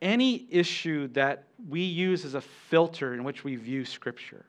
any 0.00 0.46
issue 0.48 1.08
that 1.08 1.44
we 1.68 1.82
use 1.82 2.24
as 2.24 2.34
a 2.34 2.40
filter 2.40 3.14
in 3.14 3.24
which 3.24 3.42
we 3.42 3.56
view 3.56 3.84
Scripture. 3.84 4.44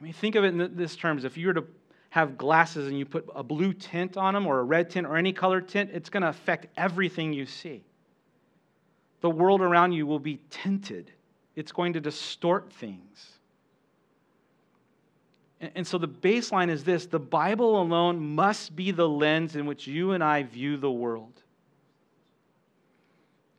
I 0.00 0.04
mean, 0.04 0.12
think 0.12 0.36
of 0.36 0.44
it 0.44 0.48
in 0.48 0.76
this 0.76 0.94
terms. 0.94 1.24
If 1.24 1.36
you 1.36 1.48
were 1.48 1.54
to 1.54 1.66
have 2.10 2.38
glasses 2.38 2.88
and 2.88 2.98
you 2.98 3.04
put 3.04 3.28
a 3.34 3.42
blue 3.42 3.72
tint 3.72 4.16
on 4.16 4.34
them 4.34 4.46
or 4.46 4.60
a 4.60 4.64
red 4.64 4.88
tint 4.88 5.06
or 5.06 5.16
any 5.16 5.32
color 5.32 5.60
tint, 5.60 5.90
it's 5.92 6.08
going 6.08 6.22
to 6.22 6.28
affect 6.28 6.66
everything 6.76 7.32
you 7.32 7.46
see. 7.46 7.84
The 9.20 9.30
world 9.30 9.60
around 9.60 9.92
you 9.92 10.06
will 10.06 10.18
be 10.20 10.40
tinted, 10.50 11.12
it's 11.56 11.72
going 11.72 11.92
to 11.94 12.00
distort 12.00 12.72
things. 12.72 13.39
And 15.60 15.86
so 15.86 15.98
the 15.98 16.08
baseline 16.08 16.70
is 16.70 16.84
this 16.84 17.06
the 17.06 17.18
Bible 17.18 17.80
alone 17.80 18.34
must 18.34 18.74
be 18.74 18.90
the 18.90 19.08
lens 19.08 19.56
in 19.56 19.66
which 19.66 19.86
you 19.86 20.12
and 20.12 20.24
I 20.24 20.42
view 20.42 20.76
the 20.76 20.90
world 20.90 21.42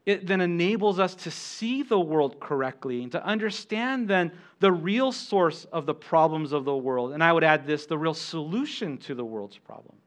it 0.06 0.26
then 0.26 0.42
enables 0.42 1.00
us 1.00 1.14
to 1.14 1.32
see 1.32 1.84
the 1.84 2.00
world 2.00 2.40
correctly 2.40 3.04
and 3.04 3.12
to 3.12 3.24
understand 3.24 4.08
then 4.08 4.32
the 4.60 4.72
real 4.72 5.12
source 5.12 5.66
of 5.66 5.86
the 5.86 5.94
problems 5.94 6.54
of 6.54 6.66
the 6.66 6.76
world. 6.76 7.14
And 7.14 7.24
I 7.24 7.32
would 7.32 7.44
add 7.44 7.68
this 7.68 7.86
the 7.86 7.98
real 7.98 8.16
solution 8.16 8.98
to 9.00 9.14
the 9.14 9.24
world's 9.24 9.58
problems. 9.58 10.00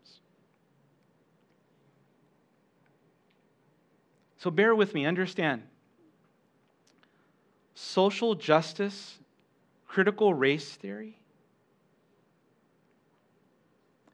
So 4.38 4.50
bear 4.50 4.74
with 4.74 4.94
me, 4.94 5.06
understand. 5.06 5.62
Social 7.74 8.34
justice, 8.34 9.18
critical 9.86 10.34
race 10.34 10.74
theory, 10.74 11.18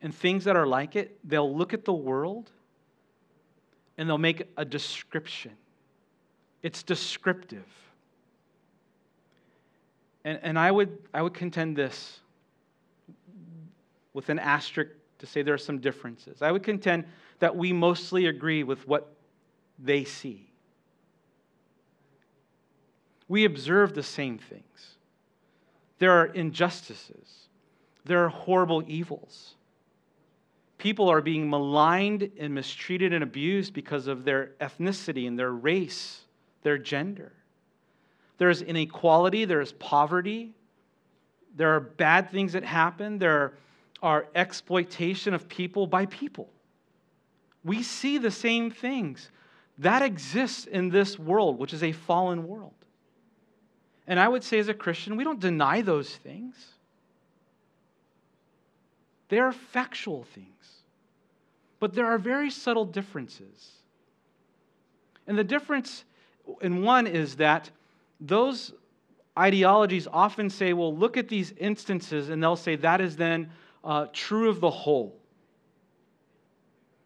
and 0.03 0.15
things 0.15 0.45
that 0.45 0.57
are 0.57 0.67
like 0.67 0.97
it, 0.97 1.19
they'll 1.29 1.55
look 1.57 1.75
at 1.75 1.85
the 1.85 1.93
world 1.93 2.51
and 3.99 4.09
they'll 4.09 4.19
make 4.19 4.45
a 4.57 4.65
description 4.65 5.53
it's 6.63 6.83
descriptive. 6.83 7.67
And, 10.25 10.39
and 10.43 10.59
I, 10.59 10.71
would, 10.71 10.99
I 11.15 11.23
would 11.23 11.35
contend 11.35 11.77
this 11.77 12.21
with 14.13 14.29
an 14.29 14.39
asterisk 14.39 14.91
to 15.19 15.27
say 15.27 15.43
there 15.43 15.55
are 15.55 15.59
some 15.59 15.79
differences. 15.79 16.43
I 16.43 16.53
would 16.53 16.63
contend 16.63 17.05
that 17.39 17.57
we 17.57 17.73
mostly 17.73 18.27
agree 18.27 18.63
with 18.63 18.87
what 18.87 19.15
they 19.79 20.05
see. 20.05 20.51
We 23.29 23.45
observe 23.45 23.95
the 23.95 24.03
same 24.03 24.39
things. 24.39 24.97
There 25.99 26.13
are 26.13 26.27
injustices, 26.27 27.49
there 28.05 28.25
are 28.25 28.29
horrible 28.29 28.83
evils. 28.87 29.55
People 30.81 31.11
are 31.11 31.21
being 31.21 31.49
maligned 31.49 32.31
and 32.39 32.55
mistreated 32.55 33.13
and 33.13 33.23
abused 33.23 33.75
because 33.75 34.07
of 34.07 34.25
their 34.25 34.53
ethnicity 34.61 35.29
and 35.29 35.39
their 35.39 35.53
race 35.53 36.25
their 36.63 36.79
gender. 36.79 37.33
There's 38.39 38.63
inequality, 38.63 39.45
there's 39.45 39.73
poverty, 39.73 40.53
there 41.57 41.75
are 41.75 41.81
bad 41.81 42.31
things 42.31 42.53
that 42.53 42.65
happen, 42.65 43.19
there 43.19 43.55
are 44.03 44.27
exploitation 44.35 45.35
of 45.35 45.49
people 45.49 45.87
by 45.87 46.07
people. 46.07 46.49
We 47.65 47.83
see 47.83 48.19
the 48.19 48.31
same 48.31 48.71
things. 48.71 49.31
That 49.79 50.03
exists 50.03 50.67
in 50.67 50.89
this 50.89 51.19
world, 51.19 51.59
which 51.59 51.75
is 51.75 51.83
a 51.83 51.93
fallen 51.93 52.47
world. 52.47 52.73
And 54.07 54.19
I 54.19 54.29
would 54.29 54.43
say, 54.43 54.59
as 54.59 54.69
a 54.69 54.75
Christian, 54.75 55.17
we 55.17 55.25
don't 55.25 55.41
deny 55.41 55.83
those 55.83 56.17
things. 56.17 56.57
They 59.31 59.39
are 59.39 59.53
factual 59.53 60.25
things. 60.25 60.47
But 61.79 61.95
there 61.95 62.07
are 62.07 62.19
very 62.19 62.51
subtle 62.51 62.85
differences. 62.85 63.71
And 65.27 65.39
the 65.39 65.45
difference 65.45 66.05
in 66.61 66.83
one 66.83 67.07
is 67.07 67.37
that 67.37 67.71
those 68.21 68.73
ideologies 69.39 70.07
often 70.13 70.51
say, 70.51 70.73
well, 70.73 70.95
look 70.95 71.17
at 71.17 71.29
these 71.29 71.53
instances, 71.53 72.29
and 72.29 72.43
they'll 72.43 72.57
say 72.57 72.77
that 72.77 73.01
is 73.01 73.17
then 73.17 73.51
uh, 73.85 74.07
true 74.13 74.51
of 74.51 74.61
the 74.61 74.71
whole. 74.71 75.17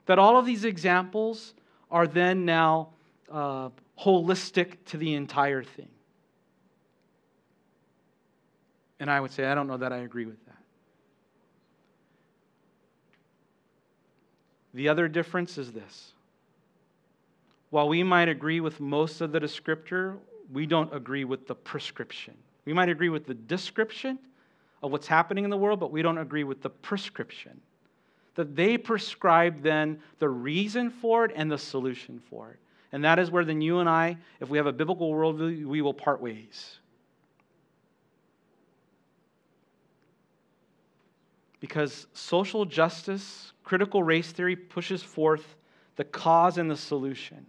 That 0.07 0.19
all 0.19 0.39
of 0.39 0.47
these 0.47 0.65
examples 0.65 1.55
are 1.91 2.07
then 2.07 2.45
now 2.45 2.89
uh, 3.31 3.69
holistic 4.01 4.85
to 4.87 4.97
the 4.97 5.15
entire 5.15 5.63
thing. 5.63 5.89
And 8.99 9.11
I 9.11 9.21
would 9.21 9.31
say, 9.31 9.45
I 9.45 9.55
don't 9.55 9.69
know 9.69 9.77
that 9.77 9.93
I 9.93 9.99
agree 9.99 10.25
with 10.25 10.43
that. 10.47 10.55
The 14.75 14.89
other 14.89 15.09
difference 15.09 15.57
is 15.57 15.73
this 15.73 16.13
while 17.71 17.89
we 17.89 18.03
might 18.03 18.29
agree 18.29 18.61
with 18.61 18.79
most 18.79 19.21
of 19.21 19.33
the 19.33 19.41
descriptor, 19.41 20.17
we 20.53 20.67
don't 20.67 20.95
agree 20.95 21.25
with 21.25 21.47
the 21.47 21.55
prescription. 21.55 22.35
We 22.65 22.73
might 22.73 22.89
agree 22.89 23.09
with 23.09 23.27
the 23.27 23.35
description 23.35 24.19
of 24.83 24.93
what's 24.93 25.07
happening 25.07 25.45
in 25.45 25.51
the 25.51 25.57
world, 25.57 25.81
but 25.81 25.91
we 25.91 26.03
don't 26.03 26.19
agree 26.19 26.45
with 26.45 26.63
the 26.63 26.71
prescription. 26.71 27.61
That 28.37 28.55
they 28.55 28.79
prescribe 28.79 29.63
then 29.63 30.01
the 30.19 30.29
reason 30.29 30.91
for 30.91 31.25
it 31.25 31.33
and 31.35 31.51
the 31.51 31.59
solution 31.59 32.21
for 32.31 32.51
it. 32.51 32.59
And 32.93 33.03
that 33.05 33.19
is 33.19 33.31
where 33.31 33.45
then 33.45 33.61
you 33.61 33.81
and 33.81 33.89
I, 33.89 34.19
if 34.41 34.49
we 34.49 34.59
have 34.59 34.69
a 34.69 34.73
biblical 34.73 35.11
worldview, 35.11 35.67
we 35.67 35.83
will 35.83 35.95
part 35.95 36.21
ways. 36.21 36.79
Because 41.59 42.07
social 42.13 42.65
justice, 42.65 43.54
critical 43.65 44.03
race 44.03 44.31
theory 44.31 44.55
pushes 44.55 45.03
forth 45.03 45.57
the 45.97 46.05
cause 46.05 46.59
and 46.59 46.71
the 46.71 46.77
solution. 46.77 47.47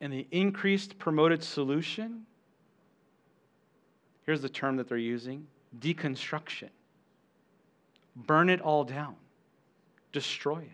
And 0.00 0.12
the 0.12 0.26
increased 0.30 0.98
promoted 0.98 1.42
solution, 1.42 2.24
here's 4.24 4.40
the 4.40 4.48
term 4.48 4.76
that 4.76 4.88
they're 4.88 4.96
using 4.96 5.46
deconstruction. 5.80 6.70
Burn 8.14 8.48
it 8.48 8.60
all 8.60 8.84
down, 8.84 9.16
destroy 10.12 10.58
it. 10.58 10.70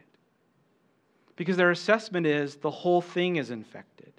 Because 1.36 1.56
their 1.56 1.70
assessment 1.70 2.26
is 2.26 2.56
the 2.56 2.70
whole 2.70 3.00
thing 3.00 3.36
is 3.36 3.50
infected. 3.50 4.12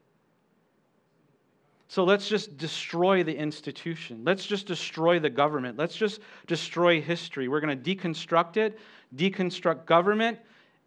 So 1.87 2.03
let's 2.03 2.27
just 2.27 2.57
destroy 2.57 3.23
the 3.23 3.35
institution. 3.35 4.21
Let's 4.23 4.45
just 4.45 4.65
destroy 4.65 5.19
the 5.19 5.29
government. 5.29 5.77
Let's 5.77 5.95
just 5.95 6.19
destroy 6.47 6.99
history. 6.99 7.47
We're 7.47 7.61
going 7.61 7.79
to 7.79 7.95
deconstruct 7.95 8.57
it, 8.57 8.79
deconstruct 9.15 9.85
government. 9.85 10.39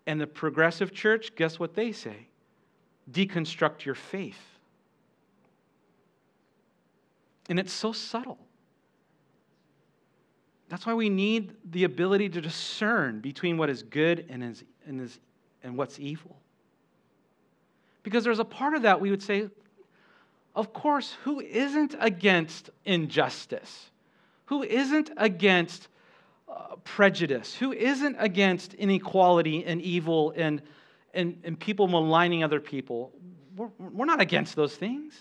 And 0.07 0.21
the 0.21 0.27
progressive 0.27 0.93
church, 0.93 1.35
guess 1.37 1.59
what 1.59 1.75
they 1.75 1.93
say? 1.93 2.29
Deconstruct 3.13 3.85
your 3.85 3.95
faith. 3.95 4.41
And 7.49 7.59
it's 7.59 7.73
so 7.73 7.93
subtle. 7.93 8.39
That's 10.69 10.85
why 10.85 10.95
we 10.95 11.09
need 11.09 11.55
the 11.71 11.85
ability 11.85 12.29
to 12.31 12.41
discern 12.41 13.21
between 13.21 13.57
what 13.57 13.71
is 13.71 13.83
good 13.83 14.27
and, 14.29 14.43
is, 14.43 14.65
and, 14.87 15.01
is, 15.01 15.19
and 15.63 15.77
what's 15.77 15.99
evil. 15.99 16.37
Because 18.03 18.25
there's 18.25 18.39
a 18.39 18.45
part 18.45 18.75
of 18.75 18.83
that 18.83 19.01
we 19.01 19.11
would 19.11 19.23
say, 19.23 19.49
of 20.55 20.73
course, 20.73 21.17
who 21.25 21.41
isn't 21.41 21.95
against 21.99 22.71
injustice? 22.85 23.91
Who 24.47 24.63
isn't 24.63 25.11
against 25.17 25.89
uh, 26.49 26.77
prejudice? 26.85 27.55
Who 27.55 27.73
isn't 27.73 28.17
against 28.19 28.75
inequality 28.75 29.65
and 29.65 29.81
evil 29.83 30.33
and, 30.37 30.63
and, 31.15 31.41
and 31.45 31.59
people 31.59 31.87
maligning 31.87 32.43
other 32.43 32.61
people? 32.61 33.13
We're, 33.57 33.69
we're 33.79 34.07
not 34.07 34.21
against 34.21 34.57
those 34.57 34.75
things. 34.75 35.15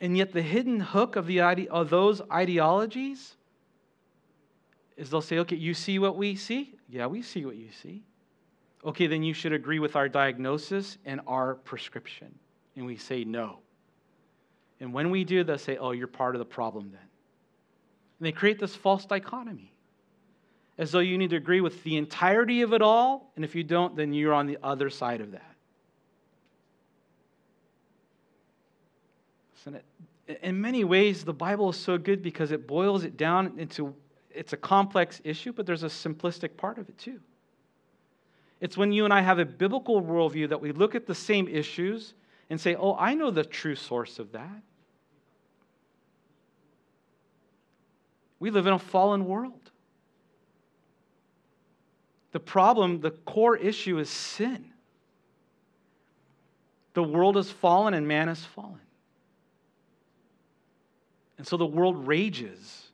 And 0.00 0.16
yet, 0.16 0.32
the 0.32 0.42
hidden 0.42 0.80
hook 0.80 1.16
of, 1.16 1.26
the 1.26 1.40
ide- 1.40 1.68
of 1.68 1.90
those 1.90 2.20
ideologies 2.30 3.34
is 4.96 5.10
they'll 5.10 5.20
say, 5.20 5.38
okay, 5.38 5.56
you 5.56 5.74
see 5.74 5.98
what 5.98 6.16
we 6.16 6.36
see? 6.36 6.74
Yeah, 6.88 7.06
we 7.06 7.22
see 7.22 7.44
what 7.44 7.56
you 7.56 7.70
see. 7.82 8.02
Okay, 8.86 9.08
then 9.08 9.24
you 9.24 9.34
should 9.34 9.52
agree 9.52 9.80
with 9.80 9.96
our 9.96 10.08
diagnosis 10.08 10.96
and 11.04 11.20
our 11.26 11.56
prescription. 11.56 12.32
And 12.76 12.86
we 12.86 12.96
say 12.96 13.24
no. 13.24 13.58
And 14.78 14.92
when 14.92 15.10
we 15.10 15.24
do, 15.24 15.42
they'll 15.42 15.58
say, 15.58 15.76
oh, 15.76 15.90
you're 15.90 16.06
part 16.06 16.36
of 16.36 16.38
the 16.38 16.44
problem 16.44 16.90
then. 16.92 17.00
And 18.18 18.26
they 18.26 18.32
create 18.32 18.60
this 18.60 18.76
false 18.76 19.04
dichotomy 19.04 19.72
as 20.78 20.92
though 20.92 21.00
you 21.00 21.18
need 21.18 21.30
to 21.30 21.36
agree 21.36 21.60
with 21.60 21.82
the 21.82 21.96
entirety 21.96 22.62
of 22.62 22.72
it 22.72 22.82
all. 22.82 23.32
And 23.34 23.44
if 23.44 23.54
you 23.54 23.64
don't, 23.64 23.96
then 23.96 24.12
you're 24.12 24.34
on 24.34 24.46
the 24.46 24.58
other 24.62 24.88
side 24.88 25.20
of 25.20 25.32
that. 25.32 25.56
And 29.66 29.76
it, 30.28 30.38
in 30.42 30.60
many 30.60 30.84
ways, 30.84 31.24
the 31.24 31.32
Bible 31.32 31.70
is 31.70 31.76
so 31.76 31.98
good 31.98 32.22
because 32.22 32.52
it 32.52 32.68
boils 32.68 33.02
it 33.02 33.16
down 33.16 33.58
into 33.58 33.94
it's 34.30 34.52
a 34.52 34.56
complex 34.56 35.20
issue, 35.24 35.52
but 35.52 35.66
there's 35.66 35.82
a 35.82 35.88
simplistic 35.88 36.56
part 36.56 36.78
of 36.78 36.88
it 36.88 36.96
too. 36.98 37.18
It's 38.60 38.76
when 38.76 38.92
you 38.92 39.04
and 39.04 39.12
I 39.12 39.20
have 39.20 39.38
a 39.38 39.44
biblical 39.44 40.02
worldview 40.02 40.48
that 40.48 40.60
we 40.60 40.72
look 40.72 40.94
at 40.94 41.06
the 41.06 41.14
same 41.14 41.46
issues 41.48 42.14
and 42.48 42.60
say, 42.60 42.74
oh, 42.74 42.96
I 42.98 43.14
know 43.14 43.30
the 43.30 43.44
true 43.44 43.74
source 43.74 44.18
of 44.18 44.32
that. 44.32 44.62
We 48.38 48.50
live 48.50 48.66
in 48.66 48.72
a 48.72 48.78
fallen 48.78 49.26
world. 49.26 49.70
The 52.32 52.40
problem, 52.40 53.00
the 53.00 53.10
core 53.10 53.56
issue 53.56 53.98
is 53.98 54.10
sin. 54.10 54.72
The 56.94 57.02
world 57.02 57.36
is 57.36 57.50
fallen 57.50 57.94
and 57.94 58.06
man 58.06 58.28
is 58.28 58.44
fallen. 58.44 58.80
And 61.38 61.46
so 61.46 61.56
the 61.56 61.66
world 61.66 62.06
rages. 62.06 62.85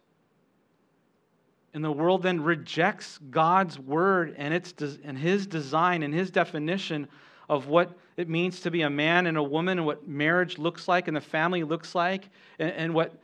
And 1.74 1.82
the 1.82 1.92
world 1.92 2.22
then 2.22 2.42
rejects 2.42 3.18
God's 3.30 3.78
word 3.78 4.34
and, 4.36 4.52
its, 4.52 4.74
and 5.04 5.16
his 5.16 5.46
design 5.46 6.02
and 6.02 6.12
his 6.12 6.30
definition 6.30 7.08
of 7.48 7.66
what 7.66 7.96
it 8.16 8.28
means 8.28 8.60
to 8.60 8.70
be 8.70 8.82
a 8.82 8.90
man 8.90 9.26
and 9.26 9.38
a 9.38 9.42
woman 9.42 9.78
and 9.78 9.86
what 9.86 10.06
marriage 10.06 10.58
looks 10.58 10.86
like 10.86 11.08
and 11.08 11.16
the 11.16 11.20
family 11.20 11.64
looks 11.64 11.94
like 11.94 12.28
and, 12.58 12.70
and 12.72 12.94
what 12.94 13.14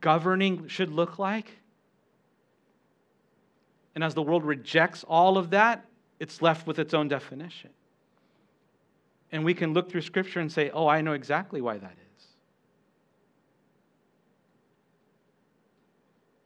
governing 0.00 0.68
should 0.68 0.90
look 0.90 1.18
like. 1.18 1.58
And 3.94 4.04
as 4.04 4.14
the 4.14 4.22
world 4.22 4.44
rejects 4.44 5.04
all 5.04 5.36
of 5.36 5.50
that, 5.50 5.84
it's 6.20 6.40
left 6.42 6.66
with 6.66 6.78
its 6.78 6.94
own 6.94 7.08
definition. 7.08 7.70
And 9.32 9.44
we 9.44 9.54
can 9.54 9.72
look 9.72 9.90
through 9.90 10.02
Scripture 10.02 10.40
and 10.40 10.50
say, 10.50 10.70
oh, 10.70 10.86
I 10.86 11.00
know 11.00 11.12
exactly 11.12 11.60
why 11.60 11.78
that 11.78 11.92
is. 11.92 12.09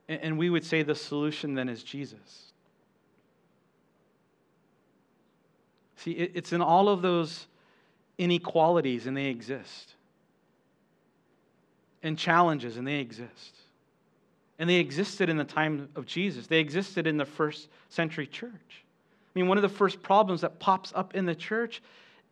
And 0.09 0.37
we 0.37 0.51
would 0.51 0.65
say 0.65 0.83
the 0.83 0.95
solution 0.95 1.55
then 1.55 1.69
is 1.69 1.83
Jesus. 1.83 2.53
See, 5.97 6.13
it's 6.13 6.53
in 6.53 6.61
all 6.61 6.91
of 6.91 7.01
those 7.01 7.47
inequalities, 8.19 9.07
and 9.07 9.17
they 9.17 9.27
exist, 9.27 9.95
and 12.03 12.19
challenges, 12.19 12.77
and 12.77 12.87
they 12.87 13.01
exist. 13.01 13.57
And 14.59 14.69
they 14.69 14.77
existed 14.77 15.31
in 15.31 15.39
the 15.39 15.45
time 15.45 15.89
of 15.97 16.05
Jesus, 16.05 16.47
they 16.47 16.61
existed 16.61 17.07
in 17.07 17.17
the 17.17 17.25
first 17.25 17.69
century 17.89 18.27
church. 18.27 18.53
I 19.35 19.39
mean, 19.39 19.49
one 19.49 19.57
of 19.57 19.63
the 19.63 19.69
first 19.69 20.03
problems 20.03 20.43
that 20.43 20.61
pops 20.61 20.93
up 20.95 21.15
in 21.15 21.25
the 21.25 21.35
church 21.35 21.83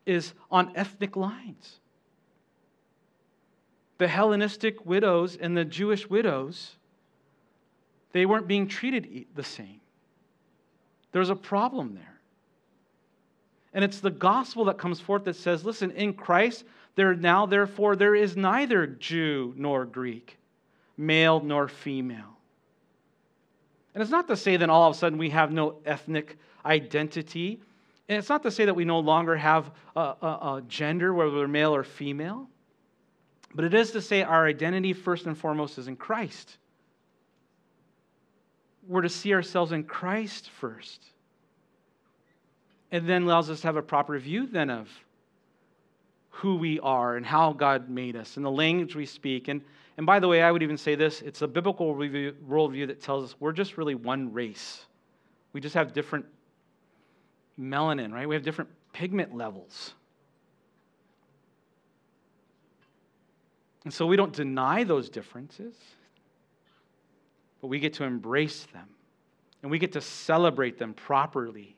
is 0.05 0.35
on 0.51 0.73
ethnic 0.77 1.17
lines. 1.17 1.81
The 3.97 4.09
Hellenistic 4.09 4.85
widows 4.85 5.37
and 5.37 5.57
the 5.57 5.65
Jewish 5.65 6.11
widows 6.11 6.77
they 8.13 8.27
weren't 8.27 8.47
being 8.47 8.69
treated 8.69 9.27
the 9.35 9.43
same. 9.43 9.81
There's 11.13 11.31
a 11.31 11.37
problem 11.37 11.95
there. 11.95 12.21
And 13.75 13.85
it's 13.85 14.01
the 14.01 14.11
gospel 14.11 14.67
that 14.67 14.79
comes 14.79 15.01
forth 15.01 15.25
that 15.25 15.37
says, 15.37 15.65
listen, 15.65 15.91
in 15.93 16.13
Christ, 16.13 16.65
there 16.95 17.15
now, 17.15 17.47
therefore, 17.47 17.97
there 17.97 18.15
is 18.15 18.37
neither 18.37 18.87
Jew 18.87 19.55
nor 19.57 19.87
Greek, 19.87 20.39
male 20.97 21.41
nor 21.41 21.69
female. 21.69 22.37
And 23.95 24.03
it's 24.03 24.11
not 24.11 24.29
to 24.29 24.37
say 24.37 24.57
that 24.59 24.69
all 24.69 24.91
of 24.91 24.97
a 24.97 24.99
sudden 24.99 25.19
we 25.19 25.31
have 25.31 25.53
no 25.53 25.77
ethnic 25.87 26.37
identity. 26.65 27.61
And 28.09 28.19
it's 28.19 28.29
not 28.29 28.43
to 28.43 28.51
say 28.51 28.67
that 28.67 28.75
we 28.75 28.85
no 28.85 29.01
longer 29.01 29.37
have 29.37 29.71
a, 29.97 30.01
a, 30.01 30.27
a 30.27 30.63
gender, 30.69 31.15
whether 31.15 31.31
we're 31.31 31.49
male 31.49 31.75
or 31.75 31.85
female. 31.85 32.49
But 33.55 33.65
it 33.65 33.75
is 33.75 33.91
to 33.93 34.03
say 34.03 34.23
our 34.23 34.47
identity, 34.47 34.93
first 34.93 35.27
and 35.27 35.37
foremost, 35.37 35.79
is 35.79 35.89
in 35.89 35.97
Christ 35.97 36.59
we're 38.89 39.03
to 39.03 39.09
see 39.09 39.33
ourselves 39.33 39.73
in 39.73 39.85
Christ 39.85 40.51
first. 40.51 41.05
And 42.91 43.09
then 43.09 43.23
allows 43.23 43.49
us 43.49 43.61
to 43.61 43.69
have 43.69 43.77
a 43.77 43.83
proper 43.83 44.19
view 44.19 44.47
then 44.47 44.71
of 44.71 44.89
who 46.31 46.57
we 46.57 46.81
are 46.81 47.17
and 47.17 47.25
how 47.25 47.53
God 47.53 47.89
made 47.89 48.17
us 48.17 48.37
and 48.37 48.45
the 48.45 48.51
language 48.51 48.97
we 48.97 49.07
speak. 49.07 49.49
And, 49.49 49.63
and 49.97 50.07
by 50.07 50.19
the 50.19 50.29
way, 50.29 50.43
I 50.43 50.51
would 50.51 50.63
even 50.63 50.77
say 50.77 50.95
this 50.95 51.23
it's 51.23 51.43
a 51.43 51.49
biblical 51.49 51.95
worldview 51.95 52.87
that 52.89 53.01
tells 53.01 53.25
us 53.25 53.37
we're 53.39 53.53
just 53.53 53.77
really 53.79 53.95
one 53.95 54.33
race. 54.33 54.85
We 55.53 55.61
just 55.61 55.75
have 55.75 55.93
different 55.93 56.27
melanin, 57.59 58.13
right? 58.13 58.29
We 58.29 58.35
have 58.35 58.45
different 58.45 58.71
pigment 58.93 59.35
levels. 59.37 59.95
And 63.85 63.93
so 63.93 64.07
we 64.07 64.17
don't 64.17 64.33
deny 64.33 64.85
those 64.85 65.09
differences 65.09 65.75
but 67.63 67.69
we 67.69 67.79
get 67.79 67.95
to 67.95 68.05
embrace 68.05 68.67
them 68.75 68.89
and 69.63 69.71
we 69.71 69.79
get 69.79 69.93
to 69.93 70.01
celebrate 70.01 70.79
them 70.79 70.93
properly. 70.93 71.77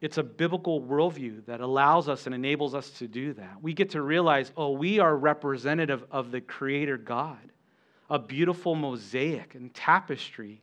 It's 0.00 0.18
a 0.18 0.22
biblical 0.22 0.82
worldview 0.82 1.46
that 1.46 1.60
allows 1.60 2.08
us 2.08 2.26
and 2.26 2.34
enables 2.34 2.74
us 2.74 2.90
to 2.98 3.08
do 3.08 3.32
that. 3.34 3.62
We 3.62 3.72
get 3.72 3.90
to 3.90 4.02
realize, 4.02 4.52
oh, 4.56 4.72
we 4.72 4.98
are 4.98 5.16
representative 5.16 6.04
of 6.10 6.30
the 6.30 6.40
Creator 6.40 6.98
God, 6.98 7.38
a 8.10 8.18
beautiful 8.18 8.74
mosaic 8.74 9.54
and 9.54 9.72
tapestry 9.72 10.60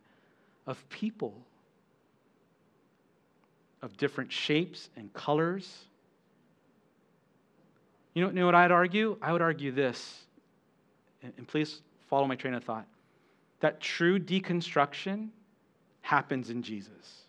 of 0.67 0.87
people 0.89 1.33
of 3.81 3.95
different 3.97 4.31
shapes 4.31 4.89
and 4.97 5.13
colors. 5.13 5.85
You 8.13 8.23
know, 8.23 8.29
you 8.29 8.35
know 8.35 8.45
what 8.45 8.55
I'd 8.55 8.71
argue? 8.71 9.17
I 9.21 9.31
would 9.31 9.41
argue 9.41 9.71
this, 9.71 10.23
and 11.21 11.47
please 11.47 11.81
follow 12.09 12.27
my 12.27 12.35
train 12.35 12.53
of 12.53 12.63
thought. 12.63 12.85
That 13.59 13.79
true 13.79 14.19
deconstruction 14.19 15.29
happens 16.01 16.49
in 16.49 16.61
Jesus. 16.61 17.25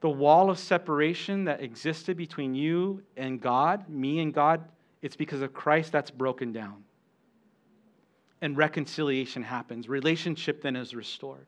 The 0.00 0.10
wall 0.10 0.50
of 0.50 0.58
separation 0.58 1.44
that 1.44 1.62
existed 1.62 2.16
between 2.16 2.54
you 2.54 3.02
and 3.16 3.40
God, 3.40 3.88
me 3.88 4.20
and 4.20 4.34
God, 4.34 4.62
it's 5.00 5.16
because 5.16 5.40
of 5.40 5.54
Christ 5.54 5.92
that's 5.92 6.10
broken 6.10 6.52
down. 6.52 6.84
And 8.42 8.56
reconciliation 8.56 9.42
happens. 9.42 9.88
Relationship 9.88 10.60
then 10.60 10.76
is 10.76 10.94
restored. 10.94 11.46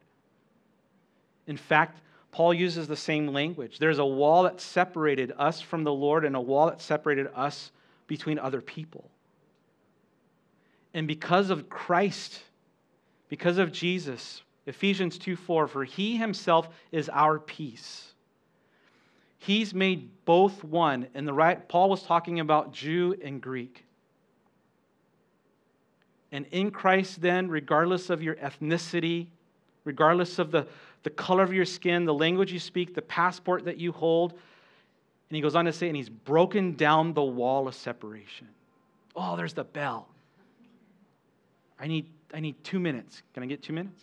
In 1.47 1.57
fact, 1.57 2.01
Paul 2.31 2.55
uses 2.55 2.89
the 2.89 2.97
same 2.97 3.29
language. 3.29 3.79
There's 3.79 3.99
a 3.99 4.07
wall 4.07 4.43
that 4.43 4.61
separated 4.61 5.33
us 5.39 5.61
from 5.61 5.85
the 5.85 5.93
Lord 5.93 6.25
and 6.25 6.37
a 6.37 6.41
wall 6.41 6.67
that 6.67 6.81
separated 6.81 7.29
us 7.35 7.73
between 8.07 8.39
other 8.39 8.61
people. 8.61 9.11
And 10.97 11.07
because 11.07 11.51
of 11.51 11.69
Christ, 11.69 12.41
because 13.29 13.59
of 13.59 13.71
Jesus, 13.71 14.43
Ephesians 14.65 15.19
2 15.19 15.37
4, 15.37 15.69
for 15.69 15.85
he 15.85 16.17
himself 16.17 16.71
is 16.91 17.11
our 17.11 17.39
peace. 17.39 18.15
He's 19.37 19.75
made 19.75 20.09
both 20.25 20.65
one. 20.65 21.07
And 21.13 21.29
the 21.29 21.35
right, 21.35 21.69
Paul 21.69 21.91
was 21.91 22.03
talking 22.03 22.41
about 22.41 22.73
Jew 22.73 23.15
and 23.23 23.43
Greek. 23.43 23.85
And 26.33 26.47
in 26.51 26.71
Christ, 26.71 27.21
then, 27.21 27.49
regardless 27.49 28.09
of 28.09 28.23
your 28.23 28.37
ethnicity, 28.37 29.27
regardless 29.85 30.39
of 30.39 30.51
the, 30.51 30.67
the 31.03 31.11
color 31.11 31.43
of 31.43 31.53
your 31.53 31.67
skin, 31.67 32.07
the 32.07 32.15
language 32.15 32.55
you 32.55 32.59
speak, 32.59 32.95
the 32.95 33.03
passport 33.03 33.67
that 33.67 33.77
you 33.77 33.93
hold, 33.93 34.33
and 34.33 35.37
he 35.37 35.43
goes 35.43 35.57
on 35.57 35.67
to 35.67 35.75
say, 35.75 35.89
and 35.89 35.97
he's 35.97 36.09
broken 36.09 36.73
down 36.73 37.13
the 37.13 37.23
wall 37.23 37.69
of 37.69 37.75
separation. 37.75 38.49
Oh, 39.15 39.37
there's 39.37 39.53
the 39.53 39.65
bell. 39.65 40.09
I 41.79 41.87
need, 41.87 42.07
I 42.33 42.41
need 42.41 42.63
two 42.65 42.79
minutes. 42.79 43.23
Can 43.35 43.43
I 43.43 43.47
get 43.47 43.63
two 43.63 43.73
minutes? 43.73 44.03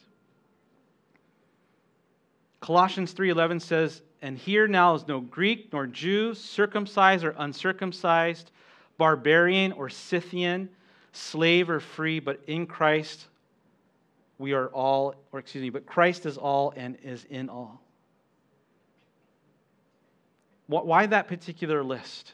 Colossians 2.60 3.14
3:11 3.14 3.60
says, 3.60 4.04
"And 4.22 4.38
here 4.38 4.68
now 4.68 4.96
is 4.96 5.08
no 5.08 5.20
Greek 5.20 5.74
nor 5.74 5.86
Jew, 5.86 6.34
circumcised 6.34 7.26
or 7.26 7.36
uncircumcised, 7.38 8.52
barbarian 8.98 9.74
or 9.74 9.90
Scythian, 9.90 10.70
slave 11.12 11.70
or 11.70 11.80
free, 11.80 12.20
but 12.20 12.40
in 12.48 12.66
Christ 12.66 13.28
we 14.38 14.54
are 14.54 14.68
all, 14.68 15.16
or 15.32 15.40
excuse 15.40 15.62
me, 15.62 15.70
but 15.70 15.86
Christ 15.86 16.26
is 16.26 16.38
all 16.38 16.74
and 16.76 16.98
is 17.04 17.26
in 17.26 17.50
all." 17.50 17.82
Why 20.68 21.06
that 21.06 21.28
particular 21.28 21.84
list? 21.84 22.34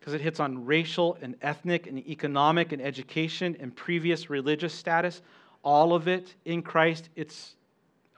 Because 0.00 0.14
it 0.14 0.22
hits 0.22 0.40
on 0.40 0.64
racial 0.64 1.16
and 1.20 1.36
ethnic 1.42 1.86
and 1.86 1.98
economic 2.08 2.72
and 2.72 2.80
education 2.80 3.56
and 3.60 3.76
previous 3.76 4.30
religious 4.30 4.74
status. 4.74 5.20
All 5.62 5.92
of 5.92 6.08
it 6.08 6.34
in 6.46 6.62
Christ, 6.62 7.10
it's 7.14 7.54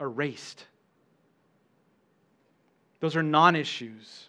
erased. 0.00 0.64
Those 3.00 3.16
are 3.16 3.22
non 3.22 3.56
issues. 3.56 4.26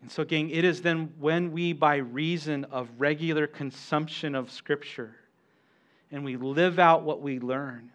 And 0.00 0.10
so, 0.10 0.24
gang, 0.24 0.48
it 0.48 0.64
is 0.64 0.80
then 0.80 1.12
when 1.18 1.52
we, 1.52 1.74
by 1.74 1.96
reason 1.96 2.64
of 2.64 2.88
regular 2.96 3.46
consumption 3.46 4.34
of 4.34 4.50
Scripture, 4.50 5.14
and 6.10 6.24
we 6.24 6.36
live 6.36 6.78
out 6.78 7.02
what 7.02 7.20
we 7.20 7.38
learn, 7.38 7.90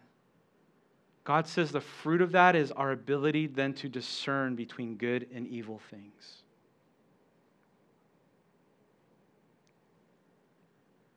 God 1.26 1.48
says 1.48 1.72
the 1.72 1.80
fruit 1.80 2.22
of 2.22 2.30
that 2.32 2.54
is 2.54 2.70
our 2.70 2.92
ability 2.92 3.48
then 3.48 3.74
to 3.74 3.88
discern 3.88 4.54
between 4.54 4.94
good 4.94 5.26
and 5.34 5.44
evil 5.48 5.80
things. 5.90 6.44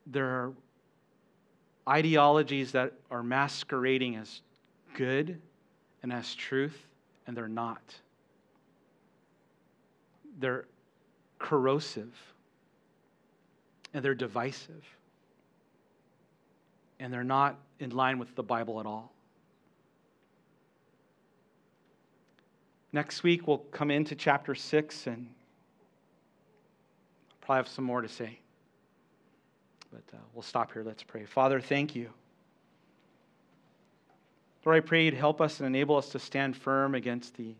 There 0.08 0.26
are 0.26 0.52
ideologies 1.88 2.72
that 2.72 2.92
are 3.08 3.22
masquerading 3.22 4.16
as 4.16 4.42
good 4.94 5.40
and 6.02 6.12
as 6.12 6.34
truth, 6.34 6.88
and 7.28 7.36
they're 7.36 7.46
not. 7.46 7.94
They're 10.40 10.64
corrosive 11.38 12.12
and 13.94 14.04
they're 14.04 14.14
divisive, 14.14 14.84
and 16.98 17.12
they're 17.12 17.22
not 17.22 17.56
in 17.78 17.90
line 17.90 18.18
with 18.18 18.34
the 18.34 18.42
Bible 18.42 18.80
at 18.80 18.86
all. 18.86 19.12
Next 22.92 23.22
week, 23.22 23.46
we'll 23.46 23.58
come 23.58 23.90
into 23.90 24.14
chapter 24.16 24.54
6 24.54 25.06
and 25.06 25.28
probably 27.40 27.58
have 27.58 27.68
some 27.68 27.84
more 27.84 28.02
to 28.02 28.08
say. 28.08 28.38
But 29.92 30.02
uh, 30.12 30.18
we'll 30.34 30.42
stop 30.42 30.72
here. 30.72 30.82
Let's 30.82 31.02
pray. 31.02 31.24
Father, 31.24 31.60
thank 31.60 31.94
you. 31.94 32.10
Lord, 34.64 34.76
I 34.76 34.80
pray 34.80 35.04
you'd 35.04 35.14
help 35.14 35.40
us 35.40 35.60
and 35.60 35.66
enable 35.66 35.96
us 35.96 36.10
to 36.10 36.18
stand 36.18 36.56
firm 36.56 36.94
against 36.94 37.36
the 37.36 37.54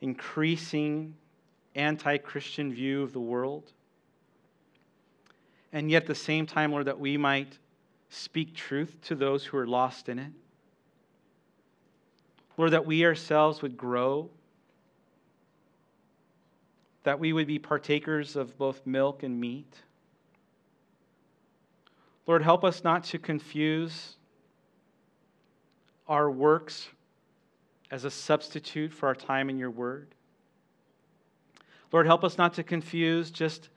increasing 0.00 1.14
anti 1.74 2.18
Christian 2.18 2.72
view 2.72 3.02
of 3.02 3.12
the 3.12 3.20
world. 3.20 3.72
And 5.72 5.90
yet, 5.90 6.02
at 6.02 6.08
the 6.08 6.14
same 6.14 6.46
time, 6.46 6.72
Lord, 6.72 6.86
that 6.86 6.98
we 6.98 7.16
might 7.16 7.56
speak 8.10 8.54
truth 8.54 8.96
to 9.02 9.14
those 9.14 9.44
who 9.44 9.56
are 9.56 9.66
lost 9.66 10.08
in 10.08 10.18
it. 10.18 10.32
Lord, 12.56 12.72
that 12.72 12.84
we 12.84 13.04
ourselves 13.04 13.62
would 13.62 13.76
grow 13.76 14.28
that 17.02 17.18
we 17.18 17.32
would 17.32 17.46
be 17.46 17.58
partakers 17.58 18.36
of 18.36 18.56
both 18.58 18.86
milk 18.86 19.22
and 19.22 19.40
meat. 19.40 19.72
Lord, 22.26 22.42
help 22.42 22.64
us 22.64 22.84
not 22.84 23.04
to 23.04 23.18
confuse 23.18 24.16
our 26.06 26.30
works 26.30 26.88
as 27.90 28.04
a 28.04 28.10
substitute 28.10 28.92
for 28.92 29.06
our 29.06 29.14
time 29.14 29.50
in 29.50 29.58
your 29.58 29.70
word. 29.70 30.08
Lord, 31.92 32.06
help 32.06 32.22
us 32.22 32.38
not 32.38 32.54
to 32.54 32.62
confuse 32.62 33.30
just 33.30 33.68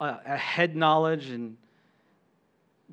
a, 0.00 0.18
a 0.26 0.36
head 0.36 0.76
knowledge 0.76 1.30
and, 1.30 1.56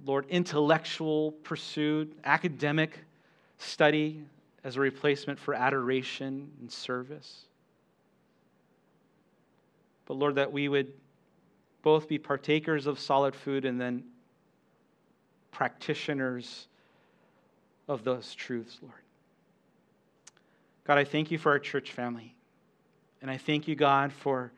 Lord, 0.06 0.26
intellectual 0.30 1.34
pursuit, 1.44 2.18
academic 2.24 3.00
study 3.58 4.24
as 4.64 4.78
a 4.78 4.80
replacement 4.80 5.38
for 5.38 5.54
adoration 5.54 6.50
and 6.62 6.72
service. 6.72 7.46
But 10.10 10.18
Lord, 10.18 10.36
that 10.36 10.52
we 10.52 10.68
would 10.68 10.92
both 11.84 12.10
be 12.10 12.18
partakers 12.18 12.88
of 12.88 13.00
solid 13.00 13.36
food 13.36 13.64
and 13.64 13.80
then 13.80 14.04
practitioners 15.52 16.68
of 17.88 18.04
those 18.04 18.34
truths, 18.34 18.80
Lord. 18.82 18.96
God, 20.84 20.98
I 20.98 21.04
thank 21.04 21.30
you 21.30 21.38
for 21.38 21.52
our 21.52 21.60
church 21.60 21.92
family. 21.92 22.34
And 23.22 23.30
I 23.30 23.38
thank 23.38 23.68
you, 23.68 23.76
God, 23.76 24.12
for 24.12 24.52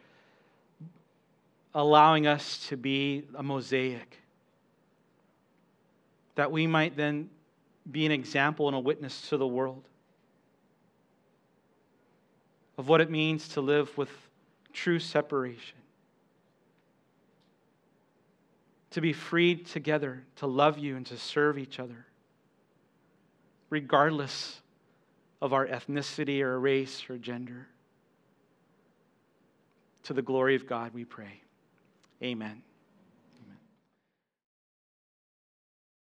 allowing 1.76 2.28
us 2.28 2.66
to 2.70 2.78
be 2.78 3.24
a 3.36 3.43
mosaic. 3.43 4.20
That 6.36 6.49
we 6.49 6.66
might 6.66 6.95
then 6.95 7.30
be 7.91 8.06
an 8.06 8.14
example 8.14 8.68
and 8.68 8.76
a 8.76 8.80
witness 8.80 9.28
to 9.30 9.38
the 9.38 9.47
world 9.47 9.84
of 12.78 12.88
what 12.88 13.02
it 13.02 13.12
means 13.12 13.49
to 13.49 13.62
live 13.62 13.97
with 13.97 14.10
true 14.74 15.00
separation. 15.00 15.78
To 18.92 19.02
be 19.02 19.14
freed 19.14 19.66
together, 19.68 20.24
to 20.38 20.48
love 20.48 20.78
you 20.78 20.98
and 20.98 21.06
to 21.08 21.18
serve 21.18 21.58
each 21.58 21.80
other, 21.80 22.06
regardless 23.70 24.62
of 25.42 25.54
our 25.54 25.66
ethnicity 25.66 26.42
or 26.42 26.60
race 26.60 27.10
or 27.10 27.18
gender. 27.18 27.68
To 30.04 30.14
the 30.14 30.22
glory 30.22 30.56
of 30.56 30.68
God, 30.68 30.94
we 30.94 31.06
pray. 31.06 31.42
Amen. 32.22 32.62